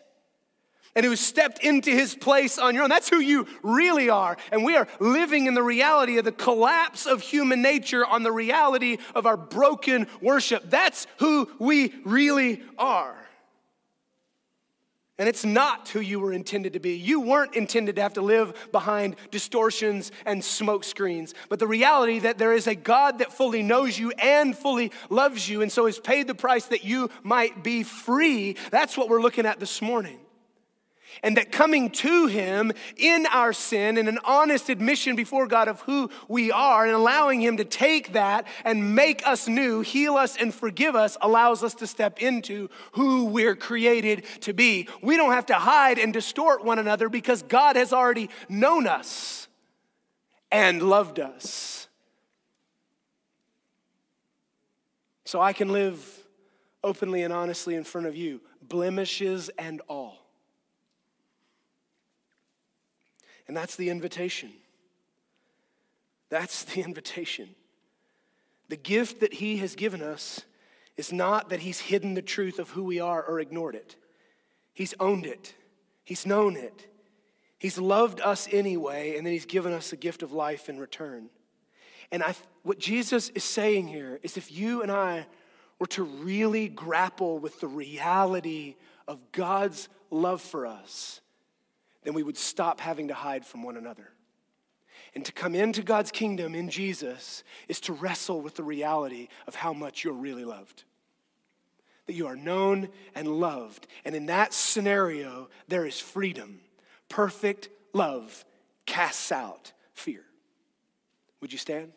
and 0.95 1.05
who 1.05 1.15
stepped 1.15 1.63
into 1.63 1.91
his 1.91 2.15
place 2.15 2.57
on 2.57 2.75
your 2.75 2.83
own. 2.83 2.89
That's 2.89 3.09
who 3.09 3.19
you 3.19 3.47
really 3.63 4.09
are. 4.09 4.37
And 4.51 4.63
we 4.63 4.75
are 4.75 4.87
living 4.99 5.47
in 5.47 5.53
the 5.53 5.63
reality 5.63 6.17
of 6.17 6.25
the 6.25 6.31
collapse 6.31 7.05
of 7.05 7.21
human 7.21 7.61
nature 7.61 8.05
on 8.05 8.23
the 8.23 8.31
reality 8.31 8.97
of 9.15 9.25
our 9.25 9.37
broken 9.37 10.07
worship. 10.21 10.69
That's 10.69 11.07
who 11.17 11.49
we 11.59 11.93
really 12.03 12.61
are. 12.77 13.15
And 15.21 15.29
it's 15.29 15.45
not 15.45 15.87
who 15.89 15.99
you 15.99 16.19
were 16.19 16.33
intended 16.33 16.73
to 16.73 16.79
be. 16.79 16.95
You 16.95 17.19
weren't 17.19 17.53
intended 17.53 17.97
to 17.97 18.01
have 18.01 18.13
to 18.13 18.23
live 18.23 18.71
behind 18.71 19.17
distortions 19.29 20.11
and 20.25 20.43
smoke 20.43 20.83
screens. 20.83 21.35
But 21.47 21.59
the 21.59 21.67
reality 21.67 22.17
that 22.19 22.39
there 22.39 22.53
is 22.53 22.65
a 22.65 22.73
God 22.73 23.19
that 23.19 23.31
fully 23.31 23.61
knows 23.61 23.99
you 23.99 24.09
and 24.17 24.57
fully 24.57 24.91
loves 25.11 25.47
you, 25.47 25.61
and 25.61 25.71
so 25.71 25.85
has 25.85 25.99
paid 25.99 26.25
the 26.25 26.33
price 26.33 26.65
that 26.67 26.83
you 26.83 27.11
might 27.21 27.63
be 27.63 27.83
free, 27.83 28.55
that's 28.71 28.97
what 28.97 29.09
we're 29.09 29.21
looking 29.21 29.45
at 29.45 29.59
this 29.59 29.79
morning. 29.79 30.17
And 31.23 31.37
that 31.37 31.51
coming 31.51 31.89
to 31.91 32.27
Him 32.27 32.71
in 32.97 33.25
our 33.27 33.53
sin 33.53 33.97
and 33.97 34.07
an 34.07 34.19
honest 34.23 34.69
admission 34.69 35.15
before 35.15 35.47
God 35.47 35.67
of 35.67 35.81
who 35.81 36.09
we 36.27 36.51
are 36.51 36.85
and 36.85 36.95
allowing 36.95 37.41
Him 37.41 37.57
to 37.57 37.65
take 37.65 38.13
that 38.13 38.47
and 38.65 38.95
make 38.95 39.25
us 39.27 39.47
new, 39.47 39.81
heal 39.81 40.15
us, 40.15 40.35
and 40.37 40.53
forgive 40.53 40.95
us 40.95 41.17
allows 41.21 41.63
us 41.63 41.73
to 41.75 41.87
step 41.87 42.21
into 42.21 42.69
who 42.93 43.25
we're 43.25 43.55
created 43.55 44.23
to 44.41 44.53
be. 44.53 44.87
We 45.01 45.17
don't 45.17 45.33
have 45.33 45.47
to 45.47 45.55
hide 45.55 45.99
and 45.99 46.13
distort 46.13 46.63
one 46.63 46.79
another 46.79 47.09
because 47.09 47.43
God 47.43 47.75
has 47.75 47.93
already 47.93 48.29
known 48.49 48.87
us 48.87 49.47
and 50.51 50.81
loved 50.81 51.19
us. 51.19 51.87
So 55.25 55.39
I 55.39 55.53
can 55.53 55.71
live 55.71 56.27
openly 56.83 57.23
and 57.23 57.31
honestly 57.31 57.75
in 57.75 57.85
front 57.85 58.07
of 58.07 58.15
you, 58.15 58.41
blemishes 58.61 59.49
and 59.57 59.81
all. 59.87 60.00
And 63.51 63.57
that's 63.57 63.75
the 63.75 63.89
invitation. 63.89 64.49
That's 66.29 66.63
the 66.63 66.81
invitation. 66.85 67.49
The 68.69 68.77
gift 68.77 69.19
that 69.19 69.33
He 69.33 69.57
has 69.57 69.75
given 69.75 70.01
us 70.01 70.45
is 70.95 71.11
not 71.11 71.49
that 71.49 71.59
He's 71.59 71.81
hidden 71.81 72.13
the 72.13 72.21
truth 72.21 72.59
of 72.59 72.69
who 72.69 72.85
we 72.85 73.01
are 73.01 73.21
or 73.21 73.41
ignored 73.41 73.75
it. 73.75 73.97
He's 74.73 74.93
owned 75.01 75.25
it, 75.25 75.53
He's 76.05 76.25
known 76.25 76.55
it. 76.55 76.87
He's 77.59 77.77
loved 77.77 78.21
us 78.21 78.47
anyway, 78.53 79.17
and 79.17 79.25
then 79.25 79.33
He's 79.33 79.45
given 79.45 79.73
us 79.73 79.91
a 79.91 79.97
gift 79.97 80.23
of 80.23 80.31
life 80.31 80.69
in 80.69 80.79
return. 80.79 81.29
And 82.09 82.23
I, 82.23 82.35
what 82.63 82.79
Jesus 82.79 83.27
is 83.31 83.43
saying 83.43 83.89
here 83.89 84.17
is 84.23 84.37
if 84.37 84.49
you 84.49 84.81
and 84.81 84.89
I 84.89 85.25
were 85.77 85.87
to 85.87 86.03
really 86.03 86.69
grapple 86.69 87.37
with 87.37 87.59
the 87.59 87.67
reality 87.67 88.77
of 89.09 89.33
God's 89.33 89.89
love 90.09 90.39
for 90.39 90.65
us, 90.65 91.20
then 92.03 92.13
we 92.13 92.23
would 92.23 92.37
stop 92.37 92.79
having 92.79 93.07
to 93.09 93.13
hide 93.13 93.45
from 93.45 93.63
one 93.63 93.77
another. 93.77 94.09
And 95.13 95.25
to 95.25 95.31
come 95.31 95.55
into 95.55 95.81
God's 95.81 96.11
kingdom 96.11 96.55
in 96.55 96.69
Jesus 96.69 97.43
is 97.67 97.79
to 97.81 97.93
wrestle 97.93 98.41
with 98.41 98.55
the 98.55 98.63
reality 98.63 99.27
of 99.45 99.55
how 99.55 99.73
much 99.73 100.03
you're 100.03 100.13
really 100.13 100.45
loved. 100.45 100.83
That 102.07 102.13
you 102.13 102.27
are 102.27 102.35
known 102.35 102.89
and 103.13 103.27
loved. 103.27 103.87
And 104.05 104.15
in 104.15 104.27
that 104.27 104.53
scenario, 104.53 105.49
there 105.67 105.85
is 105.85 105.99
freedom. 105.99 106.61
Perfect 107.09 107.69
love 107.93 108.45
casts 108.85 109.31
out 109.31 109.73
fear. 109.93 110.23
Would 111.41 111.51
you 111.51 111.57
stand? 111.57 111.91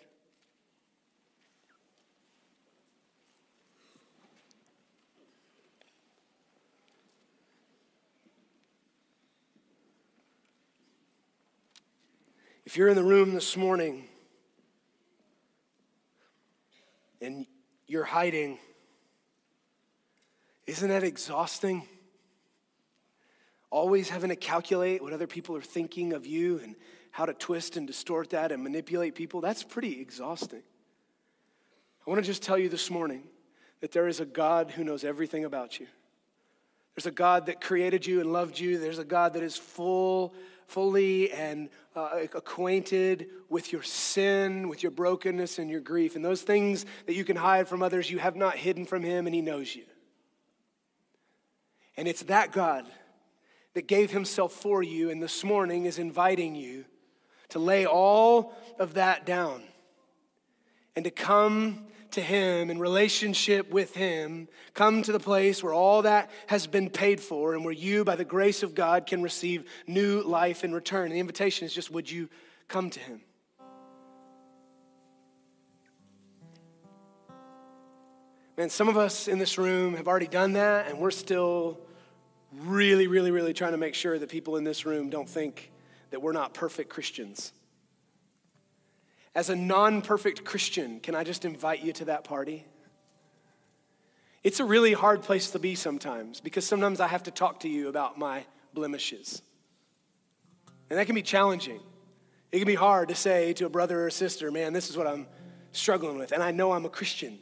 If 12.66 12.78
you're 12.78 12.88
in 12.88 12.96
the 12.96 13.04
room 13.04 13.34
this 13.34 13.58
morning 13.58 14.08
and 17.20 17.44
you're 17.86 18.04
hiding, 18.04 18.58
isn't 20.66 20.88
that 20.88 21.04
exhausting? 21.04 21.86
Always 23.68 24.08
having 24.08 24.30
to 24.30 24.36
calculate 24.36 25.02
what 25.02 25.12
other 25.12 25.26
people 25.26 25.54
are 25.56 25.62
thinking 25.62 26.14
of 26.14 26.24
you 26.24 26.58
and 26.64 26.74
how 27.10 27.26
to 27.26 27.34
twist 27.34 27.76
and 27.76 27.86
distort 27.86 28.30
that 28.30 28.50
and 28.50 28.62
manipulate 28.62 29.14
people, 29.14 29.42
that's 29.42 29.62
pretty 29.62 30.00
exhausting. 30.00 30.62
I 32.06 32.10
want 32.10 32.22
to 32.22 32.26
just 32.26 32.42
tell 32.42 32.56
you 32.56 32.70
this 32.70 32.90
morning 32.90 33.24
that 33.82 33.92
there 33.92 34.08
is 34.08 34.20
a 34.20 34.24
God 34.24 34.70
who 34.70 34.84
knows 34.84 35.04
everything 35.04 35.44
about 35.44 35.78
you. 35.78 35.86
There's 36.94 37.06
a 37.06 37.10
God 37.10 37.46
that 37.46 37.60
created 37.60 38.06
you 38.06 38.20
and 38.20 38.32
loved 38.32 38.58
you. 38.58 38.78
There's 38.78 38.98
a 38.98 39.04
God 39.04 39.34
that 39.34 39.42
is 39.42 39.54
full 39.54 40.34
fully 40.66 41.30
and 41.32 41.68
uh, 41.96 42.10
acquainted 42.34 43.28
with 43.48 43.72
your 43.72 43.82
sin, 43.82 44.68
with 44.68 44.82
your 44.82 44.92
brokenness, 44.92 45.58
and 45.58 45.70
your 45.70 45.80
grief. 45.80 46.16
And 46.16 46.24
those 46.24 46.42
things 46.42 46.86
that 47.06 47.14
you 47.14 47.24
can 47.24 47.36
hide 47.36 47.68
from 47.68 47.82
others, 47.82 48.10
you 48.10 48.18
have 48.18 48.36
not 48.36 48.56
hidden 48.56 48.84
from 48.84 49.02
Him, 49.02 49.26
and 49.26 49.34
He 49.34 49.42
knows 49.42 49.74
you. 49.74 49.84
And 51.96 52.08
it's 52.08 52.22
that 52.24 52.52
God 52.52 52.86
that 53.74 53.86
gave 53.86 54.10
Himself 54.10 54.52
for 54.52 54.82
you, 54.82 55.10
and 55.10 55.22
this 55.22 55.44
morning 55.44 55.84
is 55.84 55.98
inviting 55.98 56.54
you 56.54 56.84
to 57.50 57.58
lay 57.58 57.86
all 57.86 58.54
of 58.78 58.94
that 58.94 59.26
down 59.26 59.62
and 60.96 61.04
to 61.04 61.10
come 61.10 61.86
to 62.14 62.20
Him 62.20 62.70
in 62.70 62.78
relationship 62.78 63.70
with 63.70 63.94
Him, 63.94 64.48
come 64.72 65.02
to 65.02 65.12
the 65.12 65.20
place 65.20 65.62
where 65.62 65.72
all 65.72 66.02
that 66.02 66.30
has 66.46 66.66
been 66.66 66.90
paid 66.90 67.20
for 67.20 67.54
and 67.54 67.64
where 67.64 67.74
you, 67.74 68.04
by 68.04 68.16
the 68.16 68.24
grace 68.24 68.62
of 68.62 68.74
God, 68.74 69.06
can 69.06 69.22
receive 69.22 69.64
new 69.86 70.22
life 70.22 70.64
in 70.64 70.72
return. 70.72 71.10
The 71.10 71.20
invitation 71.20 71.66
is 71.66 71.74
just 71.74 71.90
would 71.90 72.10
you 72.10 72.28
come 72.68 72.90
to 72.90 73.00
Him? 73.00 73.20
Man, 78.56 78.70
some 78.70 78.88
of 78.88 78.96
us 78.96 79.26
in 79.26 79.38
this 79.38 79.58
room 79.58 79.94
have 79.96 80.06
already 80.06 80.28
done 80.28 80.52
that, 80.52 80.88
and 80.88 80.98
we're 80.98 81.10
still 81.10 81.80
really, 82.52 83.08
really, 83.08 83.32
really 83.32 83.52
trying 83.52 83.72
to 83.72 83.78
make 83.78 83.94
sure 83.94 84.16
that 84.16 84.28
people 84.28 84.56
in 84.56 84.64
this 84.64 84.86
room 84.86 85.10
don't 85.10 85.28
think 85.28 85.72
that 86.10 86.22
we're 86.22 86.32
not 86.32 86.54
perfect 86.54 86.88
Christians. 86.88 87.52
As 89.34 89.50
a 89.50 89.56
non 89.56 90.00
perfect 90.02 90.44
Christian, 90.44 91.00
can 91.00 91.14
I 91.14 91.24
just 91.24 91.44
invite 91.44 91.82
you 91.82 91.92
to 91.94 92.04
that 92.06 92.24
party? 92.24 92.66
It's 94.44 94.60
a 94.60 94.64
really 94.64 94.92
hard 94.92 95.22
place 95.22 95.50
to 95.52 95.58
be 95.58 95.74
sometimes 95.74 96.40
because 96.40 96.66
sometimes 96.66 97.00
I 97.00 97.08
have 97.08 97.24
to 97.24 97.30
talk 97.30 97.60
to 97.60 97.68
you 97.68 97.88
about 97.88 98.18
my 98.18 98.44
blemishes. 98.74 99.42
And 100.90 100.98
that 100.98 101.06
can 101.06 101.14
be 101.14 101.22
challenging. 101.22 101.80
It 102.52 102.58
can 102.58 102.66
be 102.66 102.74
hard 102.74 103.08
to 103.08 103.14
say 103.14 103.54
to 103.54 103.66
a 103.66 103.70
brother 103.70 104.00
or 104.02 104.06
a 104.06 104.12
sister, 104.12 104.50
man, 104.50 104.72
this 104.74 104.90
is 104.90 104.96
what 104.96 105.06
I'm 105.06 105.26
struggling 105.72 106.18
with. 106.18 106.32
And 106.32 106.42
I 106.42 106.50
know 106.50 106.72
I'm 106.72 106.84
a 106.84 106.90
Christian. 106.90 107.38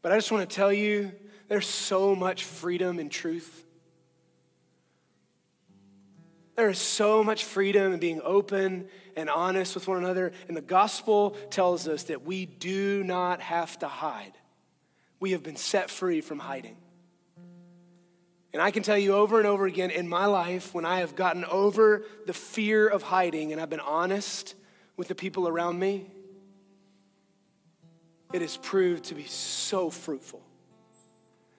But 0.00 0.12
I 0.12 0.16
just 0.16 0.30
want 0.30 0.48
to 0.48 0.56
tell 0.56 0.72
you 0.72 1.12
there's 1.48 1.66
so 1.66 2.14
much 2.14 2.44
freedom 2.44 2.98
in 2.98 3.08
truth. 3.08 3.64
There 6.54 6.70
is 6.70 6.78
so 6.78 7.24
much 7.24 7.44
freedom 7.44 7.92
in 7.92 7.98
being 7.98 8.20
open 8.22 8.88
and 9.16 9.28
honest 9.30 9.74
with 9.74 9.88
one 9.88 9.98
another. 9.98 10.32
And 10.48 10.56
the 10.56 10.62
gospel 10.62 11.36
tells 11.50 11.88
us 11.88 12.04
that 12.04 12.24
we 12.24 12.46
do 12.46 13.02
not 13.04 13.40
have 13.40 13.78
to 13.80 13.88
hide. 13.88 14.32
We 15.20 15.32
have 15.32 15.42
been 15.42 15.56
set 15.56 15.90
free 15.90 16.20
from 16.20 16.38
hiding. 16.38 16.76
And 18.52 18.60
I 18.60 18.70
can 18.70 18.82
tell 18.82 18.98
you 18.98 19.14
over 19.14 19.38
and 19.38 19.46
over 19.46 19.66
again 19.66 19.90
in 19.90 20.08
my 20.08 20.26
life, 20.26 20.74
when 20.74 20.84
I 20.84 21.00
have 21.00 21.16
gotten 21.16 21.44
over 21.46 22.04
the 22.26 22.34
fear 22.34 22.86
of 22.86 23.02
hiding 23.02 23.52
and 23.52 23.60
I've 23.60 23.70
been 23.70 23.80
honest 23.80 24.54
with 24.96 25.08
the 25.08 25.14
people 25.14 25.48
around 25.48 25.78
me, 25.78 26.10
it 28.32 28.42
has 28.42 28.56
proved 28.56 29.04
to 29.04 29.14
be 29.14 29.24
so 29.24 29.90
fruitful 29.90 30.42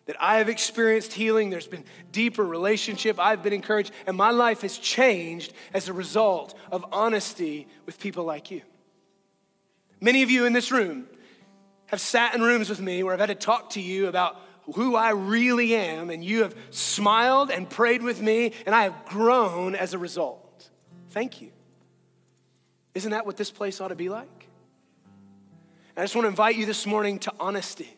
that 0.06 0.16
I 0.20 0.38
have 0.38 0.50
experienced 0.50 1.14
healing. 1.14 1.50
There's 1.50 1.68
been 1.68 1.86
deeper 2.12 2.44
relationship. 2.44 3.20
I've 3.20 3.42
been 3.42 3.54
encouraged, 3.54 3.92
and 4.06 4.18
my 4.18 4.32
life 4.32 4.62
has 4.62 4.78
changed 4.78 5.54
as 5.74 5.88
a 5.88 5.94
result 5.94 6.58
of 6.72 6.86
honesty 6.92 7.68
with 7.86 8.00
people 8.00 8.26
like 8.26 8.52
you. 8.52 8.62
Many 10.02 10.22
of 10.22 10.30
you 10.30 10.46
in 10.46 10.54
this 10.54 10.72
room 10.72 11.08
have 11.86 12.02
sat 12.02 12.36
in 12.36 12.42
rooms 12.42 12.70
with 12.70 12.82
me 12.82 13.04
where 13.04 13.14
I've 13.14 13.20
had 13.20 13.28
to 13.28 13.36
talk 13.36 13.72
to 13.72 13.82
you 13.82 14.08
about 14.08 14.38
who 14.76 14.96
I 14.96 15.12
really 15.12 15.76
am, 15.76 16.10
and 16.10 16.24
you 16.24 16.44
have 16.44 16.56
smiled 16.72 17.52
and 17.52 17.70
prayed 17.70 18.02
with 18.02 18.22
me, 18.22 18.54
and 18.66 18.74
I 18.74 18.84
have 18.84 19.06
grown 19.06 19.76
as 19.76 19.94
a 19.94 19.98
result. 19.98 20.70
Thank 21.10 21.42
you. 21.42 21.52
Isn't 22.94 23.12
that 23.12 23.26
what 23.26 23.38
this 23.38 23.52
place 23.52 23.82
ought 23.82 23.90
to 23.90 23.96
be 23.96 24.10
like? 24.10 24.48
I 25.96 26.02
just 26.02 26.16
want 26.16 26.26
to 26.26 26.30
invite 26.30 26.56
you 26.56 26.66
this 26.66 26.86
morning 26.86 27.20
to 27.20 27.34
honesty. 27.40 27.96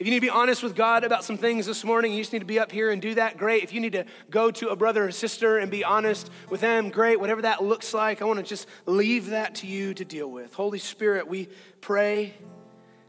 If 0.00 0.06
you 0.06 0.12
need 0.12 0.20
to 0.20 0.26
be 0.26 0.30
honest 0.30 0.62
with 0.62 0.74
God 0.74 1.04
about 1.04 1.24
some 1.24 1.36
things 1.36 1.66
this 1.66 1.84
morning, 1.84 2.14
you 2.14 2.22
just 2.22 2.32
need 2.32 2.38
to 2.38 2.46
be 2.46 2.58
up 2.58 2.72
here 2.72 2.90
and 2.90 3.02
do 3.02 3.16
that, 3.16 3.36
great. 3.36 3.62
If 3.62 3.74
you 3.74 3.80
need 3.80 3.92
to 3.92 4.06
go 4.30 4.50
to 4.50 4.70
a 4.70 4.76
brother 4.76 5.04
or 5.04 5.10
sister 5.10 5.58
and 5.58 5.70
be 5.70 5.84
honest 5.84 6.30
with 6.48 6.62
them, 6.62 6.88
great. 6.88 7.20
Whatever 7.20 7.42
that 7.42 7.62
looks 7.62 7.92
like, 7.92 8.22
I 8.22 8.24
want 8.24 8.38
to 8.38 8.42
just 8.42 8.66
leave 8.86 9.26
that 9.26 9.56
to 9.56 9.66
you 9.66 9.92
to 9.92 10.02
deal 10.06 10.30
with. 10.30 10.54
Holy 10.54 10.78
Spirit, 10.78 11.28
we 11.28 11.48
pray 11.82 12.32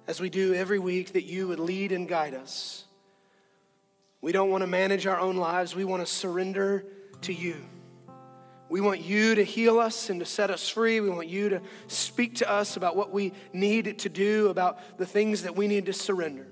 as 0.06 0.20
we 0.20 0.30
do 0.30 0.54
every 0.54 0.80
week 0.80 1.14
that 1.14 1.24
you 1.24 1.48
would 1.48 1.62
lead 1.62 1.94
and 1.94 2.10
guide 2.10 2.34
us. 2.34 2.84
We 4.20 4.34
don't 4.34 4.50
want 4.50 4.64
to 4.64 4.68
manage 4.68 5.08
our 5.08 5.18
own 5.18 5.38
lives, 5.38 5.74
we 5.74 5.86
want 5.86 6.06
to 6.06 6.12
surrender 6.12 6.84
to 7.22 7.32
you. 7.32 7.56
We 8.68 8.82
want 8.82 9.00
you 9.00 9.36
to 9.36 9.46
heal 9.46 9.80
us 9.80 10.10
and 10.10 10.20
to 10.20 10.26
set 10.26 10.50
us 10.50 10.68
free. 10.68 11.00
We 11.00 11.10
want 11.10 11.30
you 11.30 11.48
to 11.48 11.62
speak 11.88 12.36
to 12.36 12.52
us 12.52 12.76
about 12.76 12.98
what 12.98 13.14
we 13.14 13.32
need 13.54 14.00
to 14.00 14.10
do, 14.10 14.50
about 14.50 14.98
the 14.98 15.06
things 15.06 15.44
that 15.44 15.56
we 15.56 15.70
need 15.70 15.86
to 15.86 15.94
surrender. 15.94 16.48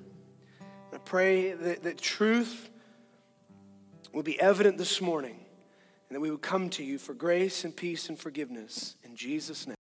Pray 1.10 1.54
that, 1.54 1.82
that 1.82 1.98
truth 1.98 2.70
will 4.14 4.22
be 4.22 4.40
evident 4.40 4.78
this 4.78 5.02
morning 5.02 5.40
and 6.08 6.16
that 6.16 6.20
we 6.20 6.30
would 6.30 6.44
come 6.44 6.70
to 6.70 6.84
you 6.84 7.00
for 7.00 7.16
grace 7.16 7.64
and 7.64 7.76
peace 7.76 8.10
and 8.10 8.20
forgiveness. 8.20 8.96
In 9.04 9.16
Jesus' 9.16 9.66
name. 9.66 9.79